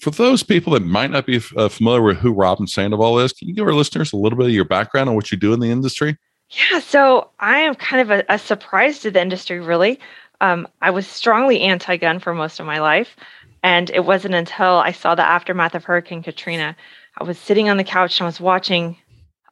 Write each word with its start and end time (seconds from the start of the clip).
for 0.00 0.10
those 0.10 0.42
people 0.42 0.72
that 0.72 0.84
might 0.84 1.10
not 1.10 1.26
be 1.26 1.40
uh, 1.56 1.68
familiar 1.68 2.02
with 2.02 2.18
who 2.18 2.32
Robin 2.32 2.66
Sandoval 2.66 3.18
is, 3.20 3.32
can 3.32 3.48
you 3.48 3.54
give 3.54 3.66
our 3.66 3.74
listeners 3.74 4.12
a 4.12 4.16
little 4.16 4.36
bit 4.36 4.46
of 4.46 4.52
your 4.52 4.64
background 4.64 5.08
on 5.08 5.14
what 5.14 5.30
you 5.30 5.38
do 5.38 5.52
in 5.52 5.60
the 5.60 5.70
industry? 5.70 6.16
Yeah, 6.50 6.80
so 6.80 7.30
I 7.40 7.60
am 7.60 7.74
kind 7.74 8.02
of 8.02 8.10
a, 8.10 8.24
a 8.28 8.38
surprise 8.38 9.00
to 9.00 9.10
the 9.10 9.20
industry, 9.20 9.60
really. 9.60 9.98
Um, 10.40 10.68
I 10.82 10.90
was 10.90 11.06
strongly 11.06 11.60
anti 11.60 11.96
gun 11.96 12.18
for 12.18 12.34
most 12.34 12.60
of 12.60 12.66
my 12.66 12.80
life. 12.80 13.16
And 13.62 13.88
it 13.90 14.04
wasn't 14.04 14.34
until 14.34 14.76
I 14.76 14.92
saw 14.92 15.14
the 15.14 15.26
aftermath 15.26 15.74
of 15.74 15.84
Hurricane 15.84 16.22
Katrina. 16.22 16.76
I 17.18 17.24
was 17.24 17.38
sitting 17.38 17.70
on 17.70 17.78
the 17.78 17.84
couch 17.84 18.20
and 18.20 18.26
I 18.26 18.28
was 18.28 18.40
watching 18.40 18.98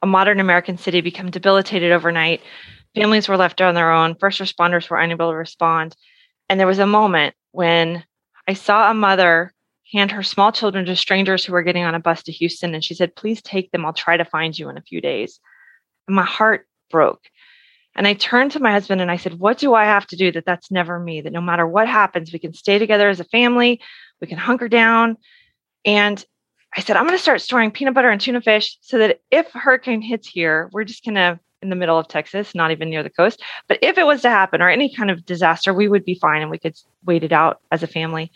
a 0.03 0.07
modern 0.07 0.39
American 0.39 0.77
city 0.77 1.01
become 1.01 1.31
debilitated 1.31 1.93
overnight. 1.93 2.43
Families 2.95 3.27
were 3.27 3.39
left 3.39 3.63
on 3.63 3.75
their 3.75 3.91
own, 3.91 4.17
first 4.17 4.39
responders 4.39 4.91
were 4.91 4.99
unable 4.99 5.31
to 5.31 5.37
respond. 5.37 5.97
And 6.51 6.61
there 6.61 6.67
was 6.67 6.79
a 6.79 6.87
moment 6.87 7.35
when 7.53 8.05
I 8.47 8.53
saw 8.53 8.91
a 8.91 8.95
mother 8.95 9.55
hand 9.93 10.11
her 10.11 10.23
small 10.23 10.53
children 10.53 10.85
to 10.87 10.97
strangers 10.97 11.45
who 11.45 11.53
were 11.53 11.63
getting 11.63 11.85
on 11.85 11.95
a 11.95 12.01
bus 12.01 12.23
to 12.25 12.33
Houston. 12.33 12.75
And 12.75 12.83
she 12.83 12.95
said, 12.95 13.15
Please 13.15 13.43
take 13.43 13.71
them. 13.71 13.85
I'll 13.85 13.93
try 13.93 14.17
to 14.17 14.25
find 14.25 14.59
you 14.59 14.69
in 14.69 14.79
a 14.79 14.83
few 14.83 15.01
days. 15.01 15.41
And 16.09 16.17
my 16.17 16.25
heart 16.25 16.67
broke. 16.91 17.23
And 17.95 18.07
I 18.07 18.15
turned 18.15 18.53
to 18.53 18.61
my 18.61 18.73
husband 18.73 19.01
and 19.01 19.11
I 19.11 19.17
said, 19.17 19.35
What 19.35 19.59
do 19.59 19.75
I 19.75 19.85
have 19.85 20.07
to 20.09 20.17
do 20.17 20.33
that 20.33 20.47
that's 20.47 20.71
never 20.71 20.99
me? 20.99 21.21
That 21.21 21.33
no 21.33 21.41
matter 21.41 21.67
what 21.67 21.89
happens, 21.89 22.33
we 22.33 22.39
can 22.39 22.55
stay 22.55 22.79
together 22.79 23.09
as 23.09 23.21
a 23.21 23.25
family, 23.25 23.81
we 24.21 24.27
can 24.27 24.39
hunker 24.39 24.69
down. 24.69 25.17
And 25.85 26.25
I 26.75 26.81
said, 26.81 26.97
I'm 26.97 27.05
going 27.05 27.19
to 27.19 27.23
start 27.23 27.43
storing 27.43 27.71
peanut 27.71 27.95
butter 27.95 28.09
and 28.09 28.21
tuna 28.21 28.41
fish 28.41 28.79
so 28.81 28.99
that 28.99 29.21
if 29.31 29.55
a 29.55 29.59
hurricane 29.59 30.01
hits 30.01 30.27
here, 30.27 30.71
we're 30.73 30.85
just 30.85 31.05
going 31.05 31.17
to 31.17 31.39
in 31.61 31.71
the 31.71 31.77
middle 31.77 31.99
of 31.99 32.09
Texas, 32.09 32.55
not 32.55 32.73
even 32.73 32.91
near 32.91 33.03
the 33.03 33.11
coast. 33.11 33.41
But 33.69 33.79
if 33.83 33.97
it 33.97 34.05
was 34.05 34.23
to 34.23 34.31
happen 34.31 34.61
or 34.61 34.69
any 34.69 34.93
kind 34.93 35.11
of 35.11 35.25
disaster, 35.25 35.73
we 35.73 35.87
would 35.87 36.05
be 36.05 36.17
fine 36.17 36.43
and 36.43 36.51
we 36.51 36.59
could 36.59 36.75
wait 37.05 37.23
it 37.23 37.33
out 37.33 37.61
as 37.71 37.83
a 37.83 37.87
family. 37.87 38.33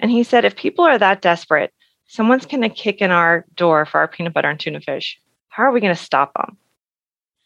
And 0.00 0.10
he 0.10 0.22
said, 0.22 0.44
if 0.44 0.56
people 0.56 0.84
are 0.84 0.98
that 0.98 1.22
desperate, 1.22 1.72
someone's 2.06 2.46
going 2.46 2.62
to 2.62 2.68
kick 2.68 3.00
in 3.00 3.10
our 3.10 3.46
door 3.54 3.86
for 3.86 3.98
our 3.98 4.08
peanut 4.08 4.34
butter 4.34 4.50
and 4.50 4.58
tuna 4.58 4.80
fish. 4.80 5.18
How 5.48 5.64
are 5.64 5.72
we 5.72 5.80
going 5.80 5.94
to 5.94 6.02
stop 6.02 6.32
them? 6.34 6.56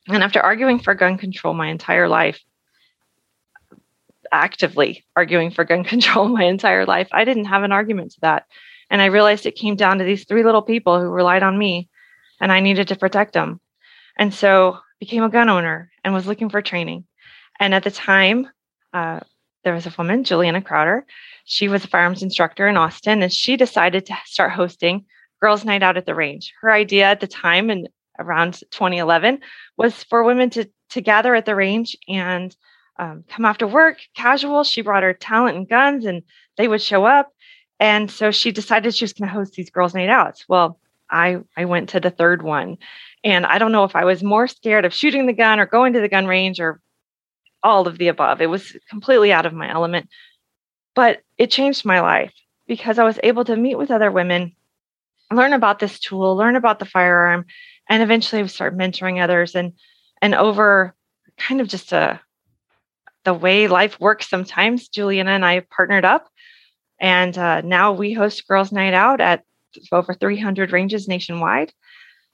And 0.09 0.23
after 0.23 0.41
arguing 0.41 0.79
for 0.79 0.95
gun 0.95 1.19
control 1.19 1.55
my 1.55 1.69
entire 1.69 2.09
life, 2.09 2.41
actively 4.33 5.05
arguing 5.17 5.51
for 5.51 5.65
gun 5.65 5.85
control 5.93 6.29
my 6.29 6.45
entire 6.45 6.87
life, 6.87 7.09
I 7.13 7.25
didn't 7.25 7.47
have 7.47 7.63
an 7.63 7.73
argument 7.73 8.13
to 8.13 8.21
that. 8.23 8.47
And 8.91 9.03
I 9.03 9.07
realized 9.07 9.45
it 9.45 9.53
came 9.53 9.77
down 9.77 9.99
to 9.99 10.05
these 10.05 10.25
three 10.25 10.43
little 10.43 10.63
people 10.63 10.99
who 10.99 11.09
relied 11.09 11.43
on 11.43 11.59
me 11.59 11.89
and 12.41 12.51
I 12.51 12.61
needed 12.61 12.89
to 12.89 12.97
protect 12.97 13.35
them. 13.35 13.61
And 14.17 14.33
so 14.33 14.79
became 14.99 15.23
a 15.23 15.29
gun 15.29 15.49
owner 15.49 15.91
and 16.05 16.15
was 16.15 16.27
looking 16.27 16.49
for 16.49 16.63
training. 16.63 17.05
And 17.61 17.75
at 17.75 17.85
the 17.85 17.91
time, 17.91 18.49
uh, 18.93 19.21
there 19.65 19.75
was 19.75 19.87
a 19.87 19.95
woman, 19.97 20.25
Julianna 20.25 20.63
Crowder. 20.63 21.07
She 21.45 21.69
was 21.69 21.85
a 21.85 21.89
firearms 21.89 22.23
instructor 22.23 22.69
in 22.69 22.77
Austin, 22.77 23.23
and 23.23 23.33
she 23.33 23.57
decided 23.57 24.07
to 24.07 24.17
start 24.25 24.53
hosting 24.53 25.05
Girls' 25.41 25.65
Night 25.65 25.83
Out 25.83 25.97
at 25.97 26.07
the 26.07 26.15
Range. 26.15 26.53
Her 26.61 26.71
idea 26.71 27.05
at 27.05 27.21
the 27.21 27.27
time, 27.27 27.71
and 27.71 27.89
around 28.19 28.61
2011, 28.71 29.41
was 29.77 30.05
for 30.05 30.25
women 30.25 30.51
to 30.51 30.69
to 30.91 31.01
gather 31.03 31.35
at 31.35 31.45
the 31.45 31.55
range 31.55 31.97
and 32.09 32.57
um, 32.99 33.23
come 33.29 33.45
after 33.45 33.67
work, 33.67 33.99
casual. 34.17 34.65
She 34.65 34.81
brought 34.81 35.03
her 35.03 35.13
talent 35.13 35.57
and 35.57 35.69
guns, 35.69 36.07
and 36.07 36.23
they 36.57 36.67
would 36.67 36.83
show 36.83 37.05
up. 37.05 37.33
And 37.79 38.11
so 38.11 38.31
she 38.31 38.51
decided 38.51 38.95
she 38.95 39.05
was 39.05 39.13
going 39.13 39.29
to 39.29 39.35
host 39.35 39.53
these 39.53 39.71
girls' 39.71 39.95
night 39.95 40.09
outs. 40.09 40.45
Well, 40.49 40.81
I 41.11 41.39
I 41.57 41.65
went 41.65 41.91
to 41.91 42.01
the 42.01 42.11
third 42.11 42.43
one, 42.43 42.79
and 43.25 43.47
I 43.47 43.59
don't 43.59 43.73
know 43.73 43.85
if 43.85 43.97
I 43.97 44.05
was 44.05 44.23
more 44.23 44.49
scared 44.49 44.85
of 44.85 44.95
shooting 44.95 45.27
the 45.27 45.33
gun 45.33 45.61
or 45.61 45.67
going 45.67 45.93
to 45.93 46.01
the 46.01 46.09
gun 46.09 46.27
range 46.27 46.61
or 46.61 46.81
all 47.63 47.89
of 47.89 47.99
the 47.99 48.09
above. 48.09 48.41
It 48.41 48.51
was 48.51 48.77
completely 48.89 49.33
out 49.33 49.47
of 49.47 49.53
my 49.53 49.71
element. 49.71 50.09
But 50.95 51.23
it 51.37 51.51
changed 51.51 51.85
my 51.85 52.01
life 52.01 52.33
because 52.67 52.99
I 52.99 53.05
was 53.05 53.19
able 53.23 53.45
to 53.45 53.57
meet 53.57 53.77
with 53.77 53.91
other 53.91 54.11
women, 54.11 54.55
learn 55.33 55.53
about 55.53 55.79
this 55.79 55.99
tool, 55.99 56.37
learn 56.37 56.57
about 56.57 56.79
the 56.79 56.85
firearm, 56.85 57.47
and 57.89 58.03
eventually 58.03 58.47
start 58.49 58.77
mentoring 58.77 59.23
others 59.23 59.55
and 59.55 59.73
and 60.21 60.35
over 60.35 60.95
kind 61.37 61.61
of 61.61 61.69
just 61.69 61.93
a 61.93 62.21
the 63.25 63.35
way 63.35 63.69
life 63.69 63.99
works 64.01 64.29
sometimes 64.29 64.89
juliana 64.89 65.33
and 65.33 65.45
i 65.45 65.61
partnered 65.61 66.05
up 66.05 66.29
and 67.01 67.39
uh, 67.39 67.61
now 67.61 67.93
we 67.93 68.13
host 68.13 68.47
girls 68.49 68.73
night 68.73 68.95
out 68.95 69.21
at 69.21 69.45
over 69.93 70.15
300 70.15 70.73
ranges 70.73 71.09
nationwide 71.09 71.73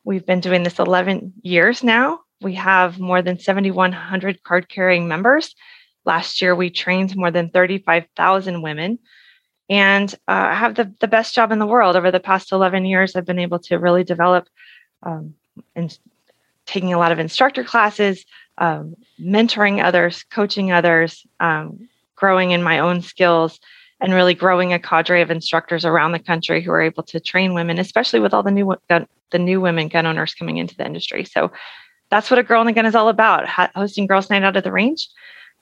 we've 0.05 0.27
been 0.27 0.41
doing 0.41 0.63
this 0.63 0.79
11 0.79 1.33
years 1.43 1.83
now 1.83 2.21
we 2.41 2.55
have 2.55 2.99
more 2.99 3.23
than 3.23 3.39
7,100 3.39 4.43
card 4.43 4.69
carrying 4.69 5.09
members. 5.09 5.55
Last 6.05 6.43
year, 6.43 6.55
we 6.55 6.71
trained 6.71 7.17
more 7.17 7.31
than 7.31 7.51
35,000 7.51 8.63
women. 8.63 8.99
And 9.71 10.13
uh, 10.29 10.49
I 10.51 10.55
have 10.55 10.75
the, 10.75 10.93
the 11.01 11.09
best 11.09 11.35
job 11.35 11.51
in 11.51 11.59
the 11.59 11.67
world. 11.67 11.97
Over 11.97 12.11
the 12.11 12.21
past 12.21 12.53
11 12.53 12.85
years, 12.85 13.17
I've 13.17 13.25
been 13.25 13.39
able 13.39 13.59
to 13.61 13.79
really 13.79 14.05
develop 14.05 14.49
um, 15.03 15.35
and 15.75 15.97
taking 16.67 16.93
a 16.93 16.99
lot 16.99 17.13
of 17.13 17.19
instructor 17.19 17.65
classes, 17.65 18.25
um, 18.59 18.95
mentoring 19.19 19.83
others, 19.83 20.25
coaching 20.25 20.73
others, 20.73 21.27
um, 21.41 21.89
growing 22.17 22.51
in 22.51 22.63
my 22.63 22.79
own 22.79 23.01
skills, 23.01 23.59
and 24.01 24.13
really 24.13 24.35
growing 24.35 24.73
a 24.73 24.79
cadre 24.79 25.23
of 25.23 25.31
instructors 25.31 25.85
around 25.85 26.13
the 26.13 26.19
country 26.19 26.63
who 26.63 26.71
are 26.71 26.83
able 26.83 27.03
to 27.03 27.21
train 27.21 27.55
women, 27.55 27.79
especially 27.79 28.21
with 28.21 28.35
all 28.35 28.43
the 28.43 28.51
new 28.51 28.75
gun, 28.89 29.07
the 29.31 29.39
new 29.39 29.61
women 29.61 29.89
gun 29.89 30.07
owners 30.07 30.35
coming 30.35 30.59
into 30.59 30.77
the 30.77 30.85
industry. 30.85 31.25
So 31.25 31.51
that's 32.11 32.31
what 32.31 32.39
a 32.39 32.43
girl 32.43 32.61
in 32.61 32.67
the 32.67 32.73
gun 32.73 32.87
is 32.87 32.95
all 32.95 33.09
about 33.09 33.49
hosting 33.49 34.07
girls 34.07 34.31
night 34.31 34.45
out 34.45 34.57
at 34.57 34.65
the 34.65 34.73
range 34.73 35.09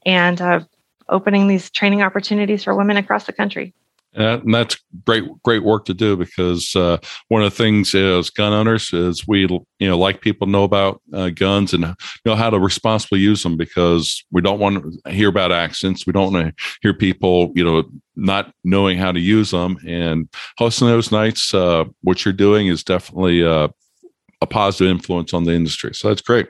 and 0.05 0.41
uh, 0.41 0.61
opening 1.09 1.47
these 1.47 1.71
training 1.71 2.03
opportunities 2.03 2.65
for 2.65 2.75
women 2.75 2.97
across 2.97 3.25
the 3.25 3.33
country 3.33 3.75
and 4.15 4.55
that's 4.55 4.77
great, 5.07 5.25
great 5.43 5.63
work 5.63 5.87
to 5.87 5.95
do 5.95 6.17
because 6.17 6.77
uh, 6.77 6.99
one 7.29 7.43
of 7.43 7.51
the 7.51 7.57
things 7.57 7.95
is 7.95 8.29
gun 8.29 8.53
owners 8.53 8.93
is 8.93 9.27
we, 9.27 9.41
you 9.41 9.89
know, 9.89 9.99
like 9.99 10.21
people 10.21 10.47
know 10.47 10.65
about 10.65 11.01
uh, 11.15 11.31
guns 11.31 11.73
and 11.73 11.95
know 12.27 12.35
how 12.35 12.51
to 12.51 12.59
responsibly 12.59 13.21
use 13.21 13.43
them 13.43 13.57
because 13.57 14.23
we 14.31 14.43
don't 14.43 14.59
want 14.59 14.85
to 15.05 15.11
hear 15.11 15.29
about 15.29 15.51
accidents. 15.51 16.07
We 16.07 16.13
don't 16.13 16.33
want 16.33 16.47
to 16.47 16.65
hear 16.83 16.93
people, 16.93 17.53
you 17.55 17.65
know, 17.65 17.85
not 18.15 18.53
knowing 18.65 18.99
how 18.99 19.13
to 19.13 19.21
use 19.21 19.51
them. 19.51 19.79
And 19.87 20.29
hosting 20.59 20.89
those 20.89 21.11
nights, 21.11 21.55
uh, 21.55 21.85
what 22.03 22.25
you're 22.25 22.35
doing 22.35 22.67
is 22.67 22.85
definitely 22.85 23.43
uh, 23.43 23.69
a 24.43 24.47
positive 24.47 24.91
influence 24.91 25.33
on 25.33 25.45
the 25.45 25.53
industry. 25.53 25.95
So 25.95 26.09
that's 26.09 26.21
great. 26.21 26.49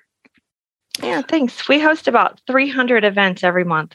Yeah, 1.03 1.23
thanks. 1.23 1.69
We 1.69 1.79
host 1.79 2.09
about 2.09 2.41
300 2.47 3.05
events 3.05 3.45
every 3.45 3.65
month. 3.65 3.95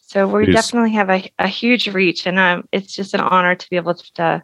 So 0.00 0.26
we 0.26 0.46
Jeez. 0.46 0.52
definitely 0.52 0.92
have 0.92 1.08
a, 1.08 1.30
a 1.38 1.48
huge 1.48 1.88
reach, 1.88 2.26
and 2.26 2.38
um, 2.38 2.68
it's 2.72 2.94
just 2.94 3.14
an 3.14 3.20
honor 3.20 3.54
to 3.54 3.70
be 3.70 3.76
able 3.76 3.94
to, 3.94 4.12
to 4.14 4.42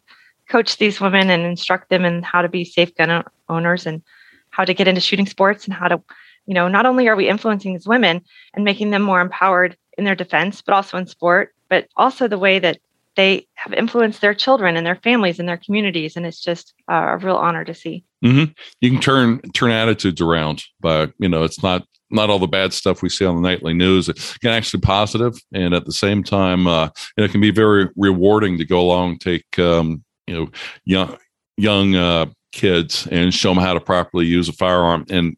coach 0.48 0.78
these 0.78 1.00
women 1.00 1.28
and 1.28 1.44
instruct 1.44 1.90
them 1.90 2.04
in 2.04 2.22
how 2.22 2.40
to 2.40 2.48
be 2.48 2.64
safe 2.64 2.94
gun 2.94 3.24
owners 3.48 3.86
and 3.86 4.02
how 4.50 4.64
to 4.64 4.74
get 4.74 4.88
into 4.88 5.00
shooting 5.00 5.26
sports 5.26 5.64
and 5.64 5.74
how 5.74 5.88
to, 5.88 6.00
you 6.46 6.54
know, 6.54 6.68
not 6.68 6.86
only 6.86 7.08
are 7.08 7.16
we 7.16 7.28
influencing 7.28 7.72
these 7.72 7.86
women 7.86 8.22
and 8.54 8.64
making 8.64 8.90
them 8.90 9.02
more 9.02 9.20
empowered 9.20 9.76
in 9.98 10.04
their 10.04 10.14
defense, 10.14 10.62
but 10.62 10.72
also 10.72 10.96
in 10.96 11.06
sport, 11.06 11.52
but 11.68 11.88
also 11.96 12.28
the 12.28 12.38
way 12.38 12.58
that 12.58 12.78
they 13.16 13.46
have 13.54 13.72
influenced 13.72 14.20
their 14.20 14.34
children 14.34 14.76
and 14.76 14.86
their 14.86 14.96
families 14.96 15.38
and 15.38 15.48
their 15.48 15.56
communities, 15.56 16.16
and 16.16 16.26
it's 16.26 16.40
just 16.40 16.74
uh, 16.90 17.06
a 17.10 17.16
real 17.16 17.36
honor 17.36 17.64
to 17.64 17.74
see. 17.74 18.04
Mm-hmm. 18.24 18.52
You 18.80 18.90
can 18.90 19.00
turn 19.00 19.40
turn 19.52 19.70
attitudes 19.70 20.20
around, 20.20 20.62
but 20.80 21.12
you 21.18 21.28
know 21.28 21.42
it's 21.42 21.62
not 21.62 21.86
not 22.10 22.30
all 22.30 22.38
the 22.38 22.46
bad 22.46 22.72
stuff 22.72 23.02
we 23.02 23.08
see 23.08 23.24
on 23.24 23.34
the 23.34 23.48
nightly 23.48 23.74
news. 23.74 24.08
It 24.08 24.16
can 24.40 24.50
actually 24.50 24.80
positive, 24.80 25.34
and 25.52 25.74
at 25.74 25.86
the 25.86 25.92
same 25.92 26.22
time, 26.22 26.66
uh, 26.66 26.90
it 27.16 27.30
can 27.30 27.40
be 27.40 27.50
very 27.50 27.88
rewarding 27.96 28.58
to 28.58 28.64
go 28.64 28.80
along, 28.80 29.18
take 29.18 29.58
um, 29.58 30.04
you 30.26 30.34
know 30.34 30.50
young 30.84 31.16
young 31.56 31.96
uh, 31.96 32.26
kids, 32.52 33.08
and 33.10 33.32
show 33.32 33.52
them 33.52 33.62
how 33.62 33.74
to 33.74 33.80
properly 33.80 34.26
use 34.26 34.48
a 34.48 34.52
firearm 34.52 35.04
and 35.10 35.36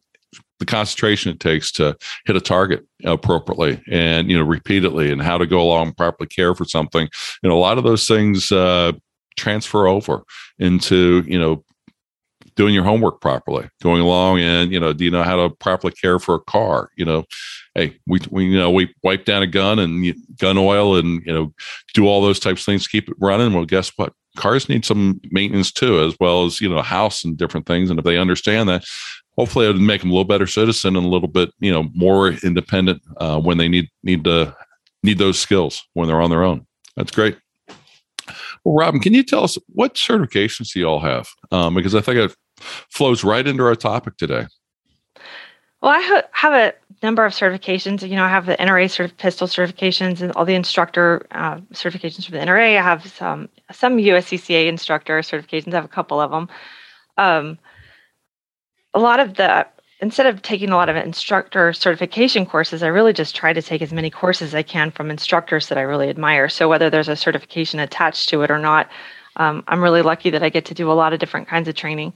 the 0.59 0.65
concentration 0.65 1.31
it 1.31 1.39
takes 1.39 1.71
to 1.71 1.95
hit 2.25 2.35
a 2.35 2.41
target 2.41 2.85
appropriately 3.05 3.81
and 3.89 4.29
you 4.29 4.37
know 4.37 4.43
repeatedly 4.43 5.11
and 5.11 5.21
how 5.21 5.37
to 5.37 5.47
go 5.47 5.61
along 5.61 5.87
and 5.87 5.97
properly 5.97 6.27
care 6.27 6.53
for 6.53 6.65
something 6.65 7.07
you 7.41 7.49
know 7.49 7.57
a 7.57 7.59
lot 7.59 7.77
of 7.77 7.83
those 7.83 8.07
things 8.07 8.51
uh, 8.51 8.91
transfer 9.37 9.87
over 9.87 10.23
into 10.59 11.23
you 11.27 11.39
know 11.39 11.63
doing 12.59 12.73
your 12.73 12.83
homework 12.83 13.21
properly, 13.21 13.69
going 13.81 14.01
along 14.01 14.39
and, 14.41 14.69
you 14.69 14.79
know, 14.79 14.91
do 14.91 15.05
you 15.05 15.09
know 15.11 15.23
how 15.23 15.37
to 15.37 15.49
properly 15.49 15.93
care 15.93 16.19
for 16.19 16.35
a 16.35 16.41
car? 16.41 16.89
You 16.97 17.05
know, 17.05 17.23
hey, 17.73 17.97
we, 18.05 18.19
we 18.29 18.47
you 18.47 18.59
know, 18.59 18.69
we 18.69 18.93
wipe 19.01 19.23
down 19.23 19.41
a 19.41 19.47
gun 19.47 19.79
and 19.79 20.13
gun 20.37 20.57
oil 20.57 20.97
and, 20.97 21.25
you 21.25 21.33
know, 21.33 21.53
do 21.93 22.05
all 22.05 22.21
those 22.21 22.37
types 22.37 22.61
of 22.61 22.65
things 22.65 22.83
to 22.83 22.89
keep 22.89 23.07
it 23.07 23.15
running. 23.17 23.53
Well, 23.53 23.63
guess 23.63 23.93
what? 23.95 24.11
Cars 24.35 24.67
need 24.67 24.83
some 24.83 25.21
maintenance 25.31 25.71
too, 25.71 26.01
as 26.01 26.17
well 26.19 26.45
as, 26.45 26.59
you 26.59 26.67
know, 26.67 26.81
house 26.81 27.23
and 27.23 27.37
different 27.37 27.65
things. 27.65 27.89
And 27.89 27.97
if 27.97 28.03
they 28.03 28.17
understand 28.17 28.67
that, 28.67 28.83
hopefully 29.39 29.65
it'll 29.65 29.79
make 29.79 30.01
them 30.01 30.09
a 30.09 30.13
little 30.13 30.25
better 30.25 30.45
citizen 30.45 30.97
and 30.97 31.05
a 31.05 31.09
little 31.09 31.29
bit, 31.29 31.49
you 31.61 31.71
know, 31.71 31.87
more 31.93 32.31
independent 32.43 33.01
uh, 33.21 33.39
when 33.39 33.57
they 33.57 33.69
need, 33.69 33.87
need 34.03 34.25
to 34.25 34.53
need 35.01 35.17
those 35.17 35.39
skills 35.39 35.81
when 35.93 36.09
they're 36.09 36.21
on 36.21 36.29
their 36.29 36.43
own. 36.43 36.67
That's 36.97 37.11
great. 37.11 37.37
Well, 38.65 38.75
Robin, 38.75 38.99
can 38.99 39.13
you 39.13 39.23
tell 39.23 39.45
us 39.45 39.57
what 39.69 39.95
certifications 39.95 40.73
do 40.73 40.81
you 40.81 40.85
all 40.85 40.99
have? 40.99 41.29
Um, 41.53 41.73
because 41.73 41.95
I 41.95 42.01
think 42.01 42.17
it 42.17 42.35
flows 42.91 43.23
right 43.23 43.47
into 43.47 43.63
our 43.63 43.75
topic 43.75 44.17
today. 44.17 44.45
Well, 45.81 45.93
I 45.93 46.01
ha- 46.01 46.27
have 46.33 46.51
a 46.51 46.73
number 47.01 47.25
of 47.25 47.31
certifications. 47.31 48.05
You 48.05 48.17
know, 48.17 48.25
I 48.25 48.29
have 48.29 48.45
the 48.45 48.57
NRA 48.57 48.89
sort 48.91 49.09
of 49.09 49.17
pistol 49.17 49.47
certifications 49.47 50.19
and 50.19 50.33
all 50.33 50.43
the 50.43 50.53
instructor 50.53 51.25
uh, 51.31 51.59
certifications 51.71 52.25
from 52.25 52.37
the 52.37 52.45
NRA. 52.45 52.77
I 52.77 52.81
have 52.81 53.07
some 53.07 53.47
some 53.71 53.95
USCCA 53.99 54.67
instructor 54.67 55.17
certifications. 55.21 55.71
I 55.71 55.77
have 55.77 55.85
a 55.85 55.87
couple 55.87 56.19
of 56.19 56.29
them. 56.29 56.49
Um, 57.17 57.57
a 58.93 58.99
lot 58.99 59.19
of 59.19 59.35
the 59.35 59.67
instead 60.01 60.25
of 60.25 60.41
taking 60.41 60.69
a 60.69 60.75
lot 60.75 60.89
of 60.89 60.95
instructor 60.95 61.73
certification 61.73 62.45
courses, 62.45 62.81
I 62.83 62.87
really 62.87 63.13
just 63.13 63.35
try 63.35 63.51
to 63.51 63.61
take 63.61 63.81
as 63.81 63.91
many 63.91 64.09
courses 64.09 64.49
as 64.49 64.55
I 64.55 64.63
can 64.63 64.91
from 64.91 65.11
instructors 65.11 65.67
that 65.67 65.77
I 65.77 65.81
really 65.81 66.09
admire. 66.09 66.47
So 66.47 66.69
whether 66.69 66.89
there's 66.89 67.09
a 67.09 67.17
certification 67.17 67.79
attached 67.79 68.29
to 68.29 68.41
it 68.43 68.51
or 68.51 68.59
not, 68.59 68.89
um, 69.35 69.63
I'm 69.67 69.83
really 69.83 70.01
lucky 70.01 70.29
that 70.29 70.43
I 70.43 70.49
get 70.49 70.65
to 70.65 70.73
do 70.73 70.91
a 70.91 70.93
lot 70.93 71.11
of 71.13 71.19
different 71.19 71.47
kinds 71.47 71.67
of 71.67 71.75
training. 71.75 72.13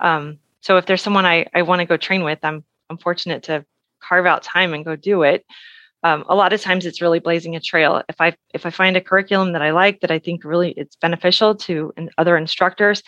Um, 0.00 0.38
so 0.60 0.76
if 0.78 0.86
there's 0.86 1.02
someone 1.02 1.26
I, 1.26 1.46
I 1.54 1.62
want 1.62 1.80
to 1.80 1.86
go 1.86 1.96
train 1.96 2.24
with, 2.24 2.38
I'm 2.42 2.64
I'm 2.90 2.98
fortunate 2.98 3.42
to 3.44 3.66
carve 4.00 4.26
out 4.26 4.42
time 4.42 4.72
and 4.72 4.84
go 4.84 4.96
do 4.96 5.22
it. 5.22 5.44
Um, 6.02 6.24
a 6.28 6.34
lot 6.34 6.52
of 6.52 6.60
times 6.60 6.86
it's 6.86 7.02
really 7.02 7.18
blazing 7.18 7.56
a 7.56 7.60
trail. 7.60 8.02
If 8.08 8.20
I 8.20 8.36
if 8.54 8.64
I 8.64 8.70
find 8.70 8.96
a 8.96 9.00
curriculum 9.00 9.52
that 9.52 9.62
I 9.62 9.72
like 9.72 10.00
that 10.00 10.10
I 10.10 10.18
think 10.18 10.44
really 10.44 10.70
it's 10.72 10.96
beneficial 10.96 11.54
to 11.56 11.92
other 12.16 12.36
instructors, 12.36 13.02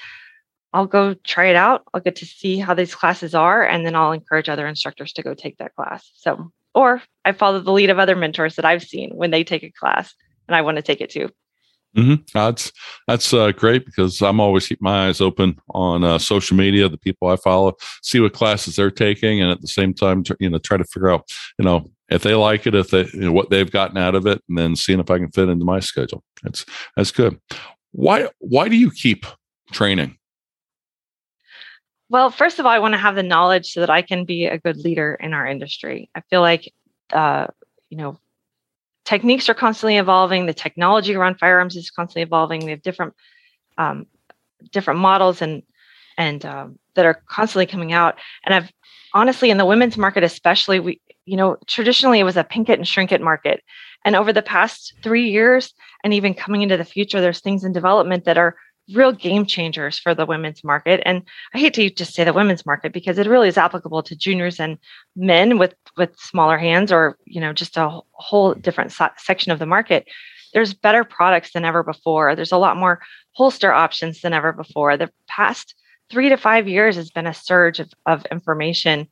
I'll 0.72 0.86
go 0.86 1.14
try 1.24 1.46
it 1.46 1.56
out. 1.56 1.82
I'll 1.92 2.00
get 2.00 2.16
to 2.16 2.26
see 2.26 2.58
how 2.58 2.74
these 2.74 2.94
classes 2.94 3.34
are, 3.34 3.66
and 3.66 3.84
then 3.84 3.94
I'll 3.94 4.12
encourage 4.12 4.48
other 4.48 4.66
instructors 4.66 5.12
to 5.14 5.22
go 5.22 5.34
take 5.34 5.58
that 5.58 5.74
class. 5.74 6.10
So, 6.14 6.52
or 6.74 7.02
I 7.24 7.32
follow 7.32 7.60
the 7.60 7.72
lead 7.72 7.90
of 7.90 7.98
other 7.98 8.16
mentors 8.16 8.56
that 8.56 8.64
I've 8.64 8.82
seen 8.82 9.10
when 9.10 9.30
they 9.30 9.42
take 9.42 9.62
a 9.62 9.70
class, 9.70 10.14
and 10.46 10.54
I 10.54 10.62
want 10.62 10.76
to 10.76 10.82
take 10.82 11.00
it 11.00 11.10
too. 11.10 11.28
Mm-hmm. 11.96 12.22
That's 12.32 12.70
that's 13.08 13.34
uh, 13.34 13.50
great 13.50 13.84
because 13.84 14.22
I'm 14.22 14.38
always 14.38 14.68
keep 14.68 14.80
my 14.80 15.08
eyes 15.08 15.20
open 15.20 15.60
on 15.70 16.04
uh, 16.04 16.18
social 16.18 16.56
media, 16.56 16.88
the 16.88 16.96
people 16.96 17.28
I 17.28 17.36
follow, 17.36 17.74
see 18.02 18.20
what 18.20 18.32
classes 18.32 18.76
they're 18.76 18.92
taking, 18.92 19.42
and 19.42 19.50
at 19.50 19.60
the 19.60 19.66
same 19.66 19.92
time, 19.92 20.22
you 20.38 20.50
know, 20.50 20.58
try 20.58 20.76
to 20.76 20.84
figure 20.84 21.10
out, 21.10 21.28
you 21.58 21.64
know, 21.64 21.90
if 22.08 22.22
they 22.22 22.34
like 22.34 22.68
it, 22.68 22.76
if 22.76 22.90
they 22.90 23.06
you 23.12 23.20
know, 23.22 23.32
what 23.32 23.50
they've 23.50 23.70
gotten 23.70 23.96
out 23.96 24.14
of 24.14 24.26
it, 24.26 24.40
and 24.48 24.56
then 24.56 24.76
seeing 24.76 25.00
if 25.00 25.10
I 25.10 25.18
can 25.18 25.32
fit 25.32 25.48
into 25.48 25.64
my 25.64 25.80
schedule. 25.80 26.22
That's 26.44 26.64
that's 26.96 27.10
good. 27.10 27.40
Why 27.90 28.28
why 28.38 28.68
do 28.68 28.76
you 28.76 28.92
keep 28.92 29.26
training? 29.72 30.16
Well, 32.10 32.30
first 32.30 32.58
of 32.58 32.66
all, 32.66 32.72
I 32.72 32.80
want 32.80 32.92
to 32.94 32.98
have 32.98 33.14
the 33.14 33.22
knowledge 33.22 33.72
so 33.72 33.80
that 33.80 33.88
I 33.88 34.02
can 34.02 34.24
be 34.24 34.46
a 34.46 34.58
good 34.58 34.76
leader 34.76 35.16
in 35.20 35.32
our 35.32 35.46
industry. 35.46 36.10
I 36.14 36.22
feel 36.22 36.40
like, 36.40 36.72
uh, 37.12 37.46
you 37.88 37.96
know, 37.96 38.18
techniques 39.04 39.48
are 39.48 39.54
constantly 39.54 39.96
evolving. 39.96 40.46
The 40.46 40.52
technology 40.52 41.14
around 41.14 41.38
firearms 41.38 41.76
is 41.76 41.88
constantly 41.88 42.22
evolving. 42.22 42.64
We 42.64 42.72
have 42.72 42.82
different, 42.82 43.14
um, 43.78 44.06
different 44.72 45.00
models 45.00 45.40
and 45.40 45.62
and 46.18 46.44
um, 46.44 46.78
that 46.96 47.06
are 47.06 47.22
constantly 47.28 47.66
coming 47.66 47.92
out. 47.92 48.18
And 48.44 48.54
I've 48.54 48.72
honestly, 49.14 49.50
in 49.50 49.56
the 49.56 49.64
women's 49.64 49.96
market, 49.96 50.24
especially, 50.24 50.80
we, 50.80 51.00
you 51.24 51.36
know, 51.36 51.56
traditionally 51.66 52.18
it 52.18 52.24
was 52.24 52.36
a 52.36 52.44
pink 52.44 52.68
it 52.68 52.78
and 52.78 52.86
shrink 52.86 53.12
it 53.12 53.22
market. 53.22 53.62
And 54.04 54.16
over 54.16 54.32
the 54.32 54.42
past 54.42 54.94
three 55.02 55.30
years, 55.30 55.72
and 56.02 56.12
even 56.12 56.34
coming 56.34 56.62
into 56.62 56.76
the 56.76 56.84
future, 56.84 57.20
there's 57.20 57.40
things 57.40 57.64
in 57.64 57.72
development 57.72 58.24
that 58.24 58.36
are 58.36 58.56
real 58.92 59.12
game 59.12 59.46
changers 59.46 59.98
for 59.98 60.14
the 60.14 60.26
women's 60.26 60.64
market. 60.64 61.00
And 61.04 61.22
I 61.54 61.58
hate 61.58 61.74
to 61.74 61.90
just 61.90 62.14
say 62.14 62.24
the 62.24 62.32
women's 62.32 62.66
market 62.66 62.92
because 62.92 63.18
it 63.18 63.26
really 63.26 63.48
is 63.48 63.58
applicable 63.58 64.02
to 64.04 64.16
juniors 64.16 64.60
and 64.60 64.78
men 65.16 65.58
with 65.58 65.74
with 65.96 66.18
smaller 66.18 66.58
hands 66.58 66.92
or 66.92 67.18
you 67.24 67.40
know 67.40 67.52
just 67.52 67.76
a 67.76 68.00
whole 68.12 68.54
different 68.54 68.92
so- 68.92 69.10
section 69.16 69.52
of 69.52 69.58
the 69.58 69.66
market. 69.66 70.06
There's 70.52 70.74
better 70.74 71.04
products 71.04 71.52
than 71.52 71.64
ever 71.64 71.82
before. 71.82 72.34
There's 72.34 72.52
a 72.52 72.58
lot 72.58 72.76
more 72.76 73.00
holster 73.32 73.72
options 73.72 74.20
than 74.20 74.32
ever 74.32 74.52
before. 74.52 74.96
The 74.96 75.10
past 75.28 75.74
three 76.10 76.28
to 76.28 76.36
five 76.36 76.66
years 76.66 76.96
has 76.96 77.10
been 77.10 77.26
a 77.26 77.34
surge 77.34 77.78
of, 77.78 77.92
of 78.06 78.26
information 78.26 79.06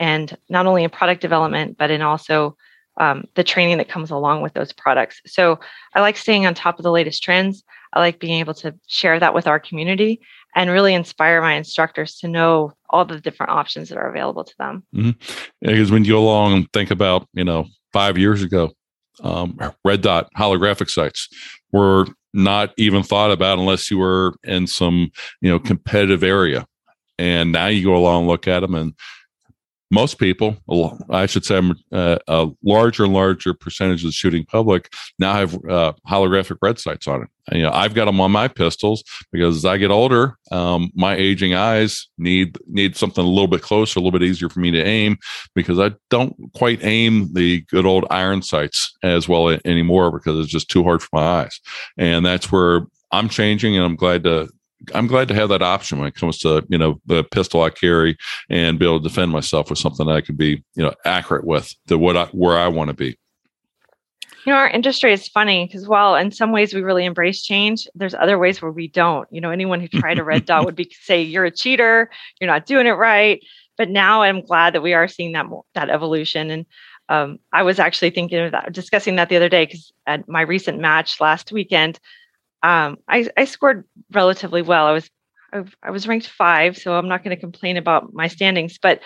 and 0.00 0.36
not 0.48 0.66
only 0.66 0.82
in 0.82 0.90
product 0.90 1.20
development 1.20 1.76
but 1.78 1.90
in 1.90 2.02
also 2.02 2.56
um, 2.96 3.24
the 3.34 3.44
training 3.44 3.78
that 3.78 3.88
comes 3.88 4.10
along 4.10 4.42
with 4.42 4.52
those 4.54 4.72
products. 4.72 5.20
So 5.26 5.58
I 5.94 6.00
like 6.00 6.16
staying 6.16 6.44
on 6.46 6.54
top 6.54 6.78
of 6.78 6.82
the 6.82 6.90
latest 6.90 7.22
trends. 7.22 7.62
I 7.92 8.00
like 8.00 8.20
being 8.20 8.38
able 8.38 8.54
to 8.54 8.74
share 8.86 9.18
that 9.18 9.34
with 9.34 9.46
our 9.46 9.58
community 9.58 10.20
and 10.54 10.70
really 10.70 10.94
inspire 10.94 11.40
my 11.40 11.54
instructors 11.54 12.16
to 12.18 12.28
know 12.28 12.72
all 12.88 13.04
the 13.04 13.20
different 13.20 13.52
options 13.52 13.88
that 13.88 13.98
are 13.98 14.10
available 14.10 14.44
to 14.44 14.54
them. 14.58 14.84
Mm-hmm. 14.94 15.10
Because 15.60 15.90
when 15.90 16.04
you 16.04 16.12
go 16.12 16.18
along 16.20 16.54
and 16.54 16.72
think 16.72 16.90
about, 16.90 17.28
you 17.32 17.44
know, 17.44 17.66
five 17.92 18.18
years 18.18 18.42
ago, 18.42 18.72
um, 19.22 19.58
red 19.84 20.00
dot 20.00 20.28
holographic 20.36 20.88
sights 20.88 21.28
were 21.72 22.06
not 22.32 22.72
even 22.76 23.02
thought 23.02 23.30
about 23.30 23.58
unless 23.58 23.90
you 23.90 23.98
were 23.98 24.34
in 24.44 24.66
some, 24.66 25.10
you 25.40 25.50
know, 25.50 25.58
competitive 25.58 26.22
area. 26.22 26.66
And 27.18 27.52
now 27.52 27.66
you 27.66 27.84
go 27.84 27.96
along 27.96 28.20
and 28.20 28.28
look 28.28 28.48
at 28.48 28.60
them 28.60 28.74
and 28.74 28.94
most 29.90 30.18
people, 30.18 30.56
I 31.10 31.26
should 31.26 31.44
say, 31.44 31.60
uh, 31.92 32.18
a 32.28 32.48
larger 32.62 33.04
and 33.04 33.12
larger 33.12 33.54
percentage 33.54 34.02
of 34.02 34.08
the 34.08 34.12
shooting 34.12 34.44
public 34.44 34.92
now 35.18 35.34
have 35.34 35.54
uh, 35.68 35.94
holographic 36.08 36.58
red 36.62 36.78
sights 36.78 37.08
on 37.08 37.22
it. 37.22 37.28
You 37.52 37.62
know, 37.62 37.72
I've 37.72 37.94
got 37.94 38.04
them 38.04 38.20
on 38.20 38.30
my 38.30 38.46
pistols 38.46 39.02
because 39.32 39.56
as 39.56 39.64
I 39.64 39.78
get 39.78 39.90
older, 39.90 40.36
um, 40.52 40.92
my 40.94 41.16
aging 41.16 41.54
eyes 41.54 42.08
need 42.18 42.56
need 42.68 42.96
something 42.96 43.24
a 43.24 43.28
little 43.28 43.48
bit 43.48 43.62
closer, 43.62 43.98
a 43.98 44.02
little 44.02 44.16
bit 44.16 44.26
easier 44.26 44.48
for 44.48 44.60
me 44.60 44.70
to 44.70 44.82
aim 44.82 45.18
because 45.56 45.80
I 45.80 45.92
don't 46.10 46.36
quite 46.54 46.84
aim 46.84 47.32
the 47.32 47.62
good 47.62 47.86
old 47.86 48.04
iron 48.10 48.42
sights 48.42 48.96
as 49.02 49.28
well 49.28 49.58
anymore 49.64 50.12
because 50.12 50.38
it's 50.38 50.52
just 50.52 50.70
too 50.70 50.84
hard 50.84 51.02
for 51.02 51.08
my 51.12 51.42
eyes. 51.42 51.60
And 51.98 52.24
that's 52.24 52.52
where 52.52 52.82
I'm 53.10 53.28
changing, 53.28 53.76
and 53.76 53.84
I'm 53.84 53.96
glad 53.96 54.22
to 54.24 54.48
I'm 54.94 55.06
glad 55.06 55.28
to 55.28 55.34
have 55.34 55.48
that 55.50 55.62
option 55.62 55.98
when 55.98 56.08
it 56.08 56.14
comes 56.14 56.38
to 56.38 56.64
you 56.68 56.78
know 56.78 57.00
the 57.06 57.24
pistol 57.24 57.62
I 57.62 57.70
carry 57.70 58.16
and 58.48 58.78
be 58.78 58.86
able 58.86 59.00
to 59.00 59.08
defend 59.08 59.30
myself 59.30 59.70
with 59.70 59.78
something 59.78 60.06
that 60.06 60.16
I 60.16 60.20
can 60.20 60.36
be 60.36 60.62
you 60.74 60.82
know 60.82 60.94
accurate 61.04 61.44
with 61.44 61.74
to 61.88 61.98
what 61.98 62.16
I, 62.16 62.26
where 62.26 62.58
I 62.58 62.68
want 62.68 62.88
to 62.88 62.94
be. 62.94 63.18
You 64.46 64.52
know, 64.54 64.58
our 64.58 64.70
industry 64.70 65.12
is 65.12 65.28
funny 65.28 65.66
because 65.66 65.86
while 65.86 66.16
in 66.16 66.32
some 66.32 66.50
ways 66.50 66.72
we 66.72 66.80
really 66.80 67.04
embrace 67.04 67.42
change, 67.42 67.86
there's 67.94 68.14
other 68.14 68.38
ways 68.38 68.62
where 68.62 68.72
we 68.72 68.88
don't. 68.88 69.28
You 69.30 69.40
know, 69.42 69.50
anyone 69.50 69.80
who 69.80 69.88
tried 69.88 70.18
a 70.18 70.24
red 70.24 70.46
dot 70.46 70.64
would 70.66 70.76
be 70.76 70.90
say 71.02 71.20
you're 71.20 71.44
a 71.44 71.50
cheater, 71.50 72.10
you're 72.40 72.50
not 72.50 72.66
doing 72.66 72.86
it 72.86 72.92
right. 72.92 73.40
but 73.76 73.90
now 73.90 74.22
I'm 74.22 74.40
glad 74.42 74.74
that 74.74 74.82
we 74.82 74.94
are 74.94 75.08
seeing 75.08 75.32
that 75.32 75.46
that 75.74 75.90
evolution. 75.90 76.50
And 76.50 76.66
um, 77.10 77.38
I 77.52 77.62
was 77.64 77.78
actually 77.78 78.10
thinking 78.10 78.38
of 78.38 78.52
that, 78.52 78.72
discussing 78.72 79.16
that 79.16 79.28
the 79.28 79.36
other 79.36 79.48
day 79.48 79.66
because 79.66 79.92
at 80.06 80.26
my 80.28 80.42
recent 80.42 80.78
match 80.78 81.20
last 81.20 81.52
weekend, 81.52 81.98
um, 82.62 82.98
I, 83.08 83.28
I 83.36 83.44
scored 83.44 83.84
relatively 84.10 84.62
well. 84.62 84.86
I 84.86 84.92
was 84.92 85.10
I, 85.52 85.64
I 85.82 85.90
was 85.90 86.06
ranked 86.06 86.28
five, 86.28 86.76
so 86.76 86.94
I'm 86.94 87.08
not 87.08 87.24
going 87.24 87.34
to 87.34 87.40
complain 87.40 87.76
about 87.76 88.12
my 88.12 88.28
standings, 88.28 88.78
but 88.78 89.00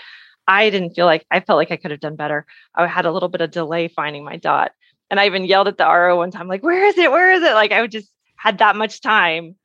I 0.47 0.71
didn't 0.71 0.95
feel 0.95 1.07
like 1.07 1.25
I 1.31 1.41
felt 1.41 1.57
like 1.57 1.71
I 1.71 1.77
could 1.77 1.91
have 1.91 2.01
done 2.01 2.17
better. 2.17 2.47
I 2.75 2.87
had 2.87 3.07
a 3.07 3.13
little 3.13 3.29
bit 3.29 3.41
of 3.41 3.51
delay 3.51 3.89
finding 3.89 4.25
my 4.25 4.37
dot. 4.37 4.73
And 5.11 5.21
I 5.21 5.27
even 5.27 5.45
yelled 5.45 5.69
at 5.69 5.79
the 5.79 5.87
RO 5.87 6.17
one 6.17 6.31
time, 6.31 6.49
like, 6.49 6.63
where 6.63 6.85
is 6.85 6.99
it? 6.99 7.11
Where 7.11 7.33
is 7.33 7.43
it? 7.43 7.55
Like 7.55 7.73
I 7.73 7.87
just 7.87 8.11
had 8.37 8.59
that 8.59 8.77
much 8.77 9.01
time 9.01 9.57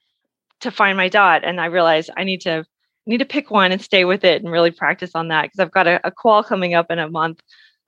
to 0.61 0.71
find 0.71 0.97
my 0.97 1.09
dot. 1.09 1.43
And 1.43 1.59
I 1.59 1.65
realized 1.65 2.09
I 2.17 2.23
need 2.23 2.41
to 2.41 2.65
need 3.05 3.17
to 3.17 3.25
pick 3.25 3.49
one 3.49 3.71
and 3.71 3.81
stay 3.81 4.05
with 4.05 4.23
it 4.23 4.43
and 4.43 4.51
really 4.51 4.71
practice 4.71 5.11
on 5.15 5.29
that 5.29 5.43
because 5.43 5.59
I've 5.59 5.71
got 5.71 5.87
a, 5.87 5.99
a, 6.05 6.11
qual 6.11 6.43
coming 6.43 6.75
up 6.75 6.91
in 6.91 6.99
a 6.99 7.09
month. 7.09 7.41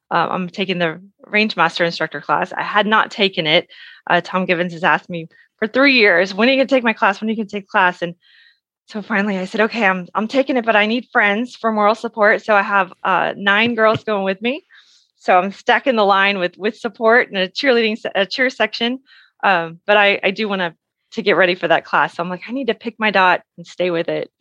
Uh, 0.10 0.27
I'm 0.31 0.50
taking 0.50 0.79
the 0.79 1.00
range 1.27 1.55
master 1.55 1.86
instructor 1.86 2.20
class. 2.20 2.51
I 2.53 2.63
had 2.63 2.88
not 2.88 3.12
taken 3.12 3.46
it. 3.46 3.67
Uh, 4.10 4.22
Tom 4.22 4.46
Givens 4.46 4.74
has 4.74 4.84
asked 4.84 5.10
me 5.10 5.27
for 5.62 5.68
three 5.68 5.94
years, 5.94 6.34
when 6.34 6.50
are 6.50 6.51
you 6.51 6.58
going 6.58 6.68
to 6.68 6.75
take 6.75 6.84
my 6.84 6.94
class? 6.94 7.22
When 7.22 7.30
are 7.30 7.32
you 7.32 7.38
going 7.38 7.48
to 7.48 7.56
take 7.56 7.68
class? 7.68 8.01
And 8.01 8.15
so 8.88 9.03
finally 9.03 9.38
I 9.38 9.46
said, 9.46 9.62
okay, 9.62 9.86
I'm, 9.86 10.08
I'm 10.15 10.27
taking 10.27 10.58
it, 10.58 10.65
but 10.65 10.75
I 10.75 10.88
need 10.88 11.08
friends 11.12 11.56
for 11.56 11.72
moral 11.72 11.94
support. 11.94 12.44
So 12.44 12.56
I 12.56 12.63
have 12.63 12.91
uh, 13.03 13.36
nine 13.38 13.75
girls 13.75 14.03
going 14.03 14.24
with 14.24 14.41
me. 14.41 14.65
So 15.18 15.38
I'm 15.38 15.51
stuck 15.51 15.86
in 15.86 15.98
the 15.98 16.03
line 16.03 16.39
with, 16.39 16.58
with 16.58 16.75
support 16.75 17.27
and 17.27 17.38
a 17.38 17.48
cheerleading, 17.48 18.03
a 18.15 18.25
cheer 18.25 18.50
section. 18.50 19.01
Um, 19.44 19.80
but 19.86 19.98
I, 19.98 20.20
I 20.24 20.32
do 20.32 20.50
want 20.50 20.62
to, 20.62 20.74
to 21.12 21.22
get 21.22 21.38
ready 21.38 21.53
for 21.53 21.68
that 21.68 21.86
class. 21.86 22.15
So 22.15 22.24
I'm 22.24 22.30
like, 22.30 22.41
I 22.48 22.53
need 22.53 22.68
to 22.68 22.74
pick 22.74 22.96
my 22.98 23.12
dot 23.12 23.44
and 23.56 23.68
stay 23.68 23.91
with 23.91 24.10
it. 24.10 24.32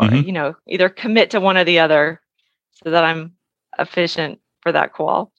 Mm-hmm. 0.00 0.26
you 0.26 0.32
know, 0.32 0.54
either 0.68 0.90
commit 0.90 1.30
to 1.30 1.40
one 1.40 1.56
or 1.56 1.64
the 1.64 1.78
other 1.78 2.20
so 2.72 2.90
that 2.90 3.02
I'm 3.02 3.32
efficient 3.78 4.40
for 4.60 4.72
that 4.72 4.92
qual. 4.92 5.32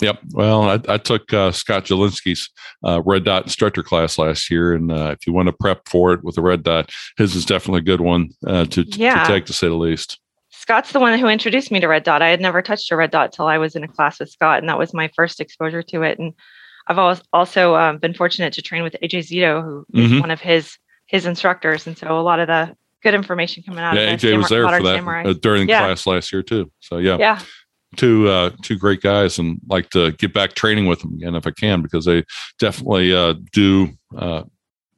Yep. 0.00 0.20
Well, 0.32 0.62
I, 0.62 0.80
I 0.88 0.98
took 0.98 1.32
uh, 1.32 1.52
Scott 1.52 1.86
Jedlinski's 1.86 2.50
uh, 2.86 3.00
red 3.02 3.24
dot 3.24 3.44
instructor 3.44 3.82
class 3.82 4.18
last 4.18 4.50
year, 4.50 4.74
and 4.74 4.92
uh, 4.92 5.14
if 5.18 5.26
you 5.26 5.32
want 5.32 5.46
to 5.48 5.52
prep 5.52 5.88
for 5.88 6.12
it 6.12 6.22
with 6.22 6.36
a 6.36 6.42
red 6.42 6.62
dot, 6.62 6.90
his 7.16 7.34
is 7.34 7.46
definitely 7.46 7.80
a 7.80 7.84
good 7.84 8.02
one 8.02 8.30
uh, 8.46 8.66
to, 8.66 8.82
yeah. 8.82 9.22
to 9.22 9.32
take, 9.32 9.46
to 9.46 9.52
say 9.52 9.68
the 9.68 9.74
least. 9.74 10.18
Scott's 10.50 10.92
the 10.92 11.00
one 11.00 11.18
who 11.18 11.28
introduced 11.28 11.70
me 11.70 11.80
to 11.80 11.88
red 11.88 12.02
dot. 12.02 12.22
I 12.22 12.28
had 12.28 12.40
never 12.40 12.60
touched 12.60 12.90
a 12.90 12.96
red 12.96 13.10
dot 13.10 13.32
till 13.32 13.46
I 13.46 13.58
was 13.58 13.76
in 13.76 13.84
a 13.84 13.88
class 13.88 14.20
with 14.20 14.30
Scott, 14.30 14.58
and 14.58 14.68
that 14.68 14.78
was 14.78 14.92
my 14.92 15.10
first 15.14 15.40
exposure 15.40 15.82
to 15.82 16.02
it. 16.02 16.18
And 16.18 16.34
I've 16.86 17.22
also 17.32 17.76
um, 17.76 17.98
been 17.98 18.14
fortunate 18.14 18.52
to 18.54 18.62
train 18.62 18.82
with 18.82 18.96
AJ 19.02 19.30
Zito, 19.30 19.62
who 19.62 19.86
is 19.94 20.10
mm-hmm. 20.10 20.20
one 20.20 20.30
of 20.30 20.40
his 20.40 20.76
his 21.06 21.24
instructors, 21.24 21.86
and 21.86 21.96
so 21.96 22.18
a 22.18 22.20
lot 22.20 22.40
of 22.40 22.48
the 22.48 22.76
good 23.02 23.14
information 23.14 23.62
coming 23.62 23.80
out. 23.80 23.94
Yeah, 23.94 24.12
of 24.12 24.20
AJ 24.20 24.36
was 24.36 24.48
there 24.48 24.68
for 24.68 24.82
that 24.82 25.26
uh, 25.26 25.32
during 25.34 25.68
yeah. 25.68 25.86
class 25.86 26.06
last 26.06 26.32
year 26.32 26.42
too. 26.42 26.70
So 26.80 26.98
yeah, 26.98 27.16
yeah, 27.18 27.40
two 27.96 28.28
uh, 28.28 28.50
two 28.62 28.76
great 28.76 29.00
guys, 29.00 29.38
and 29.38 29.60
like 29.68 29.90
to 29.90 30.12
get 30.12 30.32
back 30.32 30.54
training 30.54 30.86
with 30.86 31.00
them 31.00 31.14
again 31.14 31.34
if 31.34 31.46
I 31.46 31.50
can 31.50 31.82
because 31.82 32.04
they 32.04 32.24
definitely 32.58 33.14
uh, 33.14 33.34
do. 33.52 33.90
Uh, 34.16 34.44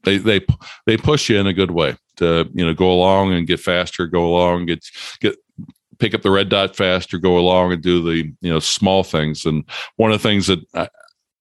they 0.05 0.19
they 0.19 0.41
they 0.87 0.97
push 0.97 1.29
you 1.29 1.39
in 1.39 1.47
a 1.47 1.53
good 1.53 1.71
way 1.71 1.97
to 2.17 2.49
you 2.55 2.65
know 2.65 2.75
go 2.75 2.91
along 2.91 3.33
and 3.33 3.47
get 3.47 3.61
faster, 3.61 4.07
go 4.07 4.27
along 4.27 4.67
get 4.67 4.85
get 5.21 5.37
pick 5.99 6.15
up 6.15 6.23
the 6.23 6.31
red 6.31 6.49
dot 6.49 6.77
faster, 6.77 7.19
go 7.19 7.39
along 7.39 7.73
and 7.73 7.83
do 7.83 8.03
the 8.03 8.33
you 8.41 8.51
know 8.51 8.61
small 8.61 9.03
things. 9.03 9.45
And 9.45 9.65
one 9.97 10.13
of 10.13 10.23
the 10.23 10.29
things 10.29 10.47
that 10.47 10.61
I, 10.75 10.89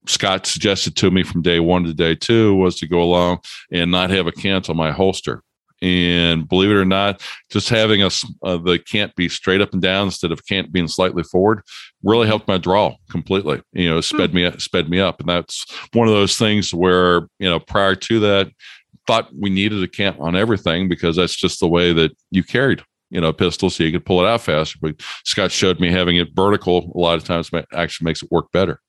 Scott 0.08 0.46
suggested 0.46 0.96
to 0.98 1.12
me 1.12 1.24
from 1.24 1.42
day 1.42 1.60
one 1.60 1.84
to 1.84 1.94
day 1.94 2.16
two 2.16 2.56
was 2.56 2.78
to 2.78 2.88
go 2.88 3.02
along 3.02 3.40
and 3.72 3.92
not 3.92 4.10
have 4.10 4.28
a 4.28 4.32
cant 4.32 4.70
on 4.70 4.78
my 4.78 4.92
holster 4.92 5.44
and 5.82 6.48
believe 6.48 6.72
it 6.72 6.76
or 6.76 6.86
not, 6.86 7.22
just 7.50 7.70
having 7.70 8.04
a 8.04 8.10
uh, 8.44 8.58
the 8.58 8.80
cant 8.80 9.16
be 9.16 9.30
straight 9.30 9.62
up 9.62 9.74
and 9.74 9.82
down 9.82 10.08
instead 10.08 10.32
of 10.32 10.46
cant 10.46 10.72
being 10.72 10.88
slightly 10.88 11.24
forward 11.24 11.62
really 12.04 12.28
helped 12.28 12.48
my 12.48 12.58
draw 12.58 12.96
completely. 13.10 13.62
You 13.74 13.90
know, 13.90 14.02
sped 14.02 14.32
hmm. 14.32 14.36
me 14.38 14.52
sped 14.58 14.90
me 14.90 15.00
up, 15.00 15.20
and 15.20 15.30
that's 15.30 15.66
one 15.94 16.08
of 16.08 16.14
those 16.14 16.38
things 16.38 16.74
where 16.74 17.28
you 17.40 17.50
know 17.50 17.60
prior 17.60 17.96
to 17.96 18.20
that, 18.22 18.50
thought 19.06 19.30
we 19.38 19.50
needed 19.50 19.84
a 19.84 19.88
cant 19.88 20.20
on 20.20 20.36
everything 20.36 20.88
because 20.88 21.16
that's 21.16 21.36
just 21.36 21.60
the 21.60 21.68
way 21.68 21.94
that 21.94 22.12
you 22.32 22.44
carried 22.44 22.82
you 23.10 23.22
know, 23.22 23.30
a 23.30 23.34
pistol 23.34 23.70
so 23.70 23.84
you 23.84 23.92
could 23.92 24.06
pull 24.06 24.22
it 24.22 24.28
out 24.28 24.42
faster. 24.42 24.78
But 24.82 25.02
Scott 25.24 25.52
showed 25.52 25.80
me 25.80 25.92
having 25.92 26.18
it 26.18 26.30
vertical 26.34 26.92
a 26.94 27.00
lot 27.00 27.16
of 27.16 27.24
times 27.24 27.50
actually 27.74 28.06
makes 28.06 28.22
it 28.22 28.32
work 28.32 28.52
better. 28.52 28.82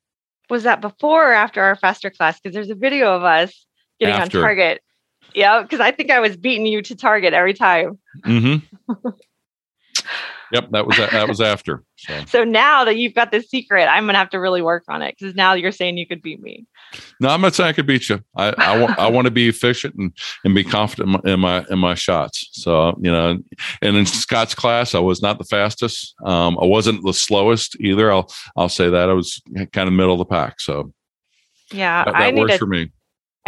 Was 0.50 0.62
that 0.64 0.80
before 0.80 1.30
or 1.30 1.34
after 1.34 1.62
our 1.62 1.76
faster 1.76 2.10
class? 2.10 2.40
Because 2.40 2.54
there's 2.54 2.70
a 2.70 2.74
video 2.74 3.14
of 3.14 3.22
us 3.22 3.66
getting 4.00 4.14
after. 4.14 4.38
on 4.38 4.44
target 4.44 4.82
yeah, 5.34 5.62
because 5.62 5.80
I 5.80 5.90
think 5.90 6.10
I 6.10 6.20
was 6.20 6.36
beating 6.36 6.66
you 6.66 6.82
to 6.82 6.96
target 6.96 7.32
every 7.32 7.54
time. 7.54 7.98
Mm-hmm. 8.24 8.92
yep, 10.52 10.70
that 10.70 10.86
was 10.86 10.96
that 10.96 11.28
was 11.28 11.40
after. 11.40 11.82
So. 11.96 12.24
so. 12.26 12.44
now 12.44 12.84
that 12.84 12.96
you've 12.96 13.14
got 13.14 13.32
the 13.32 13.40
secret, 13.42 13.86
I'm 13.86 14.06
gonna 14.06 14.18
have 14.18 14.30
to 14.30 14.40
really 14.40 14.62
work 14.62 14.84
on 14.88 15.02
it 15.02 15.16
because 15.18 15.34
now 15.34 15.54
you're 15.54 15.72
saying 15.72 15.98
you 15.98 16.06
could 16.06 16.22
beat 16.22 16.40
me. 16.40 16.66
No, 17.20 17.28
I'm 17.28 17.40
not 17.40 17.54
saying 17.54 17.68
I 17.68 17.72
could 17.72 17.86
beat 17.86 18.08
you. 18.08 18.20
I 18.36 18.54
I 18.58 18.78
want 18.78 18.98
I 18.98 19.10
want 19.10 19.26
to 19.26 19.30
be 19.30 19.48
efficient 19.48 19.94
and 19.96 20.12
and 20.44 20.54
be 20.54 20.64
confident 20.64 21.24
in 21.26 21.40
my 21.40 21.64
in 21.70 21.78
my 21.78 21.94
shots. 21.94 22.48
So 22.52 22.98
you 23.00 23.10
know, 23.10 23.38
and 23.82 23.96
in 23.96 24.06
Scott's 24.06 24.54
class, 24.54 24.94
I 24.94 25.00
was 25.00 25.22
not 25.22 25.38
the 25.38 25.44
fastest. 25.44 26.14
Um, 26.24 26.58
I 26.60 26.64
wasn't 26.64 27.04
the 27.04 27.14
slowest 27.14 27.76
either. 27.80 28.10
I'll 28.12 28.32
I'll 28.56 28.68
say 28.68 28.88
that 28.88 29.10
I 29.10 29.12
was 29.12 29.40
kind 29.72 29.88
of 29.88 29.92
middle 29.92 30.14
of 30.14 30.18
the 30.18 30.24
pack. 30.24 30.60
So 30.60 30.92
yeah, 31.72 32.04
that, 32.04 32.12
that 32.12 32.22
I 32.22 32.32
works 32.32 32.52
need 32.52 32.58
for 32.58 32.66
me. 32.66 32.90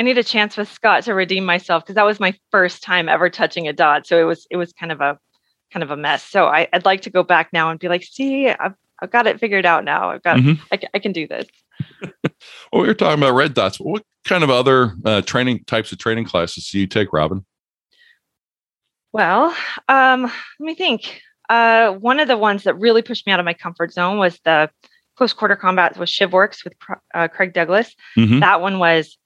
I 0.00 0.02
need 0.02 0.16
a 0.16 0.24
chance 0.24 0.56
with 0.56 0.72
Scott 0.72 1.02
to 1.04 1.12
redeem 1.12 1.44
myself 1.44 1.84
because 1.84 1.96
that 1.96 2.06
was 2.06 2.18
my 2.18 2.32
first 2.50 2.82
time 2.82 3.06
ever 3.06 3.28
touching 3.28 3.68
a 3.68 3.72
dot. 3.74 4.06
So 4.06 4.18
it 4.18 4.24
was 4.24 4.46
it 4.50 4.56
was 4.56 4.72
kind 4.72 4.90
of 4.90 5.02
a 5.02 5.18
kind 5.70 5.82
of 5.82 5.90
a 5.90 5.96
mess. 5.96 6.22
So 6.22 6.46
I, 6.46 6.66
would 6.72 6.86
like 6.86 7.02
to 7.02 7.10
go 7.10 7.22
back 7.22 7.50
now 7.52 7.68
and 7.68 7.78
be 7.78 7.88
like, 7.88 8.02
see, 8.02 8.48
I've, 8.48 8.72
I've 9.02 9.10
got 9.10 9.26
it 9.26 9.38
figured 9.38 9.66
out 9.66 9.84
now. 9.84 10.08
I've 10.08 10.22
got 10.22 10.38
mm-hmm. 10.38 10.62
I, 10.72 10.80
I, 10.94 11.00
can 11.00 11.12
do 11.12 11.28
this. 11.28 11.46
well, 12.72 12.80
we 12.80 12.88
were 12.88 12.94
talking 12.94 13.22
about 13.22 13.34
red 13.34 13.52
dots. 13.52 13.76
What 13.78 14.02
kind 14.24 14.42
of 14.42 14.48
other 14.48 14.94
uh, 15.04 15.20
training 15.20 15.64
types 15.64 15.92
of 15.92 15.98
training 15.98 16.24
classes 16.24 16.70
do 16.70 16.78
you 16.78 16.86
take, 16.86 17.12
Robin? 17.12 17.44
Well, 19.12 19.54
um, 19.86 20.22
let 20.22 20.32
me 20.60 20.76
think. 20.76 21.20
Uh, 21.50 21.92
one 21.92 22.20
of 22.20 22.26
the 22.26 22.38
ones 22.38 22.64
that 22.64 22.78
really 22.78 23.02
pushed 23.02 23.26
me 23.26 23.34
out 23.34 23.40
of 23.40 23.44
my 23.44 23.52
comfort 23.52 23.92
zone 23.92 24.16
was 24.16 24.40
the 24.46 24.70
close 25.16 25.34
quarter 25.34 25.56
combat 25.56 25.98
with 25.98 26.08
ShivWorks 26.08 26.64
with 26.64 26.72
uh, 27.12 27.28
Craig 27.28 27.52
Douglas. 27.52 27.94
Mm-hmm. 28.16 28.40
That 28.40 28.62
one 28.62 28.78
was 28.78 29.18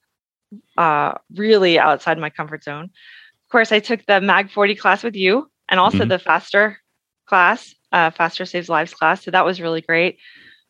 uh, 0.76 1.14
really 1.34 1.78
outside 1.78 2.18
my 2.18 2.30
comfort 2.30 2.64
zone. 2.64 2.84
Of 2.84 3.50
course, 3.50 3.72
I 3.72 3.80
took 3.80 4.04
the 4.06 4.20
MAG 4.20 4.50
40 4.50 4.74
class 4.74 5.02
with 5.02 5.14
you 5.14 5.50
and 5.68 5.80
also 5.80 5.98
mm-hmm. 5.98 6.08
the 6.08 6.18
faster 6.18 6.78
class, 7.26 7.74
uh, 7.92 8.10
faster 8.10 8.44
saves 8.44 8.68
lives 8.68 8.94
class. 8.94 9.24
So 9.24 9.30
that 9.30 9.44
was 9.44 9.60
really 9.60 9.80
great. 9.80 10.18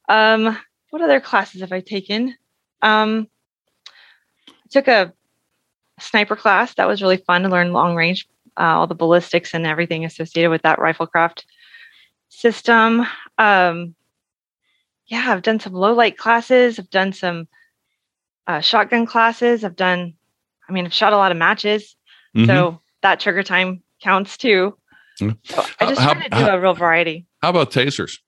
Um, 0.09 0.59
what 0.91 1.03
other 1.03 1.21
classes 1.21 1.61
have 1.61 1.73
I 1.73 1.81
taken? 1.81 2.37
Um, 2.83 3.29
I 4.49 4.53
took 4.71 4.89
a 4.89 5.13
sniper 5.99 6.37
class. 6.37 6.75
That 6.75 6.89
was 6.89 7.03
really 7.03 7.17
fun 7.17 7.43
to 7.43 7.49
learn 7.49 7.73
long 7.73 7.97
range, 7.97 8.29
uh, 8.59 8.63
all 8.63 8.87
the 8.87 8.95
ballistics 8.95 9.55
and 9.55 9.67
everything 9.67 10.05
associated 10.05 10.51
with 10.51 10.63
that 10.63 10.79
riflecraft 10.79 11.45
system. 12.29 13.07
Um, 13.39 13.95
yeah, 15.07 15.27
I've 15.29 15.43
done 15.43 15.61
some 15.61 15.73
low 15.73 15.93
light 15.93 16.17
classes. 16.17 16.79
I've 16.79 16.91
done 16.91 17.13
some 17.13 17.49
uh, 18.47 18.61
shotgun 18.61 19.07
classes. 19.07 19.65
I've 19.65 19.77
done, 19.77 20.15
I 20.69 20.73
mean, 20.73 20.85
I've 20.87 20.95
shot 20.95 21.13
a 21.13 21.17
lot 21.17 21.33
of 21.33 21.39
matches. 21.39 21.97
Mm-hmm. 22.37 22.47
So 22.47 22.81
that 23.03 23.21
trigger 23.21 23.43
time 23.43 23.83
counts 24.03 24.37
too. 24.37 24.77
Mm. 25.21 25.39
So 25.45 25.65
I 25.81 25.87
just 25.87 26.01
how, 26.01 26.15
try 26.15 26.25
to 26.25 26.29
do 26.29 26.37
how, 26.37 26.57
a 26.57 26.61
real 26.61 26.75
variety. 26.75 27.27
How 27.43 27.51
about 27.51 27.71
tasers? 27.71 28.19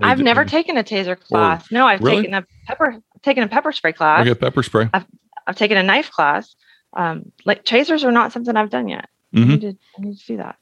I've 0.00 0.20
never 0.20 0.44
taken 0.44 0.76
a 0.76 0.84
taser 0.84 1.18
class. 1.18 1.64
Or, 1.64 1.74
no, 1.74 1.86
I've 1.86 2.00
really? 2.00 2.22
taken 2.22 2.34
a 2.34 2.46
pepper 2.66 3.02
taken 3.22 3.42
a 3.42 3.48
pepper 3.48 3.72
spray 3.72 3.92
class. 3.92 4.20
Okay, 4.20 4.34
pepper 4.34 4.62
spray. 4.62 4.88
I've 4.94 5.06
I've 5.46 5.56
taken 5.56 5.76
a 5.76 5.82
knife 5.82 6.10
class. 6.10 6.54
Um, 6.96 7.32
like 7.44 7.64
tasers 7.64 8.04
are 8.04 8.12
not 8.12 8.32
something 8.32 8.56
I've 8.56 8.70
done 8.70 8.88
yet. 8.88 9.08
Mm-hmm. 9.34 9.50
I, 9.50 9.54
need 9.54 9.60
to, 9.60 9.68
I 9.68 10.00
need 10.02 10.18
to 10.18 10.26
do 10.26 10.36
that. 10.36 10.56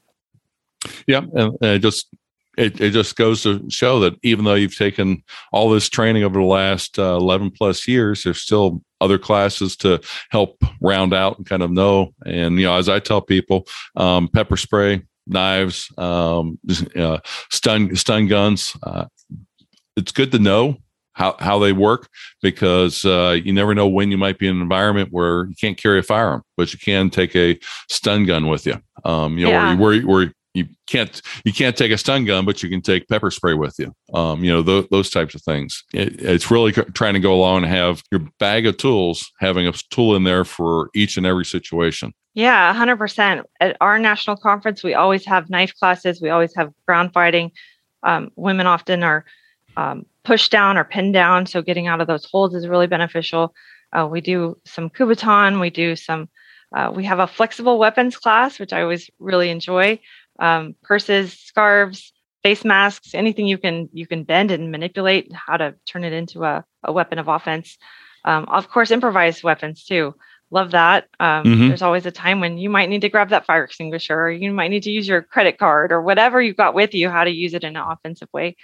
Yeah, 1.07 1.21
and 1.61 1.83
just 1.83 2.09
it, 2.57 2.81
it 2.81 2.91
just 2.91 3.17
goes 3.17 3.43
to 3.43 3.63
show 3.69 4.01
that 4.01 4.15
even 4.23 4.45
though 4.45 4.55
you've 4.55 4.77
taken 4.77 5.23
all 5.53 5.71
this 5.71 5.89
training 5.89 6.25
over 6.25 6.41
the 6.41 6.47
last 6.47 6.99
uh, 6.99 7.17
11 7.17 7.51
plus 7.51 7.87
years, 7.87 8.23
there's 8.23 8.41
still 8.41 8.83
other 9.01 9.19
classes 9.19 9.77
to 9.77 10.01
help 10.31 10.57
round 10.81 11.13
out 11.13 11.37
and 11.37 11.47
kind 11.47 11.63
of 11.63 11.71
know. 11.71 12.15
And, 12.25 12.59
you 12.59 12.67
know, 12.67 12.77
as 12.77 12.89
I 12.89 12.99
tell 12.99 13.21
people, 13.21 13.67
um, 13.95 14.29
pepper 14.29 14.57
spray, 14.57 15.03
knives, 15.27 15.93
um, 15.99 16.59
uh, 16.97 17.19
stun, 17.51 17.95
stun 17.95 18.27
guns, 18.27 18.77
uh, 18.83 19.07
it's 19.97 20.13
good 20.13 20.33
to 20.33 20.39
know 20.39 20.77
how, 21.13 21.37
how 21.39 21.59
they 21.59 21.73
work 21.73 22.09
because 22.43 23.05
uh, 23.05 23.39
you 23.43 23.53
never 23.53 23.75
know 23.75 23.89
when 23.89 24.11
you 24.11 24.19
might 24.19 24.39
be 24.39 24.49
in 24.49 24.57
an 24.57 24.63
environment 24.63 25.09
where 25.13 25.47
you 25.47 25.55
can't 25.59 25.79
carry 25.79 25.99
a 25.99 26.03
firearm, 26.03 26.43
but 26.57 26.73
you 26.73 26.79
can 26.79 27.11
take 27.11 27.35
a 27.37 27.59
stun 27.91 28.25
gun 28.25 28.49
with 28.49 28.67
you. 28.67 28.81
Um, 29.05 29.37
you 29.39 29.45
know, 29.45 29.51
yeah. 29.51 29.75
where, 29.75 30.01
where, 30.01 30.07
where 30.07 30.33
you 30.57 30.67
can't 30.87 31.21
you 31.45 31.53
can't 31.53 31.77
take 31.77 31.93
a 31.93 31.99
stun 31.99 32.25
gun, 32.25 32.47
but 32.47 32.63
you 32.63 32.71
can 32.71 32.81
take 32.81 33.09
pepper 33.09 33.31
spray 33.31 33.55
with 33.55 33.75
you. 33.79 33.95
Um, 34.15 34.43
you 34.43 34.51
know 34.51 34.63
th- 34.63 34.89
those 34.91 35.11
types 35.11 35.35
of 35.35 35.43
things. 35.43 35.85
It, 35.93 36.21
it's 36.21 36.51
really 36.51 36.73
trying 36.73 37.15
to 37.15 37.21
go 37.21 37.35
along 37.35 37.65
and 37.65 37.73
have 37.73 38.03
your 38.11 38.23
bag 38.39 38.67
of 38.67 38.79
tools, 38.79 39.31
having 39.39 39.67
a 39.67 39.73
tool 39.91 40.17
in 40.17 40.25
there 40.25 40.45
for 40.45 40.89
each 40.95 41.17
and 41.17 41.27
every 41.27 41.45
situation. 41.45 42.13
Yeah, 42.35 42.75
100%. 42.75 43.45
At 43.61 43.77
our 43.81 43.99
national 43.99 44.37
conference, 44.37 44.83
we 44.83 44.93
always 44.93 45.25
have 45.25 45.49
knife 45.49 45.75
classes. 45.75 46.21
We 46.21 46.29
always 46.29 46.55
have 46.55 46.71
ground 46.87 47.13
fighting. 47.15 47.51
Um, 48.03 48.31
women 48.37 48.67
often 48.67 49.03
are 49.03 49.25
um, 49.77 50.05
pushed 50.23 50.53
down 50.53 50.77
or 50.77 50.85
pinned 50.85 51.15
down, 51.15 51.47
so 51.47 51.63
getting 51.63 51.87
out 51.87 52.01
of 52.01 52.07
those 52.07 52.27
holds 52.27 52.55
is 52.55 52.69
really 52.69 52.87
beneficial. 52.87 53.55
Uh, 53.93 54.07
we 54.11 54.21
do 54.21 54.59
some 54.65 54.91
Kubotan. 54.91 55.61
We 55.61 55.71
do 55.71 55.97
some. 55.97 56.29
Uh, 56.75 56.91
we 56.95 57.05
have 57.05 57.21
a 57.21 57.27
flexible 57.27 57.79
weapons 57.79 58.17
class, 58.17 58.59
which 58.59 58.73
I 58.73 58.83
always 58.83 59.09
really 59.19 59.51
enjoy 59.51 59.99
um, 60.39 60.75
purses, 60.83 61.33
scarves, 61.33 62.13
face 62.43 62.65
masks, 62.65 63.15
anything 63.15 63.47
you 63.47 63.59
can 63.59 63.89
you 63.93 64.07
can 64.07 64.25
bend 64.25 64.51
and 64.51 64.71
manipulate, 64.71 65.33
how 65.33 65.57
to 65.57 65.75
turn 65.87 66.05
it 66.05 66.13
into 66.13 66.45
a, 66.45 66.65
a 66.85 66.93
weapon 66.93 67.19
of 67.19 67.29
offense. 67.29 67.77
Um, 68.25 68.45
of 68.49 68.69
course, 68.69 68.91
improvised 68.91 69.43
weapons 69.43 69.85
too. 69.85 70.15
Love 70.51 70.71
that. 70.71 71.09
Um, 71.19 71.45
mm-hmm. 71.45 71.69
There's 71.69 71.83
always 71.83 72.07
a 72.07 72.13
time 72.13 72.39
when 72.39 72.57
you 72.57 72.71
might 72.71 72.89
need 72.89 73.01
to 73.01 73.09
grab 73.09 73.31
that 73.31 73.47
fire 73.47 73.65
extinguisher, 73.65 74.15
or 74.15 74.31
you 74.31 74.53
might 74.53 74.69
need 74.69 74.85
to 74.85 74.91
use 74.91 75.09
your 75.09 75.23
credit 75.23 75.59
card, 75.59 75.91
or 75.91 76.03
whatever 76.03 76.41
you've 76.41 76.57
got 76.57 76.75
with 76.75 76.95
you, 76.95 77.09
how 77.09 77.25
to 77.25 77.31
use 77.31 77.53
it 77.53 77.65
in 77.65 77.77
an 77.77 77.83
offensive 77.83 78.29
way. 78.33 78.57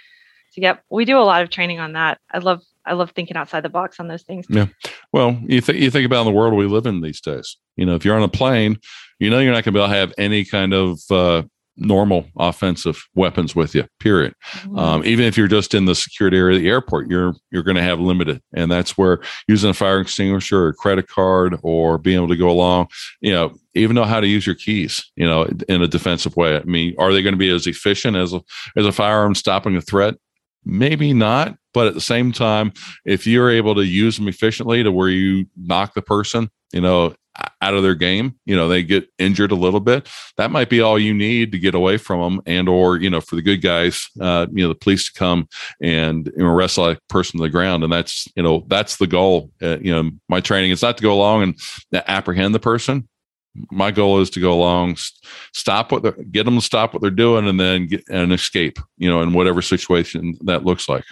So, 0.51 0.61
yeah, 0.61 0.77
we 0.89 1.03
do 1.03 1.17
a 1.17 1.21
lot 1.21 1.41
of 1.41 1.49
training 1.49 1.79
on 1.79 1.93
that. 1.93 2.19
I 2.31 2.37
love 2.37 2.61
I 2.85 2.93
love 2.93 3.11
thinking 3.11 3.35
outside 3.37 3.63
the 3.63 3.69
box 3.69 3.99
on 3.99 4.07
those 4.07 4.23
things. 4.23 4.45
Yeah. 4.49 4.67
Well, 5.11 5.37
you 5.45 5.59
think 5.61 5.79
you 5.79 5.91
think 5.91 6.05
about 6.05 6.23
the 6.23 6.31
world 6.31 6.53
we 6.53 6.67
live 6.67 6.85
in 6.85 7.01
these 7.01 7.19
days. 7.19 7.57
You 7.75 7.85
know, 7.85 7.95
if 7.95 8.05
you're 8.05 8.15
on 8.15 8.23
a 8.23 8.29
plane, 8.29 8.77
you 9.19 9.29
know 9.29 9.39
you're 9.39 9.51
not 9.51 9.63
going 9.63 9.73
to 9.73 9.79
be 9.79 9.79
able 9.79 9.89
to 9.89 9.95
have 9.95 10.13
any 10.17 10.45
kind 10.45 10.73
of 10.73 10.99
uh, 11.09 11.43
normal 11.77 12.27
offensive 12.37 13.03
weapons 13.15 13.55
with 13.55 13.73
you 13.73 13.85
period. 13.99 14.33
Mm-hmm. 14.53 14.77
um, 14.77 15.05
even 15.05 15.25
if 15.25 15.37
you're 15.37 15.47
just 15.47 15.73
in 15.73 15.85
the 15.85 15.95
security 15.95 16.37
area 16.37 16.57
of 16.57 16.61
the 16.61 16.69
airport 16.69 17.09
you're 17.09 17.33
you're 17.51 17.63
going 17.63 17.77
to 17.77 17.83
have 17.83 17.99
limited. 17.99 18.41
And 18.53 18.71
that's 18.71 18.97
where 18.97 19.19
using 19.47 19.71
a 19.71 19.73
fire 19.73 19.99
extinguisher 19.99 20.65
or 20.65 20.67
a 20.69 20.73
credit 20.73 21.07
card 21.07 21.57
or 21.63 21.97
being 21.97 22.17
able 22.17 22.27
to 22.27 22.35
go 22.35 22.49
along 22.49 22.87
you 23.21 23.31
know 23.31 23.55
even 23.73 23.95
know 23.95 24.03
how 24.03 24.19
to 24.19 24.27
use 24.27 24.45
your 24.45 24.55
keys 24.55 25.03
you 25.15 25.25
know 25.25 25.47
in 25.67 25.81
a 25.81 25.87
defensive 25.87 26.35
way. 26.37 26.57
I 26.57 26.63
mean 26.63 26.95
are 26.99 27.13
they 27.13 27.21
going 27.21 27.33
to 27.33 27.39
be 27.39 27.49
as 27.49 27.67
efficient 27.67 28.15
as 28.15 28.33
a 28.33 28.41
as 28.77 28.85
a 28.85 28.91
firearm 28.91 29.35
stopping 29.35 29.75
a 29.75 29.81
threat? 29.81 30.15
Maybe 30.65 31.13
not 31.13 31.57
but 31.73 31.87
at 31.87 31.93
the 31.93 32.01
same 32.01 32.31
time 32.31 32.71
if 33.03 33.25
you're 33.25 33.49
able 33.49 33.75
to 33.75 33.85
use 33.85 34.17
them 34.17 34.27
efficiently 34.27 34.83
to 34.83 34.91
where 34.91 35.09
you 35.09 35.45
knock 35.57 35.93
the 35.93 36.01
person 36.01 36.49
you 36.71 36.81
know 36.81 37.13
out 37.61 37.73
of 37.73 37.81
their 37.81 37.95
game 37.95 38.35
you 38.45 38.55
know 38.55 38.67
they 38.67 38.83
get 38.83 39.09
injured 39.17 39.51
a 39.51 39.55
little 39.55 39.79
bit. 39.79 40.07
That 40.37 40.51
might 40.51 40.69
be 40.69 40.81
all 40.81 40.99
you 40.99 41.13
need 41.13 41.51
to 41.51 41.59
get 41.59 41.75
away 41.75 41.97
from 41.97 42.21
them 42.21 42.41
and 42.45 42.69
or 42.69 42.97
you 42.97 43.09
know 43.09 43.21
for 43.21 43.35
the 43.35 43.41
good 43.41 43.61
guys 43.61 44.07
uh, 44.21 44.47
you 44.51 44.63
know 44.63 44.69
the 44.69 44.75
police 44.75 45.11
to 45.11 45.17
come 45.17 45.47
and 45.81 46.27
you 46.35 46.43
know, 46.43 46.49
arrest 46.49 46.75
that 46.75 46.99
person 47.09 47.39
to 47.39 47.43
the 47.43 47.49
ground. 47.49 47.83
And 47.83 47.91
that's 47.91 48.27
you 48.35 48.43
know 48.43 48.65
that's 48.67 48.97
the 48.97 49.07
goal. 49.07 49.51
Uh, 49.61 49.77
you 49.79 49.91
know 49.91 50.11
my 50.29 50.41
training 50.41 50.71
is 50.71 50.81
not 50.81 50.97
to 50.97 51.03
go 51.03 51.13
along 51.13 51.43
and 51.43 52.03
apprehend 52.07 52.53
the 52.53 52.59
person. 52.59 53.07
My 53.71 53.91
goal 53.91 54.19
is 54.19 54.31
to 54.31 54.39
go 54.39 54.53
along 54.53 54.97
stop 55.53 55.91
what 55.91 56.03
they're 56.03 56.11
get 56.11 56.43
them 56.43 56.55
to 56.55 56.61
stop 56.61 56.93
what 56.93 57.01
they're 57.01 57.11
doing 57.11 57.47
and 57.47 57.59
then 57.59 57.87
get 57.87 58.03
and 58.09 58.33
escape 58.33 58.77
you 58.97 59.09
know 59.09 59.21
in 59.21 59.33
whatever 59.33 59.61
situation 59.61 60.35
that 60.41 60.65
looks 60.65 60.87
like. 60.89 61.05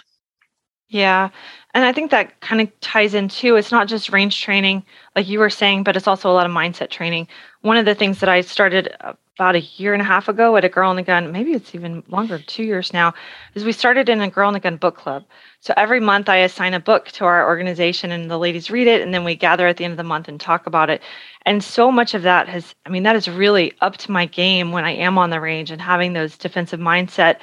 Yeah. 0.92 1.30
And 1.74 1.84
I 1.86 1.92
think 1.92 2.10
that 2.10 2.40
kind 2.40 2.60
of 2.60 2.80
ties 2.80 3.14
in 3.14 3.28
too. 3.28 3.56
It's 3.56 3.72
not 3.72 3.88
just 3.88 4.12
range 4.12 4.42
training, 4.42 4.84
like 5.16 5.26
you 5.26 5.38
were 5.38 5.50
saying, 5.50 5.84
but 5.84 5.96
it's 5.96 6.06
also 6.06 6.30
a 6.30 6.34
lot 6.34 6.44
of 6.44 6.52
mindset 6.52 6.90
training. 6.90 7.28
One 7.62 7.78
of 7.78 7.86
the 7.86 7.94
things 7.94 8.20
that 8.20 8.28
I 8.28 8.42
started 8.42 8.94
about 9.00 9.54
a 9.54 9.60
year 9.60 9.94
and 9.94 10.02
a 10.02 10.04
half 10.04 10.28
ago 10.28 10.54
at 10.56 10.64
a 10.64 10.68
Girl 10.68 10.90
in 10.90 10.96
the 10.96 11.02
Gun, 11.02 11.32
maybe 11.32 11.52
it's 11.52 11.74
even 11.74 12.02
longer, 12.08 12.38
two 12.38 12.62
years 12.62 12.92
now, 12.92 13.14
is 13.54 13.64
we 13.64 13.72
started 13.72 14.10
in 14.10 14.20
a 14.20 14.28
Girl 14.28 14.48
in 14.48 14.52
the 14.52 14.60
Gun 14.60 14.76
book 14.76 14.96
club. 14.96 15.24
So 15.60 15.72
every 15.78 16.00
month 16.00 16.28
I 16.28 16.36
assign 16.36 16.74
a 16.74 16.80
book 16.80 17.08
to 17.12 17.24
our 17.24 17.46
organization 17.46 18.12
and 18.12 18.30
the 18.30 18.38
ladies 18.38 18.70
read 18.70 18.86
it, 18.86 19.00
and 19.00 19.14
then 19.14 19.24
we 19.24 19.34
gather 19.34 19.66
at 19.66 19.78
the 19.78 19.84
end 19.84 19.92
of 19.92 19.96
the 19.96 20.04
month 20.04 20.28
and 20.28 20.38
talk 20.38 20.66
about 20.66 20.90
it. 20.90 21.00
And 21.46 21.64
so 21.64 21.90
much 21.90 22.12
of 22.12 22.22
that 22.22 22.48
has, 22.48 22.74
I 22.84 22.90
mean, 22.90 23.04
that 23.04 23.16
is 23.16 23.28
really 23.28 23.72
up 23.80 23.96
to 23.98 24.12
my 24.12 24.26
game 24.26 24.72
when 24.72 24.84
I 24.84 24.92
am 24.92 25.16
on 25.16 25.30
the 25.30 25.40
range 25.40 25.70
and 25.70 25.80
having 25.80 26.12
those 26.12 26.36
defensive 26.36 26.80
mindset 26.80 27.38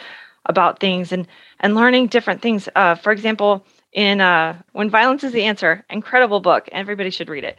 about 0.45 0.79
things 0.79 1.12
and 1.12 1.27
and 1.59 1.75
learning 1.75 2.07
different 2.07 2.41
things. 2.41 2.69
Uh, 2.75 2.95
for 2.95 3.12
example, 3.12 3.65
in 3.91 4.22
uh, 4.22 4.62
When 4.72 4.89
Violence 4.89 5.24
is 5.24 5.31
the 5.31 5.43
Answer, 5.43 5.86
incredible 5.89 6.39
book. 6.39 6.70
Everybody 6.72 7.09
should 7.09 7.29
read 7.29 7.44
it. 7.44 7.57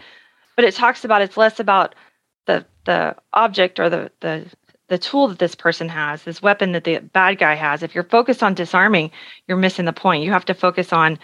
But 0.56 0.64
it 0.64 0.74
talks 0.74 1.04
about 1.04 1.22
it's 1.22 1.36
less 1.36 1.60
about 1.60 1.94
the 2.46 2.64
the 2.84 3.16
object 3.32 3.78
or 3.80 3.88
the 3.88 4.10
the 4.20 4.46
the 4.88 4.98
tool 4.98 5.28
that 5.28 5.38
this 5.38 5.54
person 5.54 5.88
has, 5.88 6.24
this 6.24 6.42
weapon 6.42 6.72
that 6.72 6.84
the 6.84 6.98
bad 6.98 7.38
guy 7.38 7.54
has. 7.54 7.82
If 7.82 7.94
you're 7.94 8.04
focused 8.04 8.42
on 8.42 8.54
disarming, 8.54 9.12
you're 9.46 9.56
missing 9.56 9.84
the 9.84 9.92
point. 9.92 10.24
You 10.24 10.32
have 10.32 10.44
to 10.46 10.54
focus 10.54 10.92
on 10.92 11.18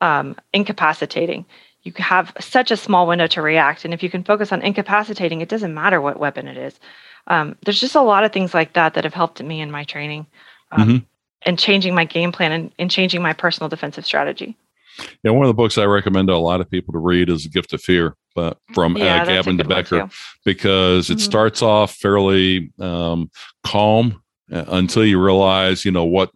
um, 0.00 0.34
incapacitating. 0.54 1.44
You 1.82 1.92
have 1.96 2.32
such 2.40 2.70
a 2.70 2.76
small 2.76 3.06
window 3.06 3.26
to 3.28 3.42
react, 3.42 3.84
and 3.84 3.92
if 3.92 4.02
you 4.02 4.10
can 4.10 4.24
focus 4.24 4.52
on 4.52 4.62
incapacitating, 4.62 5.40
it 5.40 5.48
doesn't 5.48 5.74
matter 5.74 6.00
what 6.00 6.18
weapon 6.18 6.48
it 6.48 6.56
is. 6.56 6.80
Um, 7.26 7.56
there's 7.64 7.80
just 7.80 7.94
a 7.94 8.02
lot 8.02 8.24
of 8.24 8.32
things 8.32 8.54
like 8.54 8.72
that 8.72 8.94
that 8.94 9.04
have 9.04 9.14
helped 9.14 9.42
me 9.42 9.60
in 9.60 9.70
my 9.70 9.84
training 9.84 10.26
um, 10.72 10.88
mm-hmm. 10.88 10.96
And 11.44 11.58
changing 11.58 11.94
my 11.94 12.04
game 12.04 12.32
plan 12.32 12.52
and, 12.52 12.72
and 12.78 12.90
changing 12.90 13.22
my 13.22 13.32
personal 13.32 13.68
defensive 13.68 14.06
strategy. 14.06 14.56
Yeah, 15.22 15.30
one 15.30 15.44
of 15.44 15.48
the 15.48 15.54
books 15.54 15.78
I 15.78 15.84
recommend 15.84 16.28
to 16.28 16.34
a 16.34 16.36
lot 16.36 16.60
of 16.60 16.70
people 16.70 16.92
to 16.92 16.98
read 16.98 17.30
is 17.30 17.44
The 17.44 17.48
Gift 17.48 17.72
of 17.72 17.80
Fear, 17.80 18.14
but 18.34 18.58
from 18.74 18.96
yeah, 18.96 19.22
uh, 19.22 19.24
Gavin 19.24 19.56
de 19.56 19.64
Becker, 19.64 20.08
because 20.44 21.08
it 21.08 21.14
mm-hmm. 21.14 21.20
starts 21.20 21.62
off 21.62 21.94
fairly 21.94 22.72
um, 22.78 23.30
calm 23.64 24.22
uh, 24.52 24.64
until 24.68 25.04
you 25.04 25.22
realize, 25.22 25.84
you 25.84 25.92
know, 25.92 26.04
what 26.04 26.30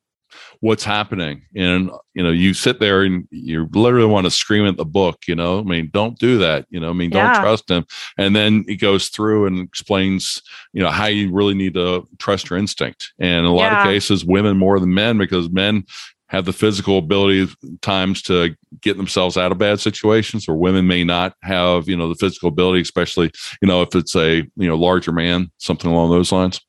what's 0.61 0.85
happening. 0.85 1.42
And 1.55 1.90
you 2.14 2.23
know 2.23 2.31
you 2.31 2.55
sit 2.55 2.81
there 2.81 3.03
and 3.03 3.27
you 3.31 3.69
literally 3.73 4.07
want 4.07 4.25
to 4.25 4.31
scream 4.31 4.66
at 4.66 4.77
the 4.77 4.85
book 4.85 5.19
you 5.27 5.35
know? 5.35 5.61
I 5.61 5.62
mean 5.62 5.90
don't 5.92 6.19
do 6.19 6.38
that 6.38 6.66
you 6.71 6.81
know? 6.81 6.90
I 6.90 6.92
mean 6.92 7.11
don't 7.11 7.25
yeah. 7.25 7.40
trust 7.40 7.71
him. 7.71 7.85
And 8.19 8.35
then 8.35 8.64
he 8.66 8.77
goes 8.77 9.09
through 9.09 9.47
and 9.47 9.61
explains 9.61 10.42
you 10.73 10.83
know 10.83 10.90
how 10.90 11.07
you 11.07 11.33
really 11.33 11.55
need 11.55 11.75
to 11.75 12.07
trust 12.19 12.51
your 12.51 12.59
instinct. 12.59 13.12
And 13.19 13.40
in 13.40 13.45
a 13.45 13.55
lot 13.55 13.73
yeah. 13.73 13.81
of 13.81 13.85
cases 13.85 14.25
women 14.25 14.57
more 14.57 14.79
than 14.81 14.95
men 14.95 15.19
because 15.19 15.51
men 15.51 15.85
have 16.29 16.45
the 16.45 16.53
physical 16.53 16.99
ability 16.99 17.49
times 17.83 18.21
to 18.23 18.55
get 18.81 18.97
themselves 18.97 19.37
out 19.37 19.53
of 19.53 19.59
bad 19.59 19.81
situations 19.81 20.49
or 20.49 20.57
women 20.57 20.87
may 20.87 21.05
not 21.05 21.35
have 21.42 21.88
you 21.88 21.97
know 21.97 22.09
the 22.09 22.16
physical 22.16 22.49
ability 22.49 22.81
especially 22.81 23.31
you 23.62 23.69
know 23.69 23.83
if 23.83 23.95
it's 23.95 24.16
a 24.16 24.37
you 24.57 24.69
know 24.69 24.77
larger 24.77 25.12
man 25.12 25.51
something 25.59 25.90
along 25.90 26.11
those 26.11 26.33
lines 26.33 26.61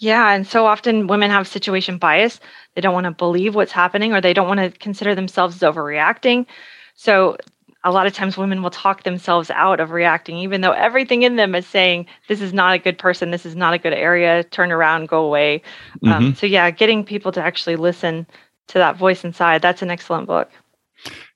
yeah. 0.00 0.32
And 0.32 0.46
so 0.46 0.66
often 0.66 1.06
women 1.06 1.30
have 1.30 1.46
situation 1.46 1.98
bias. 1.98 2.40
They 2.74 2.80
don't 2.80 2.94
want 2.94 3.04
to 3.04 3.10
believe 3.10 3.54
what's 3.54 3.70
happening 3.70 4.14
or 4.14 4.20
they 4.20 4.32
don't 4.32 4.48
want 4.48 4.60
to 4.60 4.70
consider 4.78 5.14
themselves 5.14 5.62
as 5.62 5.74
overreacting. 5.74 6.46
So 6.94 7.36
a 7.84 7.92
lot 7.92 8.06
of 8.06 8.14
times 8.14 8.38
women 8.38 8.62
will 8.62 8.70
talk 8.70 9.02
themselves 9.02 9.50
out 9.50 9.78
of 9.78 9.90
reacting, 9.90 10.38
even 10.38 10.62
though 10.62 10.72
everything 10.72 11.22
in 11.22 11.36
them 11.36 11.54
is 11.54 11.66
saying, 11.66 12.06
this 12.28 12.40
is 12.40 12.54
not 12.54 12.74
a 12.74 12.78
good 12.78 12.98
person. 12.98 13.30
This 13.30 13.44
is 13.44 13.54
not 13.54 13.74
a 13.74 13.78
good 13.78 13.92
area. 13.92 14.42
Turn 14.44 14.72
around, 14.72 15.08
go 15.08 15.22
away. 15.24 15.62
Um, 16.04 16.10
mm-hmm. 16.10 16.12
Um, 16.12 16.34
so, 16.34 16.46
yeah, 16.46 16.70
getting 16.70 17.04
people 17.04 17.32
to 17.32 17.42
actually 17.42 17.76
listen 17.76 18.26
to 18.68 18.78
that 18.78 18.96
voice 18.96 19.22
inside, 19.22 19.60
that's 19.60 19.82
an 19.82 19.90
excellent 19.90 20.26
book. 20.26 20.50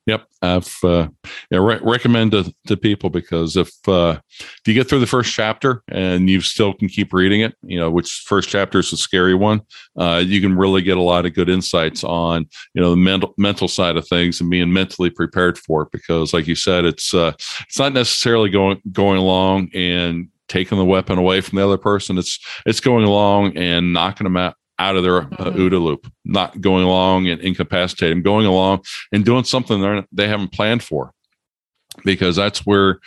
Yep, 0.05 0.27
I've 0.43 0.77
uh, 0.83 1.07
yeah, 1.49 1.57
re- 1.57 1.79
recommend 1.81 2.31
to, 2.33 2.53
to 2.67 2.77
people 2.77 3.09
because 3.09 3.57
if 3.57 3.71
uh, 3.87 4.19
if 4.39 4.61
you 4.67 4.75
get 4.75 4.87
through 4.87 4.99
the 4.99 5.07
first 5.07 5.33
chapter 5.33 5.81
and 5.87 6.29
you 6.29 6.41
still 6.41 6.73
can 6.75 6.89
keep 6.89 7.11
reading 7.11 7.41
it, 7.41 7.55
you 7.63 7.79
know 7.79 7.89
which 7.89 8.23
first 8.27 8.47
chapter 8.47 8.79
is 8.79 8.93
a 8.93 8.97
scary 8.97 9.33
one, 9.33 9.61
uh, 9.97 10.21
you 10.23 10.41
can 10.41 10.55
really 10.55 10.83
get 10.83 10.97
a 10.97 11.01
lot 11.01 11.25
of 11.25 11.33
good 11.33 11.49
insights 11.49 12.03
on 12.03 12.45
you 12.75 12.81
know 12.81 12.91
the 12.91 12.95
mental 12.95 13.33
mental 13.39 13.67
side 13.67 13.97
of 13.97 14.07
things 14.07 14.39
and 14.39 14.51
being 14.51 14.71
mentally 14.71 15.09
prepared 15.09 15.57
for 15.57 15.81
it. 15.81 15.91
Because 15.91 16.33
like 16.33 16.45
you 16.45 16.55
said, 16.55 16.85
it's 16.85 17.15
uh, 17.15 17.31
it's 17.61 17.79
not 17.79 17.93
necessarily 17.93 18.51
going 18.51 18.79
going 18.91 19.17
along 19.17 19.71
and 19.73 20.27
taking 20.47 20.77
the 20.77 20.85
weapon 20.85 21.17
away 21.17 21.41
from 21.41 21.57
the 21.57 21.65
other 21.65 21.79
person. 21.79 22.19
It's 22.19 22.39
it's 22.67 22.79
going 22.79 23.05
along 23.05 23.57
and 23.57 23.91
knocking 23.91 24.25
them 24.25 24.37
out 24.37 24.55
out 24.79 24.95
of 24.95 25.03
their 25.03 25.17
uh, 25.17 25.27
mm-hmm. 25.27 25.59
OODA 25.59 25.81
loop, 25.81 26.11
not 26.23 26.59
going 26.61 26.83
along 26.83 27.27
and 27.27 27.41
incapacitating, 27.41 28.21
going 28.21 28.45
along 28.45 28.83
and 29.11 29.25
doing 29.25 29.43
something 29.43 29.81
they 29.81 30.03
they 30.11 30.27
haven't 30.27 30.51
planned 30.51 30.83
for, 30.83 31.11
because 32.03 32.35
that's 32.35 32.65
where 32.65 32.99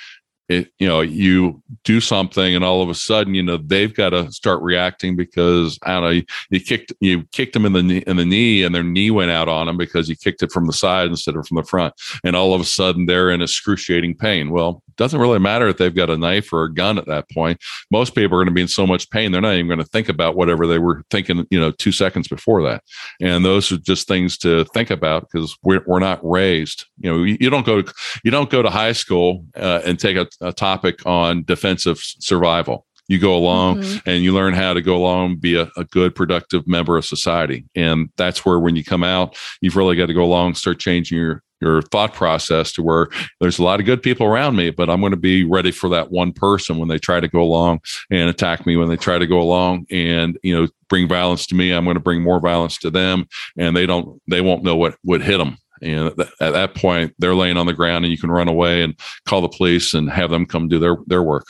it 0.49 0.73
you 0.79 0.89
know 0.89 1.01
you 1.01 1.63
do 1.85 2.01
something 2.01 2.55
and 2.55 2.65
all 2.65 2.81
of 2.81 2.89
a 2.89 2.95
sudden 2.95 3.35
you 3.35 3.43
know 3.43 3.59
they've 3.59 3.95
got 3.95 4.11
to 4.11 4.31
start 4.33 4.63
reacting 4.63 5.15
because 5.15 5.79
I 5.83 5.95
don't 5.95 6.03
know 6.03 6.11
you, 6.11 6.25
you 6.51 6.61
kicked 6.61 6.93
you 7.01 7.25
kicked 7.33 7.53
them 7.53 7.67
in 7.67 7.75
the 7.75 7.83
knee, 7.83 8.05
in 8.07 8.17
the 8.17 8.25
knee 8.25 8.63
and 8.63 8.75
their 8.75 8.83
knee 8.83 9.11
went 9.11 9.31
out 9.31 9.49
on 9.49 9.67
them 9.67 9.77
because 9.77 10.09
you 10.09 10.17
kicked 10.17 10.43
it 10.43 10.51
from 10.51 10.67
the 10.67 10.73
side 10.73 11.09
instead 11.09 11.37
of 11.37 11.47
from 11.47 11.57
the 11.57 11.65
front 11.65 11.95
and 12.25 12.35
all 12.35 12.55
of 12.55 12.61
a 12.61 12.65
sudden 12.65 13.07
they're 13.07 13.31
in 13.31 13.43
excruciating 13.43 14.17
pain. 14.17 14.51
Well, 14.51 14.83
doesn't 14.99 15.21
really 15.21 15.39
matter 15.39 15.69
if 15.69 15.79
they've 15.79 15.95
got 15.95 16.11
a 16.11 16.19
knife 16.19 16.53
or 16.53 16.65
a 16.65 16.73
gun 16.73 16.99
at 16.99 17.07
that 17.07 17.31
point. 17.31 17.61
Most 17.91 18.15
people 18.15 18.37
are 18.37 18.41
going 18.41 18.53
to 18.53 18.55
be 18.55 18.63
in 18.63 18.69
so 18.69 18.87
much 18.87 19.09
pain 19.11 19.33
they're 19.33 19.41
not 19.41 19.55
even 19.55 19.69
going 19.69 19.79
to 19.79 19.85
think 19.85 20.09
about 20.09 20.37
whatever 20.37 20.67
they 20.67 20.79
were 20.79 21.03
thinking 21.11 21.47
you 21.51 21.59
know 21.59 21.71
two 21.71 21.93
seconds 21.93 22.29
before 22.29 22.63
that. 22.65 22.83
And 23.21 23.45
those 23.45 23.73
are 23.73 23.79
just 23.79 24.09
things 24.09 24.37
to 24.39 24.65
think 24.67 24.91
about 24.91 25.29
because 25.31 25.57
we're 25.63 25.83
we're 25.87 26.01
not 26.01 26.21
raised. 26.23 26.87
You 26.99 27.11
know 27.11 27.23
you, 27.23 27.37
you 27.41 27.51
don't 27.51 27.67
go 27.67 27.83
to 27.83 27.95
you 28.25 28.31
don't 28.31 28.51
go 28.51 28.63
to 28.63 28.71
high 28.71 28.93
school 28.93 29.45
uh, 29.57 29.81
and 29.85 29.99
take 29.99 30.17
a 30.17 30.27
a 30.41 30.53
topic 30.53 31.07
on 31.07 31.45
defensive 31.45 31.99
survival. 32.01 32.87
You 33.09 33.19
go 33.19 33.35
along 33.35 33.81
mm-hmm. 33.81 34.09
and 34.09 34.23
you 34.23 34.33
learn 34.33 34.55
how 34.55 34.73
to 34.73 34.83
go 34.83 34.97
along 34.97 35.37
be 35.37 35.57
a, 35.57 35.71
a, 35.77 35.85
good 35.85 36.15
productive 36.15 36.67
member 36.67 36.99
of 36.99 37.05
society. 37.05 37.65
And 37.75 38.11
that's 38.17 38.45
where 38.45 38.59
when 38.59 38.77
you 38.77 38.85
come 38.85 39.03
out 39.03 39.37
you've 39.61 39.77
really 39.77 39.97
got 39.97 40.07
to 40.07 40.15
go 40.15 40.23
along 40.23 40.55
start 40.55 40.79
changing 40.79 41.19
your 41.19 41.43
your 41.61 41.83
thought 41.83 42.15
process 42.15 42.73
to 42.73 42.83
where 42.83 43.09
there's 43.41 43.59
a 43.59 43.65
lot 43.65 43.81
of 43.81 43.87
good 43.87 44.03
people 44.03 44.27
around 44.27 44.57
me 44.57 44.71
but 44.71 44.89
i'm 44.89 45.01
going 45.01 45.11
to 45.13 45.17
be 45.17 45.45
ready 45.45 45.71
for 45.71 45.89
that 45.89 46.11
one 46.11 46.33
person 46.33 46.79
when 46.79 46.89
they 46.89 46.99
try 46.99 47.21
to 47.21 47.29
go 47.29 47.43
along 47.43 47.81
and 48.11 48.29
attack 48.29 48.67
me 48.67 48.77
when 48.77 48.89
they 48.89 48.97
try 48.97 49.19
to 49.19 49.27
go 49.27 49.41
along 49.41 49.87
and 49.91 50.39
you 50.43 50.55
know 50.57 50.69
bring 50.89 51.09
violence 51.09 51.47
to 51.47 51.55
me 51.55 51.73
i'm 51.73 51.85
going 51.85 51.95
to 51.95 52.01
bring 52.01 52.23
more 52.23 52.41
violence 52.41 52.79
to 52.79 52.91
them 52.91 53.27
and 53.57 53.77
they 53.77 53.87
don't 53.87 54.21
they 54.29 54.41
won't 54.41 54.63
know 54.63 54.77
what 54.77 54.97
would 55.05 55.23
hit 55.23 55.39
them 55.39 55.57
and 55.83 56.09
at 56.41 56.53
that 56.53 56.75
point 56.75 57.15
they're 57.19 57.35
laying 57.35 57.57
on 57.57 57.67
the 57.67 57.73
ground 57.73 58.05
and 58.05 58.13
you 58.13 58.19
can 58.19 58.31
run 58.31 58.49
away 58.49 58.83
and 58.83 58.99
call 59.27 59.41
the 59.41 59.49
police 59.49 59.95
and 59.95 60.11
have 60.11 60.31
them 60.31 60.47
come 60.47 60.69
do 60.69 60.79
their 60.79 60.97
their 61.07 61.23
work 61.23 61.47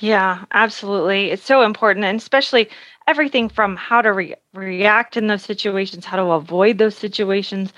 yeah 0.00 0.44
absolutely 0.52 1.30
it's 1.30 1.44
so 1.44 1.62
important 1.62 2.04
and 2.04 2.18
especially 2.18 2.68
everything 3.06 3.48
from 3.48 3.76
how 3.76 4.00
to 4.00 4.12
re- 4.12 4.34
react 4.54 5.16
in 5.16 5.26
those 5.26 5.42
situations 5.42 6.04
how 6.04 6.16
to 6.16 6.32
avoid 6.32 6.78
those 6.78 6.96
situations 6.96 7.72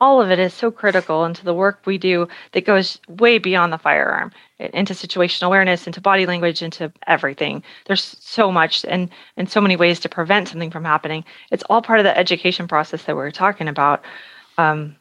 all 0.00 0.20
of 0.20 0.30
it 0.30 0.38
is 0.38 0.54
so 0.54 0.70
critical 0.70 1.24
into 1.24 1.44
the 1.44 1.54
work 1.54 1.80
we 1.84 1.98
do 1.98 2.28
that 2.52 2.64
goes 2.64 2.98
way 3.08 3.38
beyond 3.38 3.72
the 3.72 3.78
firearm 3.78 4.30
into 4.58 4.94
situational 4.94 5.46
awareness 5.46 5.86
into 5.86 6.00
body 6.00 6.26
language 6.26 6.62
into 6.62 6.92
everything. 7.06 7.62
There's 7.86 8.16
so 8.20 8.52
much 8.52 8.84
and 8.84 9.10
and 9.36 9.50
so 9.50 9.60
many 9.60 9.76
ways 9.76 10.00
to 10.00 10.08
prevent 10.08 10.48
something 10.48 10.70
from 10.70 10.84
happening. 10.84 11.24
It's 11.50 11.64
all 11.68 11.82
part 11.82 11.98
of 11.98 12.04
the 12.04 12.16
education 12.16 12.68
process 12.68 13.04
that 13.04 13.16
we're 13.16 13.30
talking 13.30 13.68
about 13.68 14.04
um, 14.58 14.96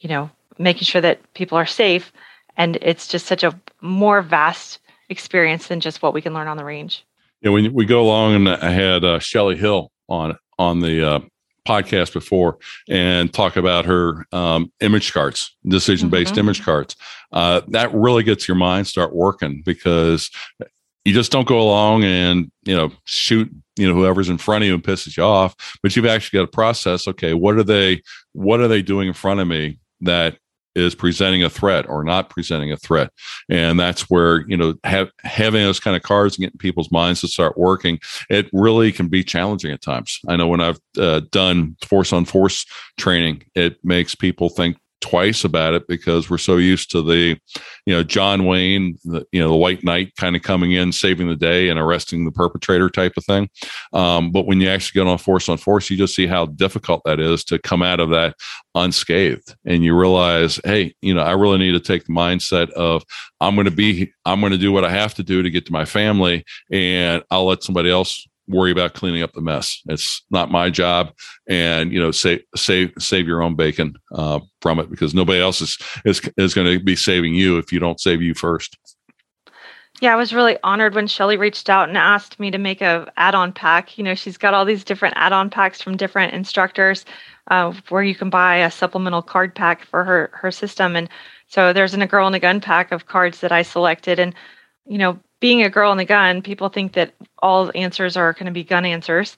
you 0.00 0.08
know 0.08 0.30
making 0.58 0.84
sure 0.84 1.00
that 1.00 1.20
people 1.34 1.56
are 1.56 1.66
safe 1.66 2.12
and 2.56 2.76
it's 2.82 3.08
just 3.08 3.26
such 3.26 3.42
a 3.42 3.58
more 3.80 4.20
vast 4.20 4.78
experience 5.10 5.66
than 5.66 5.80
just 5.80 6.02
what 6.02 6.14
we 6.14 6.22
can 6.22 6.32
learn 6.32 6.48
on 6.48 6.56
the 6.56 6.64
range 6.64 7.04
yeah 7.42 7.50
when 7.50 7.72
we 7.74 7.84
go 7.84 8.00
along 8.00 8.34
and 8.34 8.48
i 8.48 8.70
had 8.70 9.04
uh, 9.04 9.18
shelly 9.18 9.56
hill 9.56 9.90
on 10.08 10.36
on 10.58 10.80
the 10.80 11.06
uh, 11.06 11.20
podcast 11.66 12.12
before 12.12 12.58
and 12.88 13.32
talk 13.32 13.56
about 13.56 13.84
her 13.84 14.26
um, 14.32 14.72
image 14.80 15.12
cards, 15.12 15.56
decision 15.66 16.08
based 16.08 16.32
mm-hmm. 16.32 16.40
image 16.40 16.64
cards. 16.64 16.96
Uh, 17.32 17.60
that 17.68 17.92
really 17.94 18.22
gets 18.22 18.48
your 18.48 18.56
mind 18.56 18.86
start 18.86 19.14
working 19.14 19.62
because 19.64 20.30
you 21.04 21.14
just 21.14 21.32
don't 21.32 21.48
go 21.48 21.60
along 21.60 22.04
and 22.04 22.50
you 22.64 22.76
know 22.76 22.90
shoot 23.04 23.50
you 23.76 23.88
know 23.88 23.94
whoever's 23.94 24.28
in 24.28 24.38
front 24.38 24.62
of 24.62 24.68
you 24.68 24.74
and 24.74 24.82
pisses 24.82 25.16
you 25.16 25.22
off, 25.22 25.54
but 25.82 25.94
you've 25.94 26.06
actually 26.06 26.38
got 26.38 26.44
to 26.44 26.54
process. 26.54 27.06
Okay, 27.06 27.34
what 27.34 27.56
are 27.56 27.62
they? 27.62 28.02
What 28.32 28.60
are 28.60 28.68
they 28.68 28.82
doing 28.82 29.08
in 29.08 29.14
front 29.14 29.40
of 29.40 29.48
me 29.48 29.78
that 30.02 30.38
is 30.80 30.94
presenting 30.94 31.44
a 31.44 31.50
threat 31.50 31.88
or 31.88 32.02
not 32.02 32.30
presenting 32.30 32.72
a 32.72 32.76
threat. 32.76 33.10
And 33.48 33.78
that's 33.78 34.10
where 34.10 34.48
you 34.48 34.56
know 34.56 34.74
have, 34.84 35.10
having 35.22 35.62
those 35.62 35.80
kind 35.80 35.96
of 35.96 36.02
cards 36.02 36.36
and 36.36 36.44
getting 36.44 36.58
people's 36.58 36.90
minds 36.90 37.20
to 37.20 37.28
start 37.28 37.58
working 37.58 37.98
it 38.28 38.48
really 38.52 38.92
can 38.92 39.08
be 39.08 39.22
challenging 39.22 39.70
at 39.72 39.82
times. 39.82 40.20
I 40.28 40.36
know 40.36 40.48
when 40.48 40.60
i've 40.60 40.80
uh, 40.98 41.20
done 41.30 41.76
force 41.86 42.12
on 42.12 42.24
force 42.24 42.66
training 42.98 43.42
it 43.54 43.76
makes 43.84 44.14
people 44.14 44.48
think 44.48 44.76
twice 45.00 45.44
about 45.44 45.74
it 45.74 45.86
because 45.88 46.28
we're 46.28 46.38
so 46.38 46.56
used 46.56 46.90
to 46.90 47.02
the, 47.02 47.38
you 47.86 47.94
know, 47.94 48.02
John 48.02 48.46
Wayne, 48.46 48.96
the, 49.04 49.24
you 49.32 49.40
know, 49.40 49.48
the 49.48 49.56
white 49.56 49.82
knight 49.82 50.14
kind 50.16 50.36
of 50.36 50.42
coming 50.42 50.72
in, 50.72 50.92
saving 50.92 51.28
the 51.28 51.36
day 51.36 51.68
and 51.68 51.78
arresting 51.78 52.24
the 52.24 52.32
perpetrator 52.32 52.88
type 52.88 53.14
of 53.16 53.24
thing. 53.24 53.48
Um, 53.92 54.30
but 54.30 54.46
when 54.46 54.60
you 54.60 54.68
actually 54.68 55.00
get 55.00 55.08
on 55.08 55.18
force 55.18 55.48
on 55.48 55.58
force, 55.58 55.90
you 55.90 55.96
just 55.96 56.14
see 56.14 56.26
how 56.26 56.46
difficult 56.46 57.02
that 57.04 57.20
is 57.20 57.44
to 57.44 57.58
come 57.58 57.82
out 57.82 58.00
of 58.00 58.10
that 58.10 58.34
unscathed. 58.74 59.56
And 59.64 59.84
you 59.84 59.98
realize, 59.98 60.60
hey, 60.64 60.94
you 61.02 61.14
know, 61.14 61.22
I 61.22 61.32
really 61.32 61.58
need 61.58 61.72
to 61.72 61.80
take 61.80 62.04
the 62.04 62.12
mindset 62.12 62.70
of 62.70 63.02
I'm 63.40 63.54
going 63.54 63.64
to 63.64 63.70
be, 63.70 64.12
I'm 64.24 64.40
going 64.40 64.52
to 64.52 64.58
do 64.58 64.72
what 64.72 64.84
I 64.84 64.90
have 64.90 65.14
to 65.14 65.22
do 65.22 65.42
to 65.42 65.50
get 65.50 65.66
to 65.66 65.72
my 65.72 65.84
family 65.84 66.44
and 66.70 67.22
I'll 67.30 67.46
let 67.46 67.62
somebody 67.62 67.90
else 67.90 68.26
worry 68.50 68.70
about 68.70 68.94
cleaning 68.94 69.22
up 69.22 69.32
the 69.32 69.40
mess. 69.40 69.80
It's 69.88 70.22
not 70.30 70.50
my 70.50 70.70
job, 70.70 71.12
and 71.48 71.92
you 71.92 72.00
know, 72.00 72.10
save 72.10 72.42
save 72.56 72.92
save 72.98 73.26
your 73.26 73.42
own 73.42 73.56
bacon 73.56 73.94
uh, 74.14 74.40
from 74.60 74.78
it 74.78 74.90
because 74.90 75.14
nobody 75.14 75.40
else 75.40 75.60
is 75.60 75.78
is 76.04 76.20
is 76.36 76.54
going 76.54 76.66
to 76.66 76.82
be 76.82 76.96
saving 76.96 77.34
you 77.34 77.58
if 77.58 77.72
you 77.72 77.78
don't 77.78 78.00
save 78.00 78.22
you 78.22 78.34
first. 78.34 78.76
Yeah, 80.00 80.14
I 80.14 80.16
was 80.16 80.32
really 80.32 80.56
honored 80.64 80.94
when 80.94 81.06
Shelly 81.06 81.36
reached 81.36 81.68
out 81.68 81.88
and 81.88 81.98
asked 81.98 82.40
me 82.40 82.50
to 82.50 82.56
make 82.56 82.80
a 82.80 83.12
add-on 83.18 83.52
pack. 83.52 83.98
You 83.98 84.04
know, 84.04 84.14
she's 84.14 84.38
got 84.38 84.54
all 84.54 84.64
these 84.64 84.82
different 84.82 85.14
add-on 85.18 85.50
packs 85.50 85.82
from 85.82 85.96
different 85.98 86.32
instructors, 86.32 87.04
uh, 87.50 87.74
where 87.90 88.02
you 88.02 88.14
can 88.14 88.30
buy 88.30 88.56
a 88.56 88.70
supplemental 88.70 89.20
card 89.20 89.54
pack 89.54 89.84
for 89.84 90.02
her 90.04 90.30
her 90.32 90.50
system. 90.50 90.96
And 90.96 91.08
so 91.48 91.72
there's 91.72 91.92
an, 91.92 92.00
a 92.00 92.06
girl 92.06 92.26
in 92.26 92.34
a 92.34 92.40
gun 92.40 92.60
pack 92.60 92.92
of 92.92 93.06
cards 93.06 93.40
that 93.40 93.52
I 93.52 93.62
selected, 93.62 94.18
and 94.18 94.34
you 94.86 94.96
know, 94.96 95.18
being 95.40 95.62
a 95.62 95.70
girl 95.70 95.92
in 95.92 95.98
a 95.98 96.04
gun, 96.04 96.42
people 96.42 96.68
think 96.68 96.92
that 96.92 97.14
all 97.40 97.70
answers 97.74 98.16
are 98.16 98.32
going 98.34 98.46
to 98.46 98.52
be 98.52 98.64
gun 98.64 98.84
answers 98.84 99.36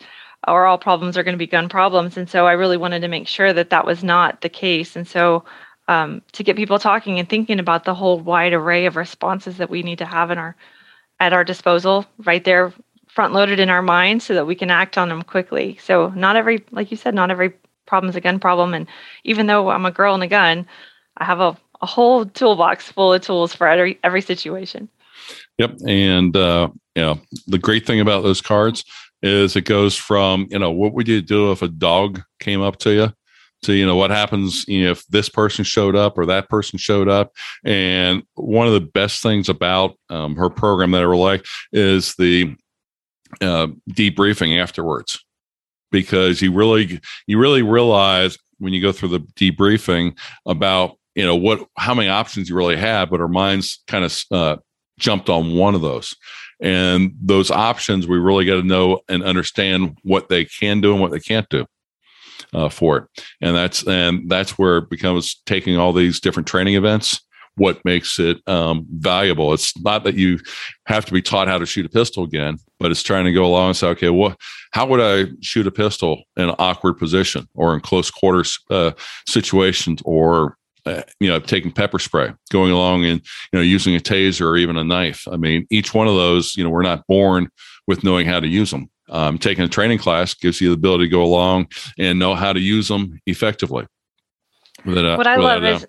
or 0.48 0.66
all 0.66 0.78
problems 0.78 1.16
are 1.16 1.22
going 1.22 1.34
to 1.34 1.38
be 1.38 1.46
gun 1.46 1.68
problems. 1.68 2.16
And 2.16 2.28
so 2.28 2.46
I 2.46 2.52
really 2.52 2.76
wanted 2.76 3.00
to 3.00 3.08
make 3.08 3.28
sure 3.28 3.52
that 3.52 3.70
that 3.70 3.86
was 3.86 4.02
not 4.02 4.40
the 4.40 4.48
case. 4.48 4.96
And 4.96 5.06
so 5.06 5.44
um, 5.88 6.22
to 6.32 6.42
get 6.42 6.56
people 6.56 6.78
talking 6.78 7.18
and 7.18 7.28
thinking 7.28 7.60
about 7.60 7.84
the 7.84 7.94
whole 7.94 8.18
wide 8.18 8.52
array 8.52 8.86
of 8.86 8.96
responses 8.96 9.56
that 9.58 9.70
we 9.70 9.82
need 9.82 9.98
to 9.98 10.06
have 10.06 10.30
in 10.30 10.38
our 10.38 10.56
at 11.20 11.32
our 11.32 11.44
disposal 11.44 12.04
right 12.24 12.44
there 12.44 12.72
front 13.06 13.32
loaded 13.32 13.60
in 13.60 13.68
our 13.68 13.82
minds 13.82 14.24
so 14.24 14.34
that 14.34 14.46
we 14.46 14.54
can 14.54 14.70
act 14.70 14.98
on 14.98 15.08
them 15.08 15.22
quickly. 15.22 15.78
So 15.82 16.08
not 16.10 16.36
every 16.36 16.64
like 16.70 16.90
you 16.90 16.96
said, 16.96 17.14
not 17.14 17.30
every 17.30 17.52
problem 17.86 18.10
is 18.10 18.16
a 18.16 18.20
gun 18.20 18.40
problem. 18.40 18.74
And 18.74 18.88
even 19.24 19.46
though 19.46 19.70
I'm 19.70 19.86
a 19.86 19.90
girl 19.90 20.14
in 20.14 20.22
a 20.22 20.28
gun, 20.28 20.66
I 21.18 21.24
have 21.24 21.40
a, 21.40 21.56
a 21.80 21.86
whole 21.86 22.24
toolbox 22.24 22.90
full 22.90 23.12
of 23.12 23.22
tools 23.22 23.54
for 23.54 23.68
every 23.68 23.98
every 24.02 24.22
situation. 24.22 24.88
Yep. 25.58 25.78
And, 25.86 26.36
uh, 26.36 26.68
you 26.94 27.02
know, 27.02 27.20
the 27.46 27.58
great 27.58 27.86
thing 27.86 28.00
about 28.00 28.22
those 28.22 28.40
cards 28.40 28.84
is 29.22 29.56
it 29.56 29.64
goes 29.64 29.96
from, 29.96 30.46
you 30.50 30.58
know, 30.58 30.70
what 30.70 30.92
would 30.94 31.08
you 31.08 31.22
do 31.22 31.52
if 31.52 31.62
a 31.62 31.68
dog 31.68 32.22
came 32.40 32.60
up 32.60 32.78
to 32.78 32.92
you? 32.92 33.12
To, 33.64 33.72
you 33.72 33.86
know, 33.86 33.94
what 33.94 34.10
happens 34.10 34.64
if 34.66 35.06
this 35.06 35.28
person 35.28 35.64
showed 35.64 35.94
up 35.94 36.18
or 36.18 36.26
that 36.26 36.48
person 36.48 36.78
showed 36.80 37.08
up. 37.08 37.32
And 37.64 38.24
one 38.34 38.66
of 38.66 38.72
the 38.72 38.80
best 38.80 39.22
things 39.22 39.48
about 39.48 39.96
um, 40.10 40.34
her 40.34 40.50
program 40.50 40.90
that 40.90 41.02
I 41.02 41.04
really 41.04 41.22
like 41.22 41.46
is 41.72 42.16
the 42.16 42.56
uh, 43.40 43.68
debriefing 43.90 44.60
afterwards 44.60 45.24
because 45.92 46.42
you 46.42 46.52
really 46.52 47.00
you 47.26 47.38
really 47.38 47.62
realize 47.62 48.36
when 48.58 48.72
you 48.72 48.82
go 48.82 48.92
through 48.92 49.10
the 49.10 49.20
debriefing 49.36 50.18
about 50.46 50.98
you 51.14 51.24
know 51.24 51.36
what 51.36 51.66
how 51.76 51.94
many 51.94 52.08
options 52.08 52.48
you 52.48 52.56
really 52.56 52.76
have 52.76 53.10
but 53.10 53.20
our 53.20 53.28
minds 53.28 53.82
kind 53.86 54.04
of 54.04 54.22
uh, 54.30 54.56
jumped 54.98 55.28
on 55.28 55.56
one 55.56 55.74
of 55.74 55.80
those. 55.80 56.14
And 56.60 57.12
those 57.20 57.50
options, 57.50 58.06
we 58.06 58.18
really 58.18 58.44
got 58.44 58.56
to 58.56 58.62
know 58.62 59.00
and 59.08 59.22
understand 59.24 59.98
what 60.02 60.28
they 60.28 60.44
can 60.44 60.80
do 60.80 60.92
and 60.92 61.00
what 61.00 61.10
they 61.10 61.18
can't 61.18 61.48
do 61.48 61.66
uh, 62.52 62.68
for 62.68 62.98
it. 62.98 63.24
And 63.40 63.56
that's 63.56 63.86
and 63.86 64.30
that's 64.30 64.58
where 64.58 64.78
it 64.78 64.90
becomes 64.90 65.40
taking 65.46 65.76
all 65.76 65.92
these 65.92 66.20
different 66.20 66.46
training 66.46 66.74
events. 66.74 67.20
What 67.56 67.84
makes 67.84 68.18
it 68.18 68.38
um, 68.48 68.86
valuable? 68.90 69.52
It's 69.52 69.78
not 69.78 70.04
that 70.04 70.14
you 70.14 70.38
have 70.86 71.04
to 71.04 71.12
be 71.12 71.20
taught 71.20 71.48
how 71.48 71.58
to 71.58 71.66
shoot 71.66 71.84
a 71.84 71.90
pistol 71.90 72.24
again, 72.24 72.56
but 72.78 72.90
it's 72.90 73.02
trying 73.02 73.26
to 73.26 73.32
go 73.32 73.44
along 73.44 73.68
and 73.68 73.76
say, 73.76 73.88
okay, 73.88 74.08
what? 74.08 74.38
How 74.72 74.86
would 74.86 75.00
I 75.00 75.30
shoot 75.42 75.66
a 75.66 75.70
pistol 75.70 76.22
in 76.36 76.48
an 76.48 76.54
awkward 76.58 76.94
position 76.94 77.46
or 77.54 77.74
in 77.74 77.80
close 77.80 78.10
quarters 78.10 78.58
uh, 78.70 78.92
situations 79.26 80.00
or 80.06 80.56
uh, 80.86 81.02
you 81.20 81.28
know, 81.28 81.38
taking 81.38 81.70
pepper 81.70 81.98
spray, 81.98 82.32
going 82.50 82.72
along 82.72 83.04
and, 83.04 83.20
you 83.52 83.58
know, 83.58 83.62
using 83.62 83.94
a 83.94 84.00
taser 84.00 84.46
or 84.46 84.56
even 84.56 84.76
a 84.76 84.84
knife. 84.84 85.26
I 85.30 85.36
mean, 85.36 85.66
each 85.70 85.94
one 85.94 86.08
of 86.08 86.16
those, 86.16 86.56
you 86.56 86.64
know, 86.64 86.70
we're 86.70 86.82
not 86.82 87.06
born 87.06 87.48
with 87.86 88.04
knowing 88.04 88.26
how 88.26 88.40
to 88.40 88.48
use 88.48 88.70
them. 88.70 88.90
Um, 89.08 89.38
taking 89.38 89.64
a 89.64 89.68
training 89.68 89.98
class 89.98 90.34
gives 90.34 90.60
you 90.60 90.68
the 90.68 90.74
ability 90.74 91.04
to 91.04 91.10
go 91.10 91.22
along 91.22 91.68
and 91.98 92.18
know 92.18 92.34
how 92.34 92.52
to 92.52 92.60
use 92.60 92.88
them 92.88 93.20
effectively. 93.26 93.86
Without, 94.84 95.18
what 95.18 95.26
I 95.26 95.36
love 95.36 95.64
is 95.64 95.86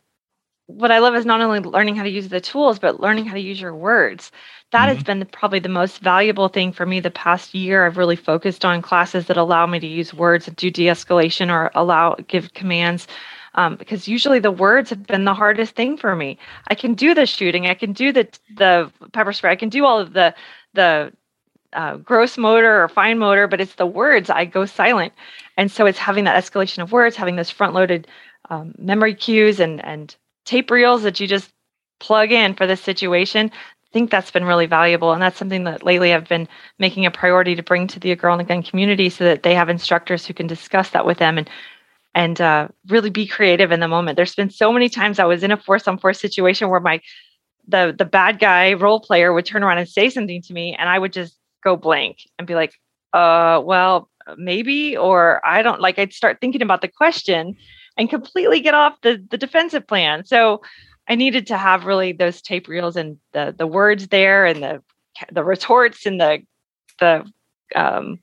what 0.68 0.92
I 0.92 1.00
love 1.00 1.16
is 1.16 1.26
not 1.26 1.42
only 1.42 1.60
learning 1.60 1.96
how 1.96 2.04
to 2.04 2.10
use 2.10 2.30
the 2.30 2.42
tools, 2.42 2.80
but 2.80 3.00
learning 3.00 3.26
how 3.26 3.34
to 3.34 3.40
use 3.40 3.60
your 3.60 3.76
words. 3.76 4.32
That 4.72 4.88
mm-hmm. 4.88 4.96
has 4.96 5.04
been 5.04 5.26
probably 5.26 5.60
the 5.60 5.70
most 5.70 6.00
valuable 6.00 6.48
thing 6.48 6.72
for 6.72 6.86
me 6.86 7.00
the 7.00 7.12
past 7.12 7.54
year. 7.54 7.86
I've 7.86 7.98
really 7.98 8.16
focused 8.16 8.64
on 8.66 8.82
classes 8.82 9.28
that 9.28 9.38
allow 9.38 9.66
me 9.68 9.80
to 9.80 9.88
use 9.88 10.14
words 10.14 10.48
and 10.48 10.56
do 10.56 10.72
de-escalation 10.72 11.52
or 11.52 11.72
allow 11.76 12.16
give 12.28 12.54
commands 12.54 13.08
um, 13.56 13.76
because 13.76 14.08
usually 14.08 14.39
the 14.39 14.52
words 14.52 14.89
have 14.89 15.06
been 15.06 15.26
the 15.26 15.34
hardest 15.34 15.76
thing 15.76 15.98
for 15.98 16.16
me. 16.16 16.38
I 16.68 16.76
can 16.76 16.94
do 16.94 17.13
the 17.13 17.26
shooting, 17.26 17.68
I 17.68 17.74
can 17.74 17.94
do 17.94 18.12
the 18.12 18.28
the 18.56 18.92
pepper 19.12 19.34
spray, 19.34 19.52
I 19.52 19.56
can 19.56 19.70
do 19.70 19.86
all 19.86 20.00
of 20.00 20.13
the 20.13 20.34
the 20.74 21.13
uh, 21.74 21.98
gross 21.98 22.38
motor 22.38 22.84
or 22.84 22.88
fine 22.88 23.18
motor, 23.18 23.48
but 23.48 23.60
it's 23.62 23.76
the 23.76 23.86
words 23.86 24.30
I 24.30 24.46
go 24.46 24.66
silent, 24.66 25.13
and 25.58 25.72
so 25.72 25.86
it's 25.86 26.00
having 26.00 26.24
that 26.26 26.42
escalation 26.42 26.84
of 26.84 26.92
words, 26.92 27.16
having 27.16 27.36
those 27.36 27.50
front 27.50 27.74
loaded 27.74 28.08
um, 28.50 28.74
memory 28.78 29.16
cues 29.16 29.60
and 29.60 29.84
and 29.84 30.16
tape 30.46 30.72
reels 30.72 31.04
that 31.04 31.20
you 31.20 31.28
just 31.28 31.52
plug 32.00 32.32
in 32.32 32.54
for 32.54 32.68
this 32.68 32.82
situation. 32.82 33.52
I 33.54 33.89
think 33.94 34.10
that's 34.10 34.32
been 34.32 34.46
really 34.46 34.66
valuable, 34.66 35.13
and 35.13 35.22
that's 35.22 35.38
something 35.38 35.66
that 35.66 35.84
lately 35.84 36.13
I've 36.13 36.28
been 36.28 36.48
making 36.80 37.06
a 37.06 37.12
priority 37.12 37.56
to 37.56 37.63
bring 37.63 37.88
to 37.88 38.00
the 38.00 38.16
Girl 38.16 38.34
in 38.34 38.39
the 38.39 38.44
Gun 38.44 38.63
community, 38.63 39.10
so 39.10 39.24
that 39.24 39.44
they 39.44 39.54
have 39.54 39.70
instructors 39.70 40.26
who 40.26 40.34
can 40.34 40.48
discuss 40.48 40.89
that 40.92 41.06
with 41.06 41.20
them 41.20 41.38
and 41.38 41.50
and 42.15 42.39
uh, 42.39 42.67
really 42.88 43.10
be 43.10 43.26
creative 43.26 43.71
in 43.71 43.80
the 43.80 43.88
moment. 43.88 44.15
There's 44.15 44.36
been 44.36 44.49
so 44.49 44.71
many 44.71 44.89
times 44.89 45.19
I 45.19 45.26
was 45.26 45.43
in 45.43 45.52
a 45.52 45.58
force 45.58 45.88
on 45.88 45.97
force 45.97 46.19
situation 46.19 46.69
where 46.69 46.80
my 46.80 47.02
the 47.67 47.95
the 47.97 48.06
bad 48.06 48.39
guy 48.39 48.73
role 48.73 48.99
player 48.99 49.34
would 49.34 49.45
turn 49.45 49.63
around 49.63 49.78
and 49.78 49.89
say 49.89 50.10
something 50.10 50.41
to 50.43 50.54
me, 50.54 50.76
and 50.76 50.89
I 50.89 50.99
would 50.99 51.13
just 51.13 51.38
go 51.63 51.76
blank 51.78 52.17
and 52.38 52.45
be 52.45 52.56
like, 52.56 52.73
uh, 53.13 53.62
well, 53.63 54.10
maybe, 54.38 54.97
or 54.97 55.41
I 55.45 55.62
don't 55.62 55.82
like, 55.82 55.97
I'd 55.99 56.13
start 56.13 56.39
thinking 56.41 56.62
about 56.62 56.82
the 56.82 56.88
question 56.88 57.56
and 57.97 58.10
completely 58.10 58.60
get 58.60 58.73
off 58.73 58.99
the, 59.02 59.23
the 59.30 59.38
defensive 59.38 59.88
plan. 59.88 60.26
So 60.26 60.62
I 61.08 61.15
needed 61.15 61.47
to 61.47 61.58
have 61.58 61.86
really 61.86 62.12
those 62.12 62.41
tape 62.41 62.67
reels 62.67 62.95
and 62.95 63.17
the, 63.34 63.54
the 63.58 63.67
words 63.67 64.08
there 64.08 64.45
and 64.45 64.63
the, 64.63 64.82
the 65.32 65.43
retorts 65.43 66.06
and 66.06 66.19
the, 66.19 66.39
the, 66.99 67.32
um, 67.76 68.19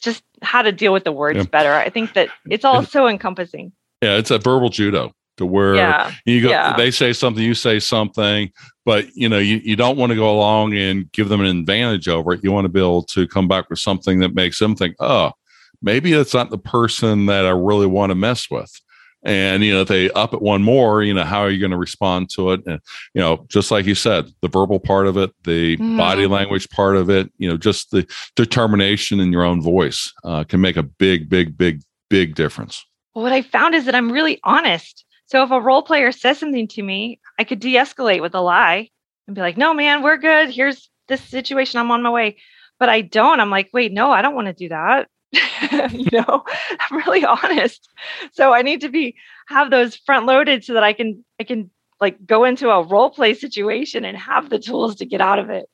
just 0.00 0.22
how 0.42 0.62
to 0.62 0.72
deal 0.72 0.92
with 0.92 1.04
the 1.04 1.12
words 1.12 1.38
yeah. 1.38 1.44
better. 1.44 1.72
I 1.72 1.90
think 1.90 2.14
that 2.14 2.28
it's 2.48 2.64
all 2.64 2.82
so 2.82 3.06
encompassing. 3.06 3.72
Yeah, 4.02 4.16
it's 4.16 4.30
a 4.30 4.38
verbal 4.38 4.70
judo 4.70 5.12
to 5.40 5.46
where 5.46 5.74
yeah. 5.74 6.12
you 6.26 6.42
go 6.42 6.50
yeah. 6.50 6.76
they 6.76 6.90
say 6.90 7.14
something 7.14 7.42
you 7.42 7.54
say 7.54 7.80
something 7.80 8.52
but 8.84 9.06
you 9.14 9.26
know 9.26 9.38
you, 9.38 9.56
you 9.64 9.74
don't 9.74 9.96
want 9.96 10.10
to 10.10 10.16
go 10.16 10.30
along 10.30 10.74
and 10.74 11.10
give 11.12 11.30
them 11.30 11.40
an 11.40 11.46
advantage 11.46 12.08
over 12.08 12.34
it 12.34 12.44
you 12.44 12.52
want 12.52 12.66
to 12.66 12.68
be 12.68 12.78
able 12.78 13.02
to 13.02 13.26
come 13.26 13.48
back 13.48 13.68
with 13.70 13.78
something 13.78 14.20
that 14.20 14.34
makes 14.34 14.58
them 14.58 14.76
think 14.76 14.94
oh 15.00 15.32
maybe 15.80 16.12
it's 16.12 16.34
not 16.34 16.50
the 16.50 16.58
person 16.58 17.24
that 17.24 17.46
i 17.46 17.50
really 17.50 17.86
want 17.86 18.10
to 18.10 18.14
mess 18.14 18.50
with 18.50 18.80
and 19.22 19.62
you 19.62 19.72
know 19.72 19.82
if 19.82 19.88
they 19.88 20.10
up 20.12 20.32
it 20.32 20.40
one 20.40 20.62
more 20.62 21.02
you 21.02 21.12
know 21.12 21.24
how 21.24 21.40
are 21.40 21.50
you 21.50 21.60
going 21.60 21.70
to 21.70 21.76
respond 21.76 22.30
to 22.30 22.52
it 22.52 22.60
and 22.66 22.80
you 23.14 23.20
know 23.20 23.44
just 23.48 23.70
like 23.70 23.84
you 23.84 23.94
said 23.94 24.26
the 24.40 24.48
verbal 24.48 24.80
part 24.80 25.06
of 25.06 25.16
it 25.16 25.30
the 25.44 25.76
mm. 25.76 25.96
body 25.96 26.26
language 26.26 26.68
part 26.70 26.96
of 26.96 27.10
it 27.10 27.30
you 27.38 27.48
know 27.48 27.56
just 27.56 27.90
the 27.90 28.06
determination 28.36 29.20
in 29.20 29.32
your 29.32 29.42
own 29.42 29.60
voice 29.60 30.12
uh, 30.24 30.44
can 30.44 30.60
make 30.60 30.76
a 30.76 30.82
big 30.82 31.28
big 31.28 31.56
big 31.56 31.82
big 32.08 32.34
difference 32.34 32.84
well, 33.14 33.22
what 33.22 33.32
i 33.32 33.42
found 33.42 33.74
is 33.74 33.84
that 33.84 33.94
i'm 33.94 34.10
really 34.10 34.40
honest 34.44 35.04
so 35.30 35.44
if 35.44 35.52
a 35.52 35.60
role 35.60 35.82
player 35.82 36.10
says 36.10 36.38
something 36.38 36.66
to 36.68 36.82
me, 36.82 37.20
I 37.38 37.44
could 37.44 37.60
de 37.60 37.76
escalate 37.76 38.20
with 38.20 38.34
a 38.34 38.40
lie 38.40 38.90
and 39.28 39.36
be 39.36 39.40
like, 39.40 39.56
no, 39.56 39.72
man, 39.72 40.02
we're 40.02 40.16
good. 40.16 40.50
Here's 40.50 40.90
this 41.06 41.20
situation. 41.20 41.78
I'm 41.78 41.90
on 41.92 42.02
my 42.02 42.10
way. 42.10 42.38
But 42.80 42.88
I 42.88 43.02
don't. 43.02 43.38
I'm 43.38 43.50
like, 43.50 43.70
wait, 43.72 43.92
no, 43.92 44.10
I 44.10 44.22
don't 44.22 44.34
want 44.34 44.48
to 44.48 44.52
do 44.52 44.70
that. 44.70 45.08
you 45.92 46.08
know, 46.12 46.44
I'm 46.80 46.96
really 46.96 47.24
honest. 47.24 47.88
So 48.32 48.52
I 48.52 48.62
need 48.62 48.80
to 48.80 48.88
be 48.88 49.16
have 49.48 49.70
those 49.70 49.96
front 49.96 50.26
loaded 50.26 50.64
so 50.64 50.74
that 50.74 50.82
I 50.82 50.92
can 50.92 51.24
I 51.38 51.44
can 51.44 51.70
like 52.00 52.24
go 52.26 52.44
into 52.44 52.70
a 52.70 52.82
role 52.82 53.10
play 53.10 53.34
situation 53.34 54.04
and 54.04 54.16
have 54.16 54.50
the 54.50 54.58
tools 54.58 54.96
to 54.96 55.04
get 55.04 55.20
out 55.20 55.38
of 55.38 55.50
it. 55.50 55.68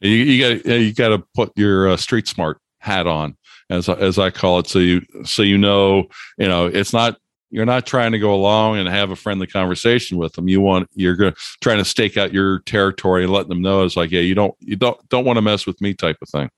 You, 0.00 0.10
you 0.10 0.58
got 0.58 0.66
you 0.66 0.92
got 0.92 1.08
to 1.08 1.24
put 1.34 1.52
your 1.56 1.90
uh, 1.90 1.96
street 1.96 2.26
smart 2.26 2.58
hat 2.80 3.06
on 3.06 3.36
as 3.70 3.88
as 3.88 4.18
I 4.18 4.30
call 4.30 4.58
it 4.58 4.66
so 4.66 4.80
you 4.80 5.02
so 5.24 5.42
you 5.42 5.56
know 5.56 6.08
you 6.36 6.48
know 6.48 6.66
it's 6.66 6.92
not 6.92 7.16
you're 7.52 7.66
not 7.66 7.86
trying 7.86 8.12
to 8.12 8.18
go 8.18 8.34
along 8.34 8.78
and 8.78 8.88
have 8.88 9.10
a 9.10 9.16
friendly 9.16 9.46
conversation 9.46 10.16
with 10.16 10.32
them. 10.32 10.48
You 10.48 10.60
want 10.60 10.88
you're 10.94 11.14
going 11.14 11.34
trying 11.60 11.78
to 11.78 11.84
stake 11.84 12.16
out 12.16 12.32
your 12.32 12.60
territory 12.60 13.24
and 13.24 13.32
letting 13.32 13.50
them 13.50 13.60
know 13.60 13.84
it's 13.84 13.96
like, 13.96 14.10
yeah, 14.10 14.20
you 14.20 14.34
don't 14.34 14.54
you 14.58 14.74
don't 14.74 14.98
don't 15.10 15.24
want 15.24 15.36
to 15.36 15.42
mess 15.42 15.66
with 15.66 15.80
me 15.80 15.94
type 15.94 16.16
of 16.22 16.28
thing. 16.30 16.48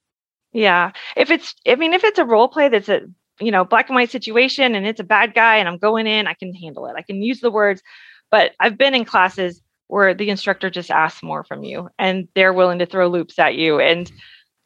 Yeah, 0.55 0.93
if 1.17 1.31
it's 1.31 1.55
I 1.67 1.75
mean 1.75 1.93
if 1.93 2.05
it's 2.05 2.19
a 2.19 2.25
role 2.25 2.49
play 2.49 2.69
that's 2.69 2.88
a 2.88 3.01
you 3.40 3.51
know 3.51 3.64
black 3.64 3.88
and 3.88 3.97
white 3.97 4.11
situation 4.11 4.75
and 4.77 4.87
it's 4.87 5.01
a 5.01 5.05
bad 5.05 5.35
guy 5.35 5.57
and 5.57 5.69
I'm 5.69 5.79
going 5.79 6.07
in, 6.07 6.29
I 6.29 6.35
can 6.35 6.55
handle 6.55 6.87
it. 6.87 6.95
I 6.97 7.03
can 7.03 7.21
use 7.23 7.40
the 7.40 7.51
words, 7.51 7.83
but 8.31 8.53
I've 8.61 8.79
been 8.79 8.95
in 8.95 9.05
classes 9.05 9.61
where 9.88 10.14
the 10.14 10.31
instructor 10.31 10.71
just 10.71 10.90
asks 10.93 11.23
more 11.25 11.43
from 11.45 11.64
you 11.64 11.90
and 11.99 12.29
they're 12.37 12.53
willing 12.53 12.79
to 12.79 12.87
throw 12.87 13.09
loops 13.09 13.38
at 13.38 13.57
you 13.57 13.81
and 13.81 14.11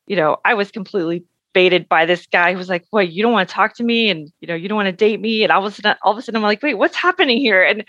you 0.07 0.17
know 0.17 0.39
I 0.45 0.55
was 0.55 0.71
completely 0.73 1.25
baited 1.55 1.89
by 1.89 2.07
this 2.07 2.27
guy 2.27 2.53
who 2.53 2.59
was 2.59 2.69
like, 2.71 2.85
"What? 2.91 3.13
You 3.13 3.23
don't 3.23 3.33
want 3.33 3.49
to 3.49 3.55
talk 3.55 3.75
to 3.77 3.85
me, 3.85 4.11
and 4.11 4.31
you 4.41 4.49
know, 4.49 4.55
you 4.57 4.69
don't 4.69 4.77
want 4.77 4.87
to 4.89 4.93
date 4.93 5.21
me." 5.21 5.43
And 5.45 5.53
all 5.53 5.67
of 5.67 5.73
a 5.73 5.75
sudden, 5.77 5.97
all 6.05 6.13
of 6.13 6.19
a 6.19 6.23
sudden, 6.23 6.37
I'm 6.37 6.43
like, 6.43 6.63
"Wait, 6.63 6.75
what's 6.75 6.97
happening 6.97 7.39
here?" 7.39 7.63
And 7.65 7.85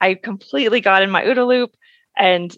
I 0.00 0.14
completely 0.14 0.80
got 0.80 1.02
in 1.02 1.10
my 1.10 1.24
OODA 1.24 1.46
loop, 1.46 1.72
and 2.18 2.56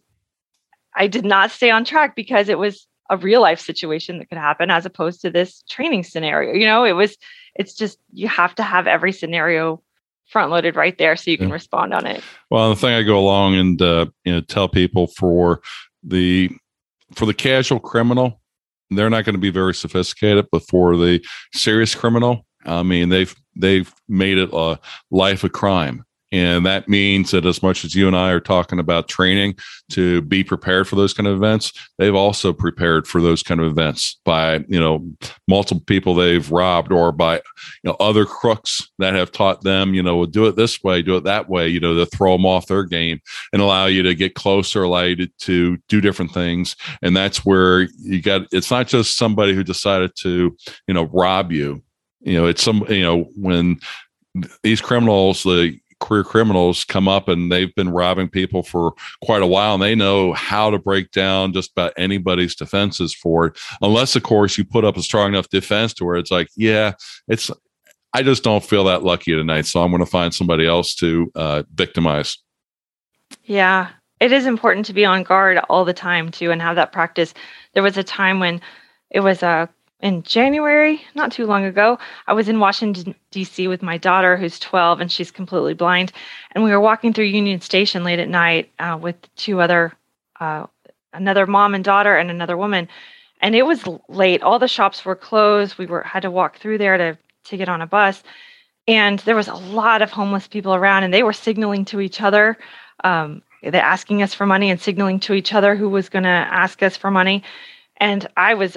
I 0.97 1.07
did 1.07 1.25
not 1.25 1.51
stay 1.51 1.71
on 1.71 1.85
track 1.85 2.17
because 2.17 2.49
it 2.49 2.59
was 2.59 2.87
a 3.11 3.17
real 3.17 3.41
life 3.41 3.61
situation 3.61 4.19
that 4.19 4.29
could 4.29 4.39
happen 4.39 4.71
as 4.71 4.87
opposed 4.87 5.21
to 5.23 5.31
this 5.31 5.63
training 5.69 6.05
scenario. 6.05 6.55
You 6.55 6.67
know, 6.67 6.85
it 6.85 6.93
was. 6.93 7.17
It's 7.57 7.75
just 7.75 7.99
you 8.13 8.27
have 8.27 8.55
to 8.57 8.63
have 8.63 8.87
every 8.87 9.13
scenario 9.13 9.81
front 10.27 10.51
loaded 10.51 10.75
right 10.75 10.97
there 10.99 11.15
so 11.15 11.31
you 11.31 11.39
can 11.39 11.49
yeah. 11.49 11.55
respond 11.55 11.95
on 11.95 12.07
it. 12.07 12.23
Well, 12.51 12.71
the 12.71 12.77
thing 12.77 12.95
I 12.95 13.03
go 13.03 13.19
along 13.19 13.55
and 13.55 13.81
uh, 13.81 14.07
you 14.25 14.35
know 14.35 14.41
tell 14.41 14.69
people 14.69 15.07
for 15.07 15.61
the 16.03 16.51
for 17.15 17.27
the 17.27 17.35
casual 17.35 17.79
criminal 17.79 18.41
they're 18.91 19.11
not 19.11 19.25
going 19.25 19.35
to 19.35 19.41
be 19.41 19.51
very 19.51 19.75
sophisticated, 19.75 20.47
but 20.51 20.63
for 20.69 20.97
the 20.97 21.25
serious 21.53 21.95
criminal, 21.95 22.47
I 22.65 22.83
mean, 22.83 23.09
they've 23.09 23.35
they've 23.57 23.93
made 24.09 24.39
it 24.39 24.51
a 24.53 24.79
life 25.11 25.45
of 25.45 25.53
crime. 25.53 26.05
And 26.35 26.67
that 26.67 26.89
means 26.89 27.31
that 27.31 27.47
as 27.47 27.63
much 27.63 27.85
as 27.85 27.95
you 27.95 28.09
and 28.09 28.17
I 28.17 28.31
are 28.31 28.41
talking 28.41 28.81
about 28.81 29.07
training 29.07 29.55
to 29.93 30.21
be 30.23 30.43
prepared 30.43 30.89
for 30.89 30.97
those 30.97 31.15
kind 31.15 31.29
of 31.29 31.37
events, 31.37 31.73
they've 31.97 32.15
also 32.15 32.53
prepared 32.53 33.07
for 33.07 33.21
those 33.21 33.45
kind 33.45 33.61
of 33.61 33.69
events 33.69 34.19
by, 34.25 34.65
you 34.67 34.81
know, 34.81 35.09
multiple 35.47 35.85
people 35.87 36.13
they've 36.13 36.51
robbed 36.51 36.91
or 36.91 37.13
by, 37.13 37.37
you 37.37 37.43
know, 37.85 37.97
other 38.01 38.25
crooks 38.25 38.91
that 38.99 39.15
have 39.15 39.31
taught 39.31 39.63
them, 39.63 39.95
you 39.95 40.03
know, 40.03 40.27
do 40.27 40.47
it 40.47 40.57
this 40.57 40.83
way, 40.83 41.03
do 41.03 41.17
it 41.17 41.23
that 41.23 41.49
way, 41.49 41.69
you 41.69 41.79
know, 41.79 41.95
to 41.95 42.07
throw 42.07 42.33
them 42.33 42.47
off 42.47 42.67
their 42.67 42.83
game 42.83 43.21
and 43.53 43.63
allow 43.63 43.87
you 43.87 44.03
to 44.03 44.13
get 44.13 44.35
closer, 44.35 44.83
allow 44.83 45.03
you 45.03 45.15
to, 45.15 45.29
to 45.39 45.79
do 45.89 46.01
different 46.01 46.33
things. 46.33 46.75
And 47.01 47.17
that's 47.17 47.45
where 47.45 47.83
you 48.01 48.21
got, 48.21 48.49
it's 48.51 48.73
not 48.73 48.89
just 48.89 49.17
somebody 49.17 49.55
who 49.55 49.63
decided 49.63 50.11
to, 50.23 50.57
you 50.89 50.95
know, 50.95 51.05
rob 51.13 51.53
you. 51.53 51.81
You 52.23 52.41
know, 52.41 52.47
it's 52.47 52.65
some, 52.65 52.85
you 52.89 53.03
know, 53.03 53.29
when 53.37 53.79
these 54.65 54.81
criminals, 54.81 55.45
the 55.45 55.79
career 56.05 56.23
criminals 56.23 56.85
come 56.85 57.09
up 57.09 57.29
and 57.29 57.51
they've 57.51 57.75
been 57.75 57.89
robbing 57.89 58.29
people 58.29 58.63
for 58.63 58.93
quite 59.23 59.43
a 59.43 59.47
while 59.47 59.75
and 59.75 59.83
they 59.83 59.95
know 59.95 60.33
how 60.35 60.71
to 60.71 60.79
break 60.79 61.11
down 61.11 61.53
just 61.53 61.73
about 61.73 61.93
anybody's 61.97 62.55
defenses 62.55 63.15
for 63.15 63.47
it 63.47 63.59
unless 63.81 64.15
of 64.15 64.23
course 64.23 64.59
you 64.59 64.65
put 64.65 64.85
up 64.85 64.97
a 64.97 65.03
strong 65.03 65.29
enough 65.29 65.49
defense 65.49 65.95
to 65.95 66.05
where 66.05 66.17
it's 66.17 66.31
like 66.31 66.49
yeah 66.57 66.93
it's 67.27 67.51
i 68.13 68.23
just 68.23 68.45
don't 68.45 68.65
feel 68.65 68.85
that 68.85 69.03
lucky 69.03 69.33
tonight 69.33 69.65
so 69.67 69.83
i'm 69.83 69.91
going 69.91 69.99
to 69.99 70.07
find 70.07 70.35
somebody 70.35 70.67
else 70.67 70.95
to 70.95 71.31
uh, 71.35 71.63
victimize. 71.75 72.39
Yeah 73.45 73.89
it 74.21 74.33
is 74.33 74.47
important 74.47 74.87
to 74.87 74.95
be 74.95 75.05
on 75.05 75.23
guard 75.23 75.59
all 75.69 75.85
the 75.85 75.93
time 75.93 76.31
too 76.31 76.51
and 76.51 76.63
have 76.63 76.77
that 76.77 76.93
practice. 76.93 77.35
There 77.75 77.83
was 77.83 77.99
a 77.99 78.05
time 78.05 78.41
when 78.41 78.61
it 79.11 79.21
was 79.21 79.43
a 79.43 79.69
in 80.05 80.23
January, 80.23 81.01
not 81.15 81.33
too 81.33 81.47
long 81.47 81.65
ago, 81.65 81.99
I 82.27 82.35
was 82.35 82.47
in 82.47 82.61
Washington, 82.61 83.15
D.C. 83.31 83.69
with 83.69 83.83
my 83.83 83.97
daughter, 83.97 84.37
who's 84.37 84.59
12 84.59 85.01
and 85.01 85.11
she's 85.11 85.31
completely 85.31 85.73
blind. 85.73 86.13
And 86.53 86.63
we 86.63 86.71
were 86.71 86.81
walking 86.81 87.15
through 87.15 87.25
Union 87.25 87.63
Station 87.63 88.05
late 88.05 88.19
at 88.19 88.29
night 88.29 88.71
uh, 88.79 88.99
with 89.01 89.17
two 89.37 89.63
other, 89.63 89.95
uh, 90.41 90.67
another 91.15 91.47
mom 91.47 91.75
and 91.75 91.83
daughter 91.83 92.15
and 92.19 92.31
another 92.31 92.55
woman. 92.55 92.87
And 93.41 93.55
it 93.55 93.65
was 93.65 93.83
late. 94.11 94.43
All 94.43 94.59
the 94.59 94.69
shops 94.69 95.07
were 95.07 95.17
closed. 95.17 95.79
We 95.79 95.87
were 95.87 96.03
had 96.03 96.21
to 96.21 96.31
walk 96.31 96.59
through 96.59 96.79
there 96.79 96.99
to, 96.99 97.19
to 97.45 97.57
get 97.57 97.71
on 97.71 97.81
a 97.81 97.87
bus. 97.87 98.23
And 98.87 99.21
there 99.21 99.37
was 99.37 99.49
a 99.49 99.55
lot 99.55 100.03
of 100.03 100.11
homeless 100.11 100.47
people 100.47 100.75
around, 100.75 101.05
and 101.05 101.15
they 101.15 101.23
were 101.23 101.33
signaling 101.33 101.87
to 101.87 102.01
each 102.01 102.21
other. 102.21 102.59
Um, 103.05 103.41
they're 103.63 103.81
asking 103.81 104.23
us 104.23 104.35
for 104.35 104.45
money 104.45 104.71
and 104.71 104.79
signaling 104.79 105.19
to 105.21 105.33
each 105.33 105.55
other 105.55 105.75
who 105.75 105.89
was 105.89 106.11
going 106.11 106.25
to 106.25 106.29
ask 106.29 106.83
us 106.83 106.95
for 106.95 107.11
money. 107.11 107.43
And 107.97 108.27
I 108.37 108.53
was 108.53 108.77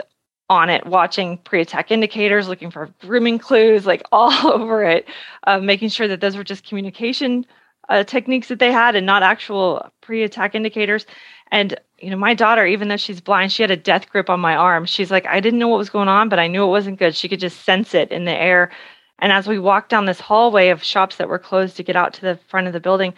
on 0.49 0.69
it, 0.69 0.85
watching 0.85 1.37
pre 1.39 1.61
attack 1.61 1.91
indicators, 1.91 2.47
looking 2.47 2.71
for 2.71 2.89
grooming 3.01 3.39
clues, 3.39 3.85
like 3.85 4.03
all 4.11 4.31
over 4.47 4.83
it, 4.83 5.07
uh, 5.45 5.59
making 5.59 5.89
sure 5.89 6.07
that 6.07 6.21
those 6.21 6.35
were 6.35 6.43
just 6.43 6.65
communication 6.65 7.45
uh, 7.89 8.03
techniques 8.03 8.47
that 8.49 8.59
they 8.59 8.71
had 8.71 8.95
and 8.95 9.05
not 9.05 9.23
actual 9.23 9.89
pre 10.01 10.23
attack 10.23 10.55
indicators. 10.55 11.05
And, 11.51 11.79
you 11.99 12.09
know, 12.09 12.17
my 12.17 12.33
daughter, 12.33 12.65
even 12.65 12.89
though 12.89 12.97
she's 12.97 13.21
blind, 13.21 13.51
she 13.51 13.63
had 13.63 13.71
a 13.71 13.77
death 13.77 14.09
grip 14.09 14.29
on 14.29 14.39
my 14.39 14.55
arm. 14.55 14.85
She's 14.85 15.11
like, 15.11 15.25
I 15.25 15.39
didn't 15.39 15.59
know 15.59 15.69
what 15.69 15.77
was 15.77 15.89
going 15.89 16.09
on, 16.09 16.27
but 16.29 16.39
I 16.39 16.47
knew 16.47 16.63
it 16.63 16.67
wasn't 16.67 16.99
good. 16.99 17.15
She 17.15 17.29
could 17.29 17.39
just 17.39 17.63
sense 17.63 17.93
it 17.93 18.11
in 18.11 18.25
the 18.25 18.31
air. 18.31 18.71
And 19.19 19.31
as 19.31 19.47
we 19.47 19.57
walked 19.57 19.89
down 19.89 20.05
this 20.05 20.19
hallway 20.19 20.69
of 20.69 20.83
shops 20.83 21.15
that 21.15 21.29
were 21.29 21.39
closed 21.39 21.77
to 21.77 21.83
get 21.83 21.95
out 21.95 22.13
to 22.15 22.21
the 22.21 22.39
front 22.49 22.67
of 22.67 22.73
the 22.73 22.79
building, 22.79 23.13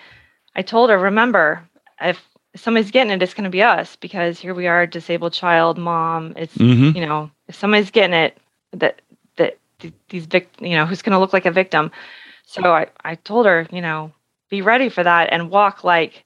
I 0.55 0.61
told 0.61 0.89
her, 0.89 0.97
remember, 0.97 1.67
if 1.99 2.28
somebody's 2.55 2.91
getting 2.91 3.11
it, 3.11 3.21
it's 3.21 3.33
going 3.33 3.43
to 3.43 3.49
be 3.49 3.63
us 3.63 3.95
because 3.95 4.39
here 4.39 4.53
we 4.53 4.67
are, 4.67 4.87
disabled 4.87 5.33
child, 5.33 5.77
mom. 5.77 6.33
It's 6.35 6.55
mm-hmm. 6.55 6.97
you 6.97 7.05
know, 7.05 7.31
if 7.47 7.55
somebody's 7.55 7.91
getting 7.91 8.13
it, 8.13 8.37
that 8.73 9.01
that 9.37 9.57
these 10.09 10.25
vic, 10.25 10.49
you 10.59 10.75
know, 10.75 10.85
who's 10.85 11.01
going 11.01 11.13
to 11.13 11.19
look 11.19 11.33
like 11.33 11.45
a 11.45 11.51
victim. 11.51 11.91
So 12.45 12.73
I 12.73 12.87
I 13.03 13.15
told 13.15 13.45
her, 13.45 13.67
you 13.71 13.81
know, 13.81 14.11
be 14.49 14.61
ready 14.61 14.89
for 14.89 15.03
that 15.03 15.29
and 15.31 15.49
walk 15.49 15.83
like 15.83 16.25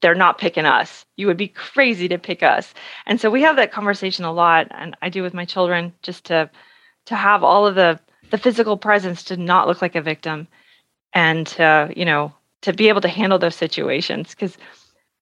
they're 0.00 0.14
not 0.14 0.38
picking 0.38 0.64
us. 0.64 1.04
You 1.16 1.26
would 1.26 1.36
be 1.36 1.48
crazy 1.48 2.08
to 2.08 2.18
pick 2.18 2.42
us. 2.42 2.72
And 3.06 3.20
so 3.20 3.30
we 3.30 3.42
have 3.42 3.56
that 3.56 3.72
conversation 3.72 4.24
a 4.24 4.32
lot, 4.32 4.66
and 4.70 4.96
I 5.02 5.10
do 5.10 5.22
with 5.22 5.34
my 5.34 5.44
children 5.44 5.92
just 6.02 6.24
to 6.24 6.50
to 7.06 7.16
have 7.16 7.44
all 7.44 7.66
of 7.66 7.74
the 7.74 8.00
the 8.30 8.38
physical 8.38 8.76
presence 8.76 9.24
to 9.24 9.36
not 9.36 9.66
look 9.66 9.82
like 9.82 9.96
a 9.96 10.02
victim, 10.02 10.48
and 11.12 11.46
to 11.48 11.92
you 11.94 12.04
know 12.04 12.32
to 12.62 12.72
be 12.72 12.88
able 12.88 13.00
to 13.00 13.08
handle 13.08 13.38
those 13.38 13.56
situations 13.56 14.30
because 14.30 14.56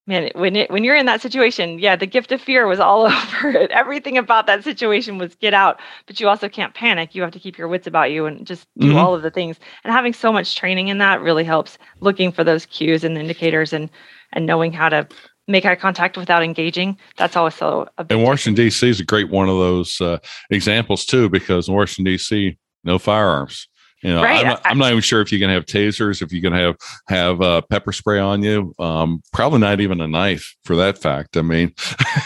man 0.09 0.31
when 0.35 0.57
it 0.57 0.71
when 0.71 0.83
you're 0.83 0.97
in 0.97 1.07
that 1.07 1.21
situation 1.21 1.79
yeah 1.79 1.95
the 1.95 2.07
gift 2.07 2.33
of 2.33 2.41
fear 2.41 2.67
was 2.67 2.81
all 2.81 3.07
over 3.07 3.51
it 3.51 3.71
everything 3.71 4.19
about 4.19 4.47
that 4.47 4.65
situation 4.65 5.19
was 5.19 5.35
get 5.37 5.55
out 5.55 5.79
but 6.07 6.19
you 6.19 6.29
also 6.29 6.49
can't 6.49 6.75
panic 6.75 7.15
you 7.15 7.23
have 7.23 7.31
to 7.31 7.39
keep 7.39 7.57
your 7.57 7.69
wits 7.69 7.87
about 7.87 8.11
you 8.11 8.27
and 8.27 8.47
just 8.47 8.67
do 8.79 8.89
mm-hmm. 8.89 8.97
all 8.97 9.15
of 9.15 9.23
the 9.23 9.31
things 9.31 9.61
and 9.85 9.93
having 9.93 10.13
so 10.13 10.33
much 10.33 10.57
training 10.57 10.89
in 10.89 10.99
that 10.99 11.21
really 11.21 11.45
helps 11.45 11.79
looking 12.01 12.33
for 12.33 12.43
those 12.43 12.67
cues 12.67 13.05
and 13.05 13.17
indicators 13.17 13.73
and 13.73 13.91
and 14.33 14.47
knowing 14.47 14.73
how 14.73 14.89
to 14.89 15.07
make 15.49 15.65
eye 15.65 15.75
contact 15.75 16.17
without 16.17 16.43
engaging. 16.43 16.97
That's 17.17 17.35
also 17.35 17.89
a 17.97 18.07
and 18.11 18.23
Washington 18.23 18.63
D.C. 18.63 18.89
is 18.89 19.01
a 19.01 19.05
great 19.05 19.31
one 19.31 19.49
of 19.49 19.57
those 19.57 20.01
uh, 20.01 20.19
examples 20.51 21.05
too, 21.05 21.29
because 21.29 21.69
in 21.69 21.75
Washington 21.75 22.05
D.C. 22.13 22.59
no 22.85 22.99
firearms. 22.99 23.67
You 24.03 24.15
know, 24.15 24.23
right. 24.23 24.41
I'm, 24.41 24.47
not, 24.47 24.63
I'm, 24.65 24.79
not, 24.79 24.91
even 24.93 25.03
sure 25.03 25.21
if 25.21 25.33
you 25.33 25.41
can 25.41 25.51
have 25.51 25.67
tasers, 25.67 26.23
if 26.23 26.33
you 26.33 26.41
can 26.41 26.53
have 26.53 26.77
have 27.09 27.41
uh, 27.43 27.63
pepper 27.63 27.93
spray 27.93 28.21
on 28.21 28.43
you. 28.43 28.73
Um, 28.79 29.23
probably 29.33 29.59
not 29.59 29.81
even 29.81 30.01
a 30.01 30.07
knife 30.07 30.55
for 30.63 30.77
that 30.77 30.99
fact. 30.99 31.37
I 31.37 31.43
mean, 31.43 31.75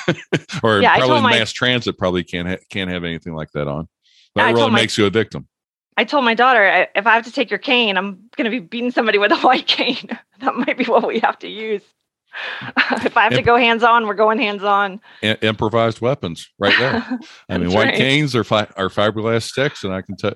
or 0.63 0.83
yeah, 0.83 0.99
probably 0.99 1.23
mass 1.23 1.49
my, 1.49 1.67
transit 1.67 1.97
probably 1.97 2.25
can't 2.25 2.47
ha- 2.47 2.65
can't 2.69 2.91
have 2.91 3.05
anything 3.05 3.35
like 3.35 3.53
that 3.53 3.69
on. 3.69 3.89
That 4.35 4.55
really 4.55 4.71
makes 4.71 4.99
my, 4.99 5.03
you 5.03 5.07
a 5.07 5.11
victim. 5.11 5.49
I 5.97 6.05
told 6.05 6.25
my 6.25 6.35
daughter, 6.35 6.89
if 6.95 7.07
I 7.07 7.15
have 7.15 7.25
to 7.25 7.33
take 7.33 7.51
your 7.51 7.59
cane, 7.59 7.97
I'm 7.99 8.29
going 8.37 8.45
to 8.45 8.51
be 8.51 8.61
beating 8.61 8.91
somebody 8.91 9.19
with 9.19 9.33
a 9.33 9.37
white 9.39 9.67
cane. 9.69 10.19
that 10.41 10.55
might 10.55 10.79
be 10.79 10.85
what 10.85 11.07
we 11.07 11.21
have 11.21 11.39
to 11.41 11.49
use. 11.49 11.83
if 13.05 13.17
I 13.17 13.25
have 13.25 13.35
to 13.35 13.43
go 13.43 13.57
hands 13.57 13.83
on, 13.83 14.07
we're 14.07 14.15
going 14.15 14.39
hands 14.39 14.63
on. 14.63 15.01
improvised 15.23 16.01
weapons, 16.01 16.51
right 16.59 16.75
there. 16.79 17.19
I 17.49 17.59
mean, 17.59 17.73
white 17.73 17.89
right. 17.89 17.95
canes 17.95 18.35
are 18.35 18.45
fi- 18.45 18.69
are 18.77 18.89
fiberglass 18.89 19.43
sticks, 19.43 19.85
and 19.85 19.93
I 19.93 20.03
can 20.03 20.17
tell 20.17 20.35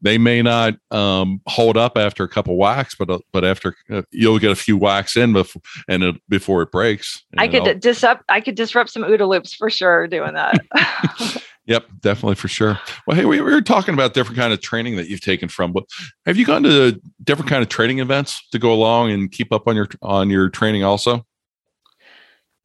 they 0.00 0.18
may 0.18 0.42
not 0.42 0.74
um, 0.90 1.40
hold 1.46 1.76
up 1.76 1.96
after 1.96 2.24
a 2.24 2.28
couple 2.28 2.56
whacks, 2.56 2.94
but 2.94 3.10
uh, 3.10 3.18
but 3.32 3.44
after 3.44 3.74
uh, 3.90 4.02
you'll 4.10 4.38
get 4.38 4.50
a 4.50 4.56
few 4.56 4.76
whacks 4.76 5.16
in 5.16 5.32
before 5.32 5.62
and 5.88 6.02
it, 6.02 6.16
before 6.28 6.62
it 6.62 6.70
breaks. 6.70 7.24
I 7.36 7.48
could 7.48 7.80
disrupt. 7.80 8.24
I 8.28 8.40
could 8.40 8.54
disrupt 8.54 8.90
some 8.90 9.02
OODA 9.02 9.28
loops 9.28 9.54
for 9.54 9.70
sure 9.70 10.06
doing 10.06 10.34
that. 10.34 10.58
Yep, 11.68 11.84
definitely 12.00 12.36
for 12.36 12.48
sure. 12.48 12.80
Well, 13.06 13.14
hey, 13.14 13.26
we, 13.26 13.42
we 13.42 13.52
were 13.52 13.60
talking 13.60 13.92
about 13.92 14.14
different 14.14 14.38
kind 14.38 14.54
of 14.54 14.62
training 14.62 14.96
that 14.96 15.08
you've 15.08 15.20
taken 15.20 15.50
from, 15.50 15.72
but 15.72 15.84
have 16.24 16.38
you 16.38 16.46
gone 16.46 16.62
to 16.62 16.98
different 17.22 17.50
kind 17.50 17.62
of 17.62 17.68
training 17.68 17.98
events 17.98 18.40
to 18.52 18.58
go 18.58 18.72
along 18.72 19.10
and 19.10 19.30
keep 19.30 19.52
up 19.52 19.68
on 19.68 19.76
your 19.76 19.86
on 20.00 20.30
your 20.30 20.48
training 20.48 20.82
also? 20.82 21.26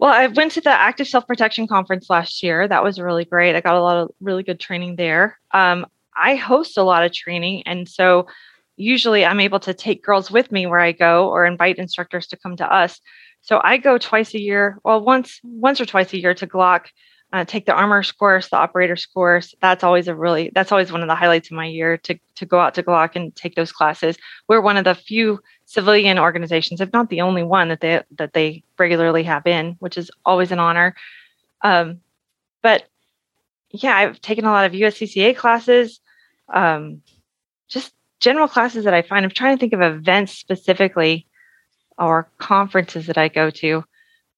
Well, 0.03 0.11
I 0.11 0.27
went 0.27 0.51
to 0.51 0.59
the 0.59 0.69
Active 0.69 1.07
Self 1.07 1.25
Protection 1.25 1.65
Conference 1.65 2.09
last 2.09 2.43
year. 2.43 2.67
That 2.67 2.83
was 2.83 2.99
really 2.99 3.23
great. 3.23 3.55
I 3.55 3.61
got 3.61 3.77
a 3.77 3.81
lot 3.81 3.95
of 3.95 4.11
really 4.19 4.43
good 4.43 4.59
training 4.59 4.97
there. 4.97 5.39
Um, 5.51 5.85
I 6.13 6.35
host 6.35 6.77
a 6.77 6.83
lot 6.83 7.05
of 7.05 7.13
training. 7.13 7.63
And 7.65 7.87
so 7.87 8.27
usually 8.75 9.23
I'm 9.23 9.39
able 9.39 9.61
to 9.61 9.73
take 9.73 10.03
girls 10.03 10.29
with 10.29 10.51
me 10.51 10.65
where 10.65 10.81
I 10.81 10.91
go 10.91 11.29
or 11.29 11.45
invite 11.45 11.77
instructors 11.77 12.27
to 12.27 12.37
come 12.37 12.57
to 12.57 12.69
us. 12.69 12.99
So 13.43 13.61
I 13.63 13.77
go 13.77 13.97
twice 13.97 14.33
a 14.33 14.41
year, 14.41 14.77
well, 14.83 14.99
once 14.99 15.39
once 15.41 15.79
or 15.79 15.85
twice 15.85 16.11
a 16.11 16.19
year 16.19 16.33
to 16.33 16.47
Glock 16.47 16.87
uh, 17.33 17.43
take 17.43 17.65
the 17.65 17.73
armor 17.73 18.03
course, 18.03 18.49
the 18.49 18.57
operator's 18.57 19.07
course. 19.07 19.55
That's 19.59 19.83
always 19.83 20.07
a 20.07 20.13
really 20.13 20.51
that's 20.53 20.71
always 20.71 20.91
one 20.91 21.01
of 21.01 21.07
the 21.07 21.15
highlights 21.15 21.49
of 21.49 21.57
my 21.57 21.65
year 21.65 21.97
to 21.97 22.17
to 22.35 22.45
go 22.45 22.59
out 22.59 22.75
to 22.75 22.83
Glock 22.83 23.15
and 23.15 23.35
take 23.35 23.55
those 23.55 23.71
classes. 23.71 24.17
We're 24.47 24.61
one 24.61 24.77
of 24.77 24.83
the 24.83 24.93
few 24.93 25.41
civilian 25.65 26.19
organizations, 26.19 26.79
if 26.79 26.93
not 26.93 27.09
the 27.09 27.21
only 27.21 27.41
one 27.41 27.69
that 27.69 27.81
they 27.81 28.03
that 28.17 28.33
they 28.33 28.63
regularly 28.77 29.23
have 29.23 29.47
in, 29.47 29.75
which 29.79 29.97
is 29.97 30.11
always 30.23 30.51
an 30.51 30.59
honor. 30.59 30.95
Um, 31.63 32.01
but 32.61 32.83
yeah, 33.71 33.95
I've 33.97 34.21
taken 34.21 34.45
a 34.45 34.51
lot 34.51 34.65
of 34.65 34.73
USCCA 34.73 35.35
classes, 35.35 36.01
um, 36.53 37.01
just 37.67 37.95
general 38.19 38.47
classes 38.47 38.85
that 38.85 38.93
I 38.93 39.01
find. 39.01 39.25
I'm 39.25 39.31
trying 39.31 39.57
to 39.57 39.59
think 39.59 39.73
of 39.73 39.81
events 39.81 40.33
specifically 40.33 41.25
or 41.97 42.29
conferences 42.37 43.07
that 43.07 43.17
I 43.17 43.27
go 43.27 43.49
to. 43.49 43.83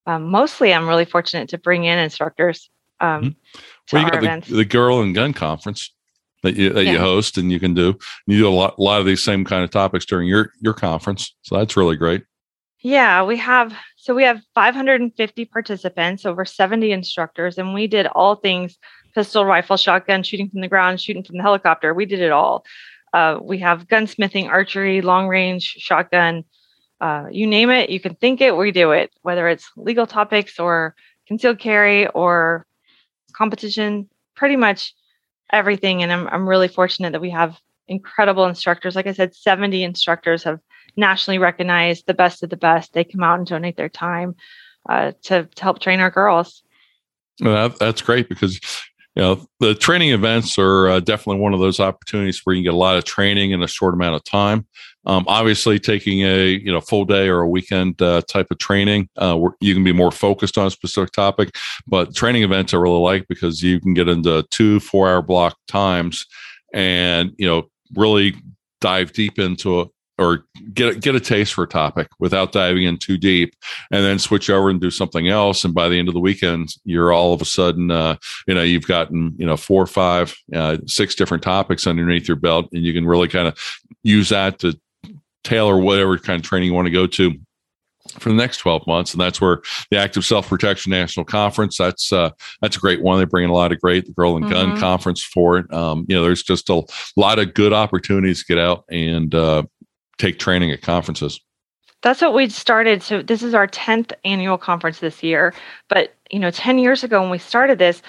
Um, 0.07 0.29
mostly, 0.29 0.73
I'm 0.73 0.87
really 0.87 1.03
fortunate 1.03 1.49
to 1.49 1.57
bring 1.57 1.83
in 1.83 1.99
instructors 1.99 2.69
um, 2.99 3.21
mm-hmm. 3.21 3.59
well, 3.91 4.03
you 4.03 4.11
got 4.11 4.45
the, 4.45 4.55
the, 4.55 4.65
Girl 4.65 5.01
and 5.01 5.13
Gun 5.13 5.33
Conference 5.33 5.93
that 6.43 6.55
you 6.55 6.71
that 6.71 6.85
yeah. 6.85 6.93
you 6.93 6.99
host, 6.99 7.37
and 7.37 7.51
you 7.51 7.59
can 7.59 7.73
do 7.73 7.97
you 8.27 8.39
do 8.39 8.47
a 8.47 8.49
lot, 8.49 8.75
a 8.77 8.81
lot 8.81 8.99
of 8.99 9.05
these 9.05 9.23
same 9.23 9.43
kind 9.43 9.63
of 9.63 9.71
topics 9.71 10.05
during 10.05 10.27
your 10.27 10.51
your 10.61 10.73
conference. 10.73 11.35
So 11.41 11.57
that's 11.57 11.75
really 11.75 11.97
great. 11.97 12.23
Yeah, 12.81 13.23
we 13.23 13.37
have 13.37 13.75
so 13.97 14.13
we 14.13 14.23
have 14.23 14.41
550 14.53 15.45
participants, 15.45 16.25
over 16.25 16.45
70 16.45 16.91
instructors, 16.91 17.57
and 17.57 17.73
we 17.73 17.87
did 17.87 18.07
all 18.07 18.35
things 18.35 18.77
pistol, 19.15 19.45
rifle, 19.45 19.77
shotgun, 19.77 20.23
shooting 20.23 20.49
from 20.49 20.61
the 20.61 20.67
ground, 20.67 21.01
shooting 21.01 21.23
from 21.23 21.37
the 21.37 21.43
helicopter. 21.43 21.93
We 21.93 22.05
did 22.05 22.19
it 22.19 22.31
all. 22.31 22.65
Uh, 23.13 23.39
we 23.41 23.59
have 23.59 23.87
gunsmithing, 23.87 24.49
archery, 24.49 25.01
long 25.01 25.27
range, 25.27 25.63
shotgun. 25.63 26.43
Uh, 26.99 27.25
you 27.31 27.47
name 27.47 27.69
it, 27.69 27.89
you 27.89 27.99
can 27.99 28.15
think 28.15 28.41
it, 28.41 28.55
we 28.55 28.71
do 28.71 28.91
it. 28.91 29.11
Whether 29.21 29.47
it's 29.47 29.69
legal 29.75 30.05
topics 30.05 30.59
or 30.59 30.95
concealed 31.27 31.59
carry 31.59 32.07
or 32.07 32.65
competition, 33.35 34.09
pretty 34.35 34.55
much 34.55 34.93
everything. 35.51 36.03
And 36.03 36.11
I'm, 36.11 36.27
I'm 36.27 36.49
really 36.49 36.67
fortunate 36.67 37.11
that 37.11 37.21
we 37.21 37.29
have 37.31 37.59
incredible 37.87 38.45
instructors. 38.45 38.95
Like 38.95 39.07
I 39.07 39.13
said, 39.13 39.35
70 39.35 39.83
instructors 39.83 40.43
have 40.43 40.59
nationally 40.97 41.37
recognized 41.37 42.05
the 42.07 42.13
best 42.13 42.43
of 42.43 42.49
the 42.49 42.57
best. 42.57 42.93
They 42.93 43.03
come 43.03 43.23
out 43.23 43.39
and 43.39 43.47
donate 43.47 43.77
their 43.77 43.89
time 43.89 44.35
uh, 44.89 45.11
to, 45.23 45.43
to 45.43 45.63
help 45.63 45.79
train 45.79 45.99
our 45.99 46.11
girls. 46.11 46.63
Well, 47.41 47.69
that's 47.69 48.01
great 48.01 48.29
because 48.29 48.61
you 49.15 49.21
know 49.21 49.45
the 49.59 49.75
training 49.75 50.11
events 50.11 50.57
are 50.57 50.87
uh, 50.87 50.99
definitely 51.01 51.41
one 51.41 51.53
of 51.53 51.59
those 51.59 51.79
opportunities 51.79 52.41
where 52.43 52.55
you 52.55 52.61
can 52.61 52.71
get 52.71 52.73
a 52.73 52.77
lot 52.77 52.97
of 52.97 53.03
training 53.03 53.51
in 53.51 53.61
a 53.61 53.67
short 53.67 53.93
amount 53.93 54.15
of 54.15 54.23
time 54.23 54.65
um, 55.05 55.25
obviously, 55.27 55.79
taking 55.79 56.21
a 56.21 56.47
you 56.47 56.71
know 56.71 56.81
full 56.81 57.05
day 57.05 57.27
or 57.27 57.41
a 57.41 57.49
weekend 57.49 58.01
uh, 58.01 58.21
type 58.27 58.47
of 58.51 58.57
training, 58.57 59.09
uh, 59.17 59.35
where 59.35 59.53
you 59.61 59.73
can 59.73 59.83
be 59.83 59.93
more 59.93 60.11
focused 60.11 60.57
on 60.57 60.67
a 60.67 60.71
specific 60.71 61.11
topic. 61.11 61.55
But 61.87 62.15
training 62.15 62.43
events 62.43 62.73
I 62.73 62.77
really 62.77 62.99
like 62.99 63.27
because 63.27 63.61
you 63.61 63.79
can 63.79 63.93
get 63.93 64.07
into 64.07 64.43
two 64.51 64.79
four 64.79 65.09
hour 65.09 65.21
block 65.21 65.57
times, 65.67 66.25
and 66.73 67.31
you 67.37 67.47
know 67.47 67.69
really 67.95 68.35
dive 68.81 69.13
deep 69.13 69.39
into 69.39 69.81
a, 69.81 69.85
or 70.17 70.45
get 70.73 71.01
get 71.01 71.13
a 71.13 71.19
taste 71.19 71.53
for 71.53 71.65
a 71.65 71.67
topic 71.67 72.07
without 72.19 72.51
diving 72.51 72.83
in 72.83 72.97
too 72.97 73.17
deep, 73.17 73.53
and 73.91 74.03
then 74.03 74.17
switch 74.17 74.49
over 74.49 74.69
and 74.69 74.81
do 74.81 74.89
something 74.89 75.27
else. 75.27 75.63
And 75.63 75.73
by 75.73 75.87
the 75.87 75.99
end 75.99 76.07
of 76.07 76.15
the 76.15 76.19
weekend, 76.19 76.69
you're 76.83 77.11
all 77.11 77.33
of 77.33 77.41
a 77.41 77.45
sudden, 77.45 77.91
uh, 77.91 78.15
you 78.47 78.55
know, 78.55 78.63
you've 78.63 78.87
gotten 78.87 79.35
you 79.37 79.45
know 79.45 79.57
four, 79.57 79.85
five, 79.85 80.35
uh, 80.55 80.77
six 80.87 81.13
different 81.13 81.43
topics 81.43 81.85
underneath 81.85 82.27
your 82.27 82.37
belt, 82.37 82.69
and 82.73 82.83
you 82.83 82.93
can 82.93 83.05
really 83.05 83.27
kind 83.27 83.47
of 83.47 83.59
use 84.03 84.29
that 84.29 84.57
to 84.59 84.79
tailor 85.45 85.77
whatever 85.77 86.17
kind 86.17 86.39
of 86.39 86.47
training 86.47 86.67
you 86.67 86.73
want 86.73 86.87
to 86.87 86.91
go 86.91 87.07
to 87.07 87.33
for 88.19 88.29
the 88.29 88.35
next 88.35 88.57
12 88.57 88.85
months 88.85 89.13
and 89.13 89.21
that's 89.21 89.41
where 89.41 89.61
the 89.89 89.97
active 89.97 90.23
self-protection 90.23 90.89
national 90.89 91.25
conference 91.25 91.77
that's 91.77 92.13
uh, 92.13 92.29
that's 92.61 92.77
a 92.77 92.79
great 92.79 93.01
one. 93.01 93.17
They 93.17 93.25
bring 93.25 93.29
bringing 93.29 93.49
a 93.49 93.53
lot 93.53 93.71
of 93.71 93.79
great 93.79 94.05
the 94.05 94.13
girl 94.13 94.37
and 94.37 94.49
gun 94.49 94.71
mm-hmm. 94.71 94.79
conference 94.79 95.23
for 95.23 95.57
it. 95.57 95.73
Um, 95.73 96.05
you 96.07 96.15
know 96.15 96.21
there's 96.21 96.43
just 96.43 96.69
a 96.69 96.83
lot 97.15 97.39
of 97.39 97.53
good 97.53 97.73
opportunities 97.73 98.39
to 98.43 98.45
get 98.45 98.57
out 98.59 98.85
and 98.89 99.33
uh, 99.33 99.63
take 100.17 100.39
training 100.39 100.71
at 100.71 100.81
conferences. 100.81 101.39
That's 102.01 102.21
what 102.21 102.35
we 102.35 102.49
started. 102.49 103.01
So 103.01 103.23
this 103.23 103.41
is 103.41 103.55
our 103.55 103.67
10th 103.67 104.11
annual 104.23 104.57
conference 104.57 104.99
this 104.99 105.23
year 105.23 105.53
but 105.89 106.13
you 106.31 106.39
know 106.39 106.51
10 106.51 106.77
years 106.77 107.03
ago 107.03 107.21
when 107.21 107.31
we 107.31 107.37
started 107.37 107.79
this 107.79 108.01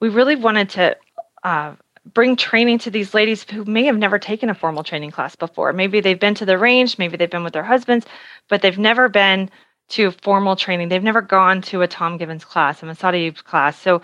we 0.00 0.08
really 0.08 0.36
wanted 0.36 0.68
to 0.70 0.96
uh, 1.42 1.74
bring 2.06 2.36
training 2.36 2.78
to 2.78 2.90
these 2.90 3.14
ladies 3.14 3.44
who 3.50 3.64
may 3.64 3.84
have 3.84 3.96
never 3.96 4.18
taken 4.18 4.50
a 4.50 4.54
formal 4.54 4.82
training 4.82 5.10
class 5.10 5.36
before. 5.36 5.72
Maybe 5.72 6.00
they've 6.00 6.18
been 6.18 6.34
to 6.36 6.46
the 6.46 6.58
range, 6.58 6.98
maybe 6.98 7.16
they've 7.16 7.30
been 7.30 7.44
with 7.44 7.52
their 7.52 7.62
husbands, 7.62 8.06
but 8.48 8.62
they've 8.62 8.78
never 8.78 9.08
been 9.08 9.50
to 9.90 10.10
formal 10.22 10.56
training. 10.56 10.88
They've 10.88 11.02
never 11.02 11.20
gone 11.20 11.62
to 11.62 11.82
a 11.82 11.88
Tom 11.88 12.16
Givens 12.16 12.44
class, 12.44 12.82
a 12.82 12.86
Masada 12.86 13.32
class. 13.32 13.78
So 13.78 14.02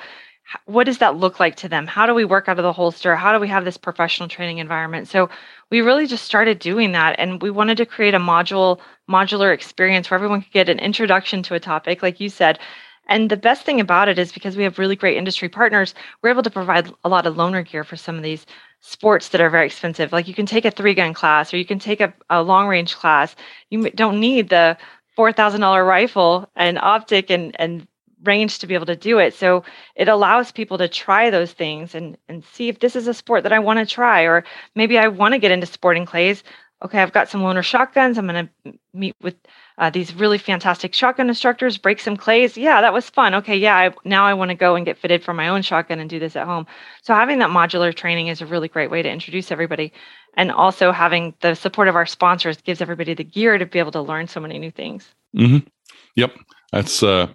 what 0.66 0.85
does 0.85 0.98
that 0.98 1.16
look 1.16 1.40
like 1.40 1.56
to 1.56 1.68
them? 1.68 1.87
How 1.87 2.06
do 2.06 2.14
we 2.14 2.24
work 2.24 2.48
out 2.48 2.59
of 2.59 2.62
the 2.62 2.72
holster? 2.72 3.16
How 3.16 3.32
do 3.32 3.40
we 3.40 3.48
have 3.48 3.64
this 3.64 3.76
professional 3.76 4.28
training 4.28 4.59
environment? 4.59 5.09
So 5.09 5.28
we 5.70 5.80
really 5.80 6.06
just 6.06 6.24
started 6.24 6.59
doing 6.59 6.92
that 6.92 7.16
and 7.18 7.42
we 7.42 7.50
wanted 7.50 7.76
to 7.78 7.87
create 7.87 8.14
a 8.14 8.18
module 8.18 8.80
modular 9.11 9.52
experience 9.52 10.11
where 10.11 10.16
everyone 10.16 10.42
could 10.42 10.52
get 10.52 10.68
an 10.68 10.78
introduction 10.78 11.42
to 11.44 11.54
a 11.54 11.61
topic 11.61 12.02
like 12.02 12.18
you 12.18 12.28
said 12.28 12.59
and 13.09 13.31
the 13.31 13.37
best 13.37 13.64
thing 13.64 13.81
about 13.81 14.09
it 14.09 14.19
is 14.19 14.33
because 14.33 14.57
we 14.57 14.64
have 14.64 14.79
really 14.79 14.97
great 14.97 15.16
industry 15.16 15.49
partners, 15.49 15.95
we're 16.23 16.31
able 16.31 16.42
to 16.42 16.51
provide 16.51 16.90
a 17.05 17.09
lot 17.09 17.27
of 17.27 17.37
loaner 17.37 17.66
gear 17.66 17.85
for 17.85 17.97
some 17.97 18.16
of 18.16 18.23
these 18.23 18.47
sports 18.81 19.29
that 19.29 19.40
are 19.40 19.51
very 19.51 19.66
expensive. 19.66 20.12
Like 20.12 20.29
you 20.29 20.35
can 20.35 20.47
take 20.47 20.64
a 20.64 20.71
three 20.71 20.95
gun 20.95 21.14
class 21.14 21.53
or 21.53 21.57
you 21.57 21.64
can 21.64 21.79
take 21.79 22.01
a, 22.01 22.12
a 22.31 22.42
long 22.42 22.69
range 22.69 22.97
class. 22.97 23.35
You 23.71 23.90
don't 23.90 24.21
need 24.21 24.49
the 24.49 24.77
$4,000 25.16 25.87
rifle 25.87 26.49
and 26.57 26.79
optic 26.79 27.31
and, 27.31 27.55
and 27.59 27.87
range 28.23 28.59
to 28.59 28.66
be 28.66 28.75
able 28.75 28.87
to 28.87 28.97
do 28.97 29.19
it. 29.19 29.35
So 29.35 29.64
it 29.95 30.09
allows 30.09 30.53
people 30.53 30.79
to 30.79 30.88
try 30.88 31.31
those 31.31 31.53
things 31.53 31.95
and, 31.95 32.16
and 32.29 32.45
see 32.45 32.69
if 32.69 32.81
this 32.81 32.97
is 32.97 33.07
a 33.09 33.14
sport 33.14 33.42
that 33.45 33.53
I 33.53 33.59
want 33.59 33.79
to 33.79 33.87
try, 33.87 34.23
or 34.23 34.45
maybe 34.75 34.99
I 34.99 35.09
want 35.09 35.33
to 35.33 35.38
get 35.38 35.51
into 35.51 35.66
sporting 35.66 36.07
clays. 36.07 36.42
Okay, 36.85 37.01
I've 37.01 37.12
got 37.12 37.29
some 37.29 37.40
loaner 37.40 37.62
shotguns. 37.62 38.19
I'm 38.19 38.27
going 38.27 38.49
to 38.64 38.75
meet 38.92 39.16
with 39.23 39.37
uh, 39.78 39.90
these 39.90 40.14
really 40.14 40.38
fantastic 40.38 40.94
shotgun 40.94 41.28
instructors, 41.28 41.76
break 41.76 42.00
some 42.00 42.16
clays. 42.16 42.56
Yeah, 42.56 42.80
that 42.80 42.94
was 42.94 43.10
fun. 43.10 43.34
Okay, 43.34 43.56
yeah, 43.56 43.76
I, 43.76 43.94
now 44.04 44.24
I 44.24 44.32
want 44.32 44.50
to 44.50 44.54
go 44.54 44.74
and 44.74 44.86
get 44.86 44.96
fitted 44.96 45.22
for 45.22 45.34
my 45.34 45.48
own 45.48 45.62
shotgun 45.62 46.00
and 46.00 46.08
do 46.08 46.18
this 46.18 46.34
at 46.34 46.46
home. 46.46 46.66
So 47.02 47.14
having 47.14 47.38
that 47.40 47.50
modular 47.50 47.94
training 47.94 48.29
is 48.29 48.40
a 48.40 48.46
really 48.46 48.68
great 48.68 48.90
way 48.90 49.02
to 49.02 49.10
introduce 49.10 49.52
everybody. 49.52 49.92
And 50.35 50.50
also 50.50 50.92
having 50.92 51.35
the 51.40 51.54
support 51.54 51.88
of 51.88 51.96
our 51.96 52.06
sponsors 52.06 52.56
gives 52.58 52.81
everybody 52.81 53.14
the 53.14 53.24
gear 53.24 53.58
to 53.58 53.66
be 53.66 53.79
able 53.79 53.92
to 53.92 54.00
learn 54.00 54.29
so 54.29 54.40
many 54.40 54.58
new 54.58 54.70
things. 54.70 55.14
Mm-hmm. 55.37 55.66
Yep, 56.14 56.35
that's 56.72 57.02
uh, 57.02 57.29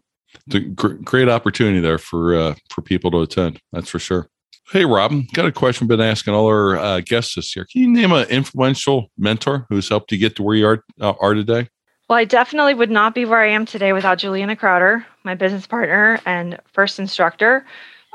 a 0.52 0.60
great 0.60 1.30
opportunity 1.30 1.80
there 1.80 1.98
for 1.98 2.36
uh, 2.36 2.56
for 2.70 2.82
people 2.82 3.12
to 3.12 3.22
attend. 3.22 3.60
That's 3.72 3.90
for 3.90 4.00
sure. 4.00 4.28
Hey, 4.72 4.86
Rob, 4.86 5.14
got 5.34 5.46
a 5.46 5.52
question. 5.52 5.88
Been 5.88 6.02
asking 6.02 6.34
all 6.34 6.46
our 6.46 6.78
uh, 6.78 7.02
guests 7.02 7.36
this 7.36 7.56
year. 7.56 7.66
Can 7.66 7.82
you 7.82 7.90
name 7.90 8.12
an 8.14 8.28
influential 8.30 9.12
mentor 9.18 9.66
who's 9.70 9.90
helped 9.90 10.12
you 10.12 10.18
get 10.18 10.36
to 10.38 10.44
where 10.44 10.56
you 10.56 10.66
are 10.66 10.84
uh, 11.00 11.14
are 11.20 11.34
today? 11.34 11.68
Well, 12.12 12.20
I 12.20 12.26
definitely 12.26 12.74
would 12.74 12.92
not 12.92 13.16
be 13.16 13.24
where 13.24 13.40
I 13.40 13.52
am 13.52 13.66
today 13.66 13.94
without 13.94 14.18
Julianna 14.18 14.58
Crowder, 14.58 15.06
my 15.24 15.34
business 15.34 15.66
partner 15.66 16.20
and 16.26 16.60
first 16.74 17.00
instructor. 17.00 17.66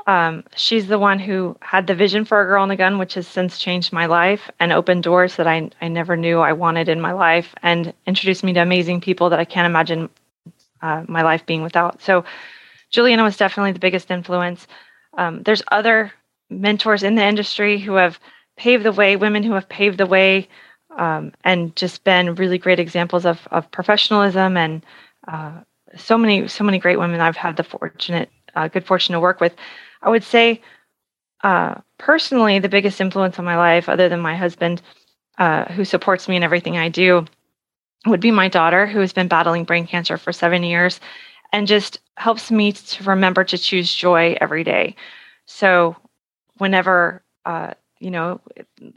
Um, 0.05 0.43
she's 0.55 0.85
the 0.85 0.99
one 0.99 1.17
who 1.17 1.57
had 1.61 1.87
the 1.87 1.95
vision 1.95 2.23
for 2.23 2.39
a 2.39 2.45
girl 2.45 2.63
in 2.63 2.69
a 2.69 2.75
gun, 2.75 2.99
which 2.99 3.15
has 3.15 3.27
since 3.27 3.57
changed 3.57 3.91
my 3.91 4.05
life 4.05 4.51
and 4.59 4.71
opened 4.71 5.01
doors 5.01 5.37
that 5.37 5.47
I, 5.47 5.71
I 5.81 5.87
never 5.87 6.15
knew 6.15 6.41
I 6.41 6.53
wanted 6.53 6.89
in 6.89 7.01
my 7.01 7.11
life 7.11 7.55
and 7.63 7.91
introduced 8.05 8.43
me 8.43 8.53
to 8.53 8.59
amazing 8.59 9.01
people 9.01 9.31
that 9.31 9.39
I 9.39 9.45
can't 9.45 9.65
imagine 9.65 10.09
uh, 10.83 11.03
my 11.07 11.23
life 11.23 11.47
being 11.47 11.63
without. 11.63 11.99
So, 12.03 12.23
Julianna 12.91 13.23
was 13.23 13.35
definitely 13.35 13.71
the 13.71 13.79
biggest 13.79 14.11
influence. 14.11 14.67
Um, 15.17 15.41
there's 15.41 15.63
other 15.71 16.13
mentors 16.51 17.01
in 17.01 17.15
the 17.15 17.25
industry 17.25 17.79
who 17.79 17.93
have 17.93 18.19
paved 18.57 18.83
the 18.83 18.91
way, 18.91 19.15
women 19.15 19.41
who 19.41 19.53
have 19.53 19.67
paved 19.67 19.97
the 19.97 20.05
way, 20.05 20.49
um, 20.97 21.31
and 21.43 21.75
just 21.75 22.03
been 22.03 22.35
really 22.35 22.57
great 22.57 22.79
examples 22.79 23.25
of, 23.25 23.47
of 23.51 23.69
professionalism 23.71 24.57
and 24.57 24.85
uh, 25.27 25.51
so 25.95 26.17
many 26.17 26.47
so 26.47 26.63
many 26.63 26.79
great 26.79 26.99
women 26.99 27.21
I've 27.21 27.37
had 27.37 27.55
the 27.55 27.63
fortunate 27.63 28.29
uh, 28.55 28.67
good 28.67 28.85
fortune 28.85 29.13
to 29.13 29.19
work 29.19 29.39
with. 29.39 29.55
I 30.01 30.09
would 30.09 30.23
say, 30.23 30.61
uh, 31.43 31.75
personally, 31.97 32.59
the 32.59 32.69
biggest 32.69 32.99
influence 32.99 33.39
on 33.39 33.45
my 33.45 33.57
life, 33.57 33.87
other 33.87 34.09
than 34.09 34.19
my 34.19 34.35
husband, 34.35 34.81
uh, 35.37 35.65
who 35.65 35.85
supports 35.85 36.27
me 36.27 36.35
in 36.35 36.43
everything 36.43 36.77
I 36.77 36.89
do, 36.89 37.25
would 38.05 38.19
be 38.19 38.31
my 38.31 38.47
daughter, 38.47 38.85
who 38.85 38.99
has 38.99 39.13
been 39.13 39.27
battling 39.27 39.63
brain 39.63 39.87
cancer 39.87 40.17
for 40.17 40.33
seven 40.33 40.63
years 40.63 40.99
and 41.53 41.67
just 41.67 41.99
helps 42.17 42.51
me 42.51 42.71
to 42.73 43.03
remember 43.03 43.43
to 43.43 43.57
choose 43.57 43.93
joy 43.93 44.37
every 44.41 44.63
day. 44.63 44.95
So, 45.45 45.95
whenever, 46.57 47.23
uh, 47.45 47.73
you 47.99 48.11
know, 48.11 48.39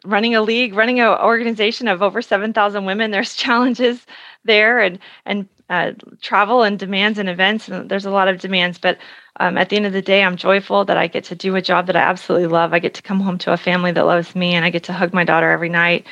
running 0.05 0.35
a 0.35 0.43
league, 0.43 0.75
running 0.75 1.01
an 1.01 1.09
organization 1.09 1.89
of 1.89 2.03
over 2.03 2.23
7,000 2.23 2.85
women, 2.85 3.11
there's 3.11 3.35
challenges 3.37 4.07
there 4.45 4.81
and, 4.81 4.99
and 5.27 5.49
uh, 5.69 5.93
travel 6.21 6.63
and 6.63 6.79
demands 6.79 7.19
and 7.19 7.29
events. 7.29 7.69
And 7.69 7.91
there's 7.91 8.07
a 8.07 8.11
lot 8.11 8.29
of 8.29 8.41
demands, 8.41 8.79
but 8.79 8.99
um, 9.41 9.57
at 9.57 9.71
the 9.71 9.77
end 9.77 9.87
of 9.87 9.93
the 9.93 10.03
day, 10.03 10.23
I'm 10.23 10.37
joyful 10.37 10.85
that 10.85 10.99
I 10.99 11.07
get 11.07 11.25
to 11.25 11.35
do 11.35 11.57
a 11.57 11.63
job 11.63 11.87
that 11.87 11.97
I 11.97 12.01
absolutely 12.01 12.49
love. 12.49 12.75
I 12.75 12.79
get 12.79 12.95
to 12.95 13.03
come 13.03 13.21
home 13.21 13.39
to 13.39 13.53
a 13.53 13.57
family 13.57 13.93
that 13.93 14.05
loves 14.05 14.35
me, 14.35 14.55
and 14.55 14.65
I 14.65 14.71
get 14.71 14.85
to 14.85 14.93
hug 14.93 15.15
my 15.15 15.25
daughter 15.25 15.51
every 15.51 15.71
night. 15.71 16.07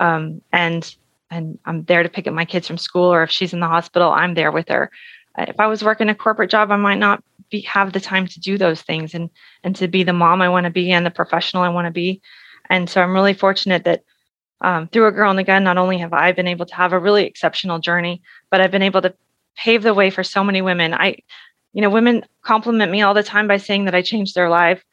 Um, 0.00 0.40
and 0.52 0.94
and 1.30 1.58
I'm 1.64 1.84
there 1.84 2.02
to 2.02 2.08
pick 2.08 2.26
up 2.26 2.34
my 2.34 2.44
kids 2.44 2.66
from 2.66 2.78
school, 2.78 3.12
or 3.12 3.22
if 3.22 3.30
she's 3.30 3.52
in 3.52 3.60
the 3.60 3.68
hospital, 3.68 4.10
I'm 4.10 4.34
there 4.34 4.52
with 4.52 4.68
her. 4.68 4.90
If 5.38 5.58
I 5.58 5.66
was 5.66 5.82
working 5.82 6.08
a 6.08 6.14
corporate 6.14 6.50
job, 6.50 6.70
I 6.70 6.76
might 6.76 6.98
not 6.98 7.22
be 7.50 7.60
have 7.62 7.92
the 7.92 8.00
time 8.00 8.26
to 8.26 8.40
do 8.40 8.56
those 8.56 8.82
things 8.82 9.14
and 9.14 9.28
and 9.62 9.76
to 9.76 9.88
be 9.88 10.02
the 10.02 10.12
mom 10.12 10.40
I 10.42 10.48
want 10.48 10.64
to 10.64 10.70
be 10.70 10.90
and 10.90 11.04
the 11.04 11.10
professional 11.10 11.62
I 11.62 11.68
want 11.68 11.86
to 11.86 11.90
be. 11.90 12.20
And 12.70 12.88
so 12.88 13.02
I'm 13.02 13.12
really 13.14 13.34
fortunate 13.34 13.84
that 13.84 14.02
um, 14.60 14.88
through 14.88 15.06
a 15.06 15.12
girl 15.12 15.30
in 15.30 15.36
the 15.36 15.44
gun, 15.44 15.64
not 15.64 15.78
only 15.78 15.98
have 15.98 16.12
I 16.12 16.32
been 16.32 16.46
able 16.46 16.66
to 16.66 16.74
have 16.74 16.92
a 16.92 16.98
really 16.98 17.24
exceptional 17.24 17.80
journey, 17.80 18.22
but 18.50 18.60
I've 18.60 18.70
been 18.70 18.82
able 18.82 19.02
to 19.02 19.14
pave 19.56 19.82
the 19.82 19.92
way 19.92 20.08
for 20.08 20.22
so 20.22 20.44
many 20.44 20.62
women. 20.62 20.94
I 20.94 21.18
you 21.72 21.80
know, 21.80 21.90
women 21.90 22.24
compliment 22.42 22.92
me 22.92 23.02
all 23.02 23.14
the 23.14 23.22
time 23.22 23.48
by 23.48 23.56
saying 23.56 23.86
that 23.86 23.94
I 23.94 24.02
changed 24.02 24.34
their 24.34 24.48
life, 24.48 24.84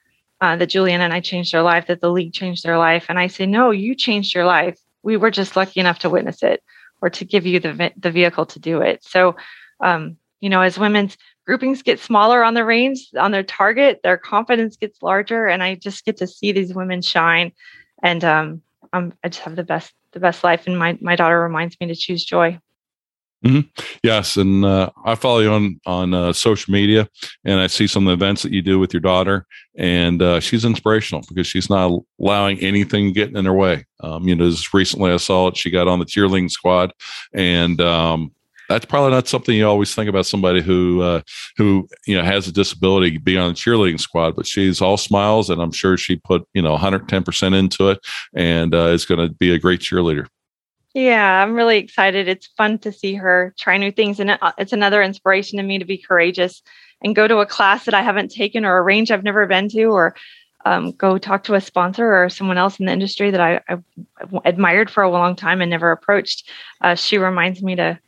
uh, 0.41 0.55
that 0.55 0.67
Julianna 0.67 1.03
and 1.03 1.13
I 1.13 1.19
changed 1.19 1.53
their 1.53 1.61
life, 1.61 1.87
that 1.87 2.01
the 2.01 2.11
league 2.11 2.33
changed 2.33 2.63
their 2.63 2.77
life. 2.77 3.05
And 3.09 3.19
I 3.19 3.27
say, 3.27 3.45
no, 3.45 3.71
you 3.71 3.95
changed 3.95 4.33
your 4.33 4.45
life. 4.45 4.79
We 5.03 5.17
were 5.17 5.31
just 5.31 5.55
lucky 5.55 5.79
enough 5.79 5.99
to 5.99 6.09
witness 6.09 6.41
it 6.41 6.63
or 7.01 7.09
to 7.09 7.25
give 7.25 7.45
you 7.45 7.59
the, 7.59 7.91
the 7.97 8.11
vehicle 8.11 8.45
to 8.45 8.59
do 8.59 8.81
it. 8.81 9.03
So, 9.03 9.35
um, 9.81 10.17
you 10.41 10.49
know, 10.49 10.61
as 10.61 10.79
women's 10.79 11.17
groupings 11.45 11.81
get 11.81 11.99
smaller 11.99 12.43
on 12.43 12.53
the 12.53 12.65
range, 12.65 13.09
on 13.17 13.31
their 13.31 13.43
target, 13.43 13.99
their 14.03 14.17
confidence 14.17 14.77
gets 14.77 15.01
larger. 15.01 15.47
And 15.47 15.63
I 15.63 15.75
just 15.75 16.05
get 16.05 16.17
to 16.17 16.27
see 16.27 16.51
these 16.51 16.73
women 16.73 17.01
shine. 17.01 17.51
And 18.03 18.23
um, 18.23 18.61
I 18.93 19.09
just 19.27 19.41
have 19.41 19.55
the 19.55 19.63
best, 19.63 19.93
the 20.11 20.19
best 20.19 20.43
life. 20.43 20.67
And 20.67 20.77
my, 20.77 20.97
my 21.01 21.15
daughter 21.15 21.41
reminds 21.41 21.79
me 21.79 21.87
to 21.87 21.95
choose 21.95 22.23
joy. 22.23 22.59
Mm-hmm. 23.45 23.69
Yes, 24.03 24.35
and 24.35 24.65
uh, 24.65 24.89
I 25.05 25.15
follow 25.15 25.39
you 25.39 25.51
on 25.51 25.79
on 25.85 26.13
uh, 26.13 26.33
social 26.33 26.73
media, 26.73 27.07
and 27.45 27.61
I 27.61 27.67
see 27.67 27.87
some 27.87 28.05
of 28.05 28.07
the 28.07 28.25
events 28.25 28.43
that 28.43 28.51
you 28.51 28.61
do 28.61 28.79
with 28.79 28.93
your 28.93 28.99
daughter, 28.99 29.45
and 29.77 30.21
uh, 30.21 30.41
she's 30.41 30.65
inspirational 30.65 31.23
because 31.25 31.47
she's 31.47 31.69
not 31.69 31.89
allowing 32.19 32.59
anything 32.59 33.13
getting 33.13 33.37
in 33.37 33.45
her 33.45 33.53
way. 33.53 33.85
Um, 34.01 34.27
you 34.27 34.35
know, 34.35 34.49
just 34.49 34.73
recently 34.73 35.13
I 35.13 35.17
saw 35.17 35.47
it; 35.47 35.55
she 35.55 35.71
got 35.71 35.87
on 35.87 35.99
the 35.99 36.05
cheerleading 36.05 36.51
squad, 36.51 36.91
and 37.33 37.79
um, 37.79 38.33
that's 38.69 38.85
probably 38.85 39.11
not 39.11 39.27
something 39.27 39.55
you 39.55 39.67
always 39.67 39.93
think 39.93 40.07
about 40.07 40.27
somebody 40.27 40.61
who 40.61 41.01
uh, 41.01 41.21
who 41.57 41.87
you 42.05 42.15
know 42.15 42.23
has 42.23 42.47
a 42.47 42.51
disability 42.51 43.17
be 43.17 43.37
on 43.37 43.49
the 43.49 43.55
cheerleading 43.55 43.99
squad. 43.99 44.35
But 44.35 44.47
she's 44.47 44.81
all 44.81 44.95
smiles, 44.95 45.49
and 45.49 45.61
I'm 45.61 45.71
sure 45.71 45.97
she 45.97 46.15
put 46.15 46.47
you 46.53 46.61
know 46.61 46.71
110 46.71 47.23
percent 47.23 47.55
into 47.55 47.89
it, 47.89 47.99
and 48.33 48.73
uh, 48.73 48.87
is 48.87 49.05
going 49.05 49.27
to 49.27 49.33
be 49.33 49.53
a 49.53 49.59
great 49.59 49.81
cheerleader. 49.81 50.27
Yeah, 50.93 51.43
I'm 51.43 51.53
really 51.53 51.77
excited. 51.77 52.27
It's 52.27 52.47
fun 52.57 52.79
to 52.79 52.91
see 52.91 53.15
her 53.15 53.53
try 53.59 53.77
new 53.77 53.91
things. 53.91 54.19
And 54.19 54.31
uh, 54.31 54.51
it's 54.57 54.73
another 54.73 55.03
inspiration 55.03 55.57
to 55.57 55.63
me 55.63 55.77
to 55.77 55.85
be 55.85 55.97
courageous 55.97 56.63
and 57.03 57.15
go 57.15 57.27
to 57.27 57.37
a 57.37 57.45
class 57.45 57.85
that 57.85 57.93
I 57.93 58.01
haven't 58.01 58.31
taken 58.31 58.65
or 58.65 58.77
a 58.77 58.81
range 58.81 59.11
I've 59.11 59.23
never 59.23 59.45
been 59.45 59.69
to 59.69 59.83
or 59.85 60.15
um, 60.65 60.91
go 60.91 61.17
talk 61.17 61.43
to 61.45 61.53
a 61.53 61.61
sponsor 61.61 62.11
or 62.11 62.29
someone 62.29 62.57
else 62.57 62.79
in 62.79 62.87
the 62.87 62.91
industry 62.91 63.31
that 63.31 63.39
I, 63.39 63.61
have 63.67 63.83
admired 64.45 64.89
for 64.89 65.03
a 65.03 65.11
long 65.11 65.35
time 65.35 65.61
and 65.61 65.69
never 65.69 65.91
approached. 65.91 66.49
Uh, 66.81 66.95
she 66.95 67.17
reminds 67.17 67.61
me 67.61 67.75
to 67.75 67.99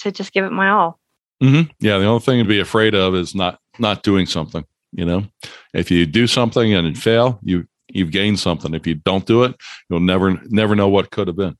to 0.00 0.12
just 0.12 0.32
give 0.32 0.44
it 0.44 0.52
my 0.52 0.70
all. 0.70 0.98
Mm-hmm. 1.42 1.70
Yeah, 1.80 1.98
the 1.98 2.04
only 2.04 2.20
thing 2.20 2.38
to 2.38 2.48
be 2.48 2.60
afraid 2.60 2.94
of 2.94 3.14
is 3.14 3.34
not 3.34 3.58
not 3.78 4.02
doing 4.02 4.26
something. 4.26 4.64
You 4.92 5.04
know, 5.04 5.26
if 5.72 5.90
you 5.90 6.04
do 6.04 6.26
something 6.26 6.74
and 6.74 6.98
fail, 6.98 7.38
you 7.42 7.66
you've 7.88 8.10
gained 8.10 8.38
something. 8.38 8.74
If 8.74 8.86
you 8.86 8.96
don't 8.96 9.26
do 9.26 9.44
it, 9.44 9.56
you'll 9.88 10.00
never 10.00 10.40
never 10.46 10.74
know 10.74 10.88
what 10.88 11.10
could 11.10 11.28
have 11.28 11.36
been. 11.36 11.56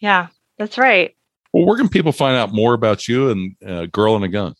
Yeah, 0.00 0.28
that's 0.58 0.76
right. 0.76 1.16
Well, 1.52 1.66
where 1.66 1.76
can 1.76 1.88
people 1.88 2.12
find 2.12 2.36
out 2.36 2.52
more 2.52 2.74
about 2.74 3.08
you 3.08 3.30
and 3.30 3.56
uh, 3.66 3.86
Girl 3.86 4.16
and 4.16 4.24
a 4.24 4.28
Gun? 4.28 4.54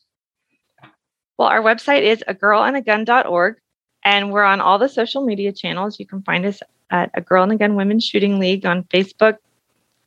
Well, 1.39 1.49
our 1.49 1.62
website 1.62 2.03
is 2.03 2.22
a 2.28 2.35
girlandagun.org, 2.35 3.57
and 4.05 4.30
we're 4.30 4.45
on 4.45 4.61
all 4.61 4.78
the 4.78 4.89
social 4.89 5.24
media 5.24 5.53
channels. 5.53 5.99
You 5.99 6.07
can 6.07 6.22
find 6.22 6.45
us 6.45 6.61
at 6.91 7.11
a 7.14 7.20
Girl 7.20 7.43
and 7.43 7.53
a 7.53 7.57
Gun 7.57 7.74
Women's 7.74 8.05
Shooting 8.05 8.39
League 8.39 8.66
on 8.66 8.85
Facebook 8.85 9.39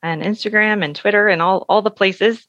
and 0.03 0.21
Instagram 0.21 0.83
and 0.83 0.95
Twitter 0.95 1.27
and 1.27 1.41
all, 1.41 1.65
all 1.67 1.81
the 1.81 1.91
places. 1.91 2.47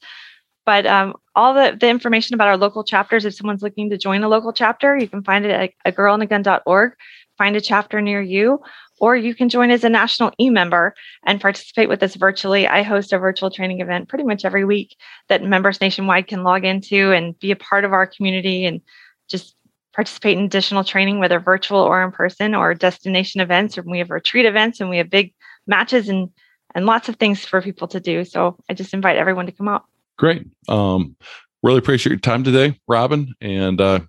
But 0.66 0.84
um, 0.84 1.14
all 1.36 1.54
the, 1.54 1.76
the 1.80 1.88
information 1.88 2.34
about 2.34 2.48
our 2.48 2.56
local 2.56 2.82
chapters, 2.82 3.24
if 3.24 3.34
someone's 3.34 3.62
looking 3.62 3.88
to 3.90 3.96
join 3.96 4.24
a 4.24 4.28
local 4.28 4.52
chapter, 4.52 4.96
you 4.96 5.08
can 5.08 5.22
find 5.22 5.44
it 5.44 5.50
at 5.52 5.70
a 5.84 5.92
girlandagun.org. 5.92 6.92
Find 7.38 7.54
a 7.54 7.60
chapter 7.60 8.00
near 8.00 8.20
you, 8.20 8.60
or 8.98 9.14
you 9.14 9.34
can 9.34 9.48
join 9.48 9.70
as 9.70 9.84
a 9.84 9.90
national 9.90 10.32
e-member 10.40 10.94
and 11.24 11.40
participate 11.40 11.88
with 11.88 12.02
us 12.02 12.16
virtually. 12.16 12.66
I 12.66 12.82
host 12.82 13.12
a 13.12 13.18
virtual 13.18 13.50
training 13.50 13.80
event 13.80 14.08
pretty 14.08 14.24
much 14.24 14.44
every 14.44 14.64
week 14.64 14.96
that 15.28 15.42
members 15.42 15.80
nationwide 15.80 16.26
can 16.26 16.42
log 16.42 16.64
into 16.64 17.12
and 17.12 17.38
be 17.38 17.50
a 17.50 17.56
part 17.56 17.84
of 17.84 17.92
our 17.92 18.06
community 18.06 18.64
and 18.64 18.80
just 19.28 19.54
participate 19.94 20.38
in 20.38 20.44
additional 20.44 20.82
training, 20.82 21.18
whether 21.18 21.38
virtual 21.38 21.80
or 21.80 22.02
in 22.02 22.10
person, 22.10 22.54
or 22.54 22.74
destination 22.74 23.40
events, 23.40 23.78
or 23.78 23.82
we 23.82 23.98
have 23.98 24.10
retreat 24.10 24.46
events 24.46 24.80
and 24.80 24.90
we 24.90 24.98
have 24.98 25.10
big 25.10 25.32
matches 25.66 26.08
and 26.08 26.30
and 26.74 26.84
lots 26.84 27.08
of 27.08 27.16
things 27.16 27.44
for 27.44 27.62
people 27.62 27.88
to 27.88 28.00
do. 28.00 28.24
So 28.24 28.56
I 28.68 28.74
just 28.74 28.92
invite 28.92 29.16
everyone 29.16 29.46
to 29.46 29.52
come 29.52 29.68
out. 29.68 29.84
Great. 30.18 30.46
Um, 30.68 31.16
really 31.62 31.78
appreciate 31.78 32.10
your 32.10 32.20
time 32.20 32.44
today, 32.44 32.78
Robin, 32.88 33.34
and 33.40 33.80
uh, 33.80 34.00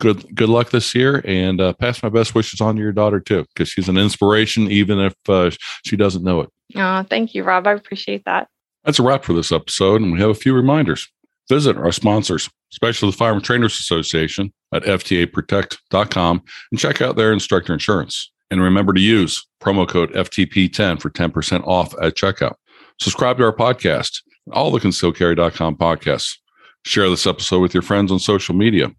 good 0.00 0.34
good 0.34 0.48
luck 0.48 0.70
this 0.70 0.94
year 0.94 1.22
and 1.24 1.60
uh, 1.60 1.72
pass 1.74 2.02
my 2.02 2.08
best 2.08 2.34
wishes 2.34 2.60
on 2.60 2.76
to 2.76 2.82
your 2.82 2.92
daughter 2.92 3.20
too 3.20 3.44
because 3.54 3.68
she's 3.68 3.88
an 3.88 3.96
inspiration 3.96 4.70
even 4.70 4.98
if 4.98 5.14
uh, 5.28 5.50
she 5.84 5.96
doesn't 5.96 6.24
know 6.24 6.40
it. 6.40 6.50
Oh 6.76 7.04
thank 7.08 7.34
you 7.34 7.44
rob. 7.44 7.66
I 7.66 7.72
appreciate 7.72 8.24
that. 8.24 8.48
That's 8.84 8.98
a 8.98 9.02
wrap 9.02 9.24
for 9.24 9.32
this 9.32 9.52
episode 9.52 10.02
and 10.02 10.12
we 10.12 10.20
have 10.20 10.30
a 10.30 10.34
few 10.34 10.54
reminders. 10.54 11.08
Visit 11.48 11.76
our 11.76 11.92
sponsors 11.92 12.48
especially 12.74 13.08
the 13.08 13.16
firearm 13.16 13.40
trainers 13.40 13.78
association 13.78 14.52
at 14.72 14.82
ftaprotect.com 14.82 16.42
and 16.72 16.80
check 16.80 17.00
out 17.00 17.14
their 17.14 17.32
instructor 17.32 17.72
insurance. 17.72 18.32
And 18.50 18.60
remember 18.60 18.92
to 18.92 19.00
use 19.00 19.46
promo 19.62 19.88
code 19.88 20.12
ftp10 20.12 21.00
for 21.00 21.08
10% 21.08 21.66
off 21.66 21.94
at 22.02 22.14
checkout. 22.14 22.54
Subscribe 23.00 23.38
to 23.38 23.44
our 23.44 23.54
podcast 23.54 24.22
all 24.52 24.70
the 24.70 24.80
concealedcarry.com 24.80 25.76
podcasts 25.76 26.38
share 26.84 27.08
this 27.08 27.26
episode 27.26 27.60
with 27.60 27.74
your 27.74 27.82
friends 27.82 28.12
on 28.12 28.18
social 28.18 28.54
media 28.54 28.90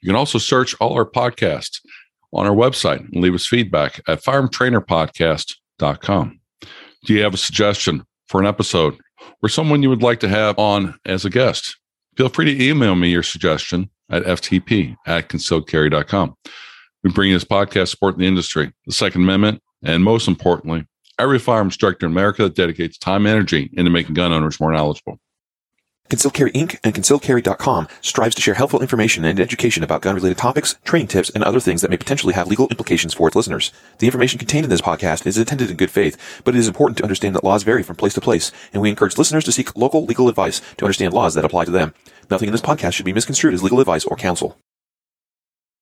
you 0.00 0.08
can 0.08 0.16
also 0.16 0.38
search 0.38 0.74
all 0.80 0.94
our 0.94 1.04
podcasts 1.04 1.80
on 2.32 2.46
our 2.46 2.54
website 2.54 3.00
and 3.00 3.22
leave 3.22 3.34
us 3.34 3.46
feedback 3.46 4.00
at 4.06 4.22
firearmtrainerpodcast.com. 4.22 6.40
Do 7.04 7.14
you 7.14 7.22
have 7.22 7.34
a 7.34 7.38
suggestion 7.38 8.04
for 8.28 8.40
an 8.40 8.46
episode 8.46 8.96
or 9.42 9.48
someone 9.48 9.82
you 9.82 9.88
would 9.88 10.02
like 10.02 10.20
to 10.20 10.28
have 10.28 10.56
on 10.58 10.94
as 11.04 11.24
a 11.24 11.30
guest? 11.30 11.76
Feel 12.16 12.28
free 12.28 12.44
to 12.44 12.64
email 12.64 12.94
me 12.94 13.10
your 13.10 13.22
suggestion 13.22 13.90
at 14.10 14.24
ftp 14.24 14.96
at 15.06 15.28
concealedcarry.com. 15.28 16.34
We 17.04 17.10
bring 17.10 17.30
you 17.30 17.36
this 17.36 17.44
podcast 17.44 17.88
supporting 17.88 18.20
the 18.20 18.26
industry, 18.26 18.72
the 18.86 18.92
Second 18.92 19.22
Amendment, 19.22 19.62
and 19.84 20.02
most 20.02 20.26
importantly, 20.28 20.86
every 21.18 21.38
firearm 21.38 21.68
instructor 21.68 22.06
in 22.06 22.12
America 22.12 22.44
that 22.44 22.54
dedicates 22.54 22.98
time 22.98 23.26
and 23.26 23.34
energy 23.34 23.70
into 23.72 23.90
making 23.90 24.14
gun 24.14 24.32
owners 24.32 24.60
more 24.60 24.72
knowledgeable. 24.72 25.18
Concealed 26.08 26.32
Carry 26.32 26.52
Inc. 26.52 26.78
and 26.82 26.94
ConcealedCarry.com 26.94 27.86
strives 28.00 28.34
to 28.34 28.40
share 28.40 28.54
helpful 28.54 28.80
information 28.80 29.26
and 29.26 29.38
education 29.38 29.82
about 29.82 30.00
gun-related 30.00 30.38
topics, 30.38 30.76
training 30.84 31.08
tips, 31.08 31.28
and 31.28 31.44
other 31.44 31.60
things 31.60 31.82
that 31.82 31.90
may 31.90 31.98
potentially 31.98 32.32
have 32.32 32.48
legal 32.48 32.66
implications 32.68 33.12
for 33.12 33.28
its 33.28 33.36
listeners. 33.36 33.72
The 33.98 34.06
information 34.06 34.38
contained 34.38 34.64
in 34.64 34.70
this 34.70 34.80
podcast 34.80 35.26
is 35.26 35.36
intended 35.36 35.70
in 35.70 35.76
good 35.76 35.90
faith, 35.90 36.40
but 36.44 36.54
it 36.54 36.58
is 36.58 36.68
important 36.68 36.96
to 36.96 37.02
understand 37.04 37.34
that 37.34 37.44
laws 37.44 37.62
vary 37.62 37.82
from 37.82 37.96
place 37.96 38.14
to 38.14 38.22
place, 38.22 38.50
and 38.72 38.80
we 38.80 38.88
encourage 38.88 39.18
listeners 39.18 39.44
to 39.44 39.52
seek 39.52 39.76
local 39.76 40.06
legal 40.06 40.30
advice 40.30 40.62
to 40.78 40.86
understand 40.86 41.12
laws 41.12 41.34
that 41.34 41.44
apply 41.44 41.66
to 41.66 41.70
them. 41.70 41.92
Nothing 42.30 42.48
in 42.48 42.52
this 42.52 42.62
podcast 42.62 42.94
should 42.94 43.04
be 43.04 43.12
misconstrued 43.12 43.52
as 43.52 43.62
legal 43.62 43.80
advice 43.80 44.06
or 44.06 44.16
counsel. 44.16 44.58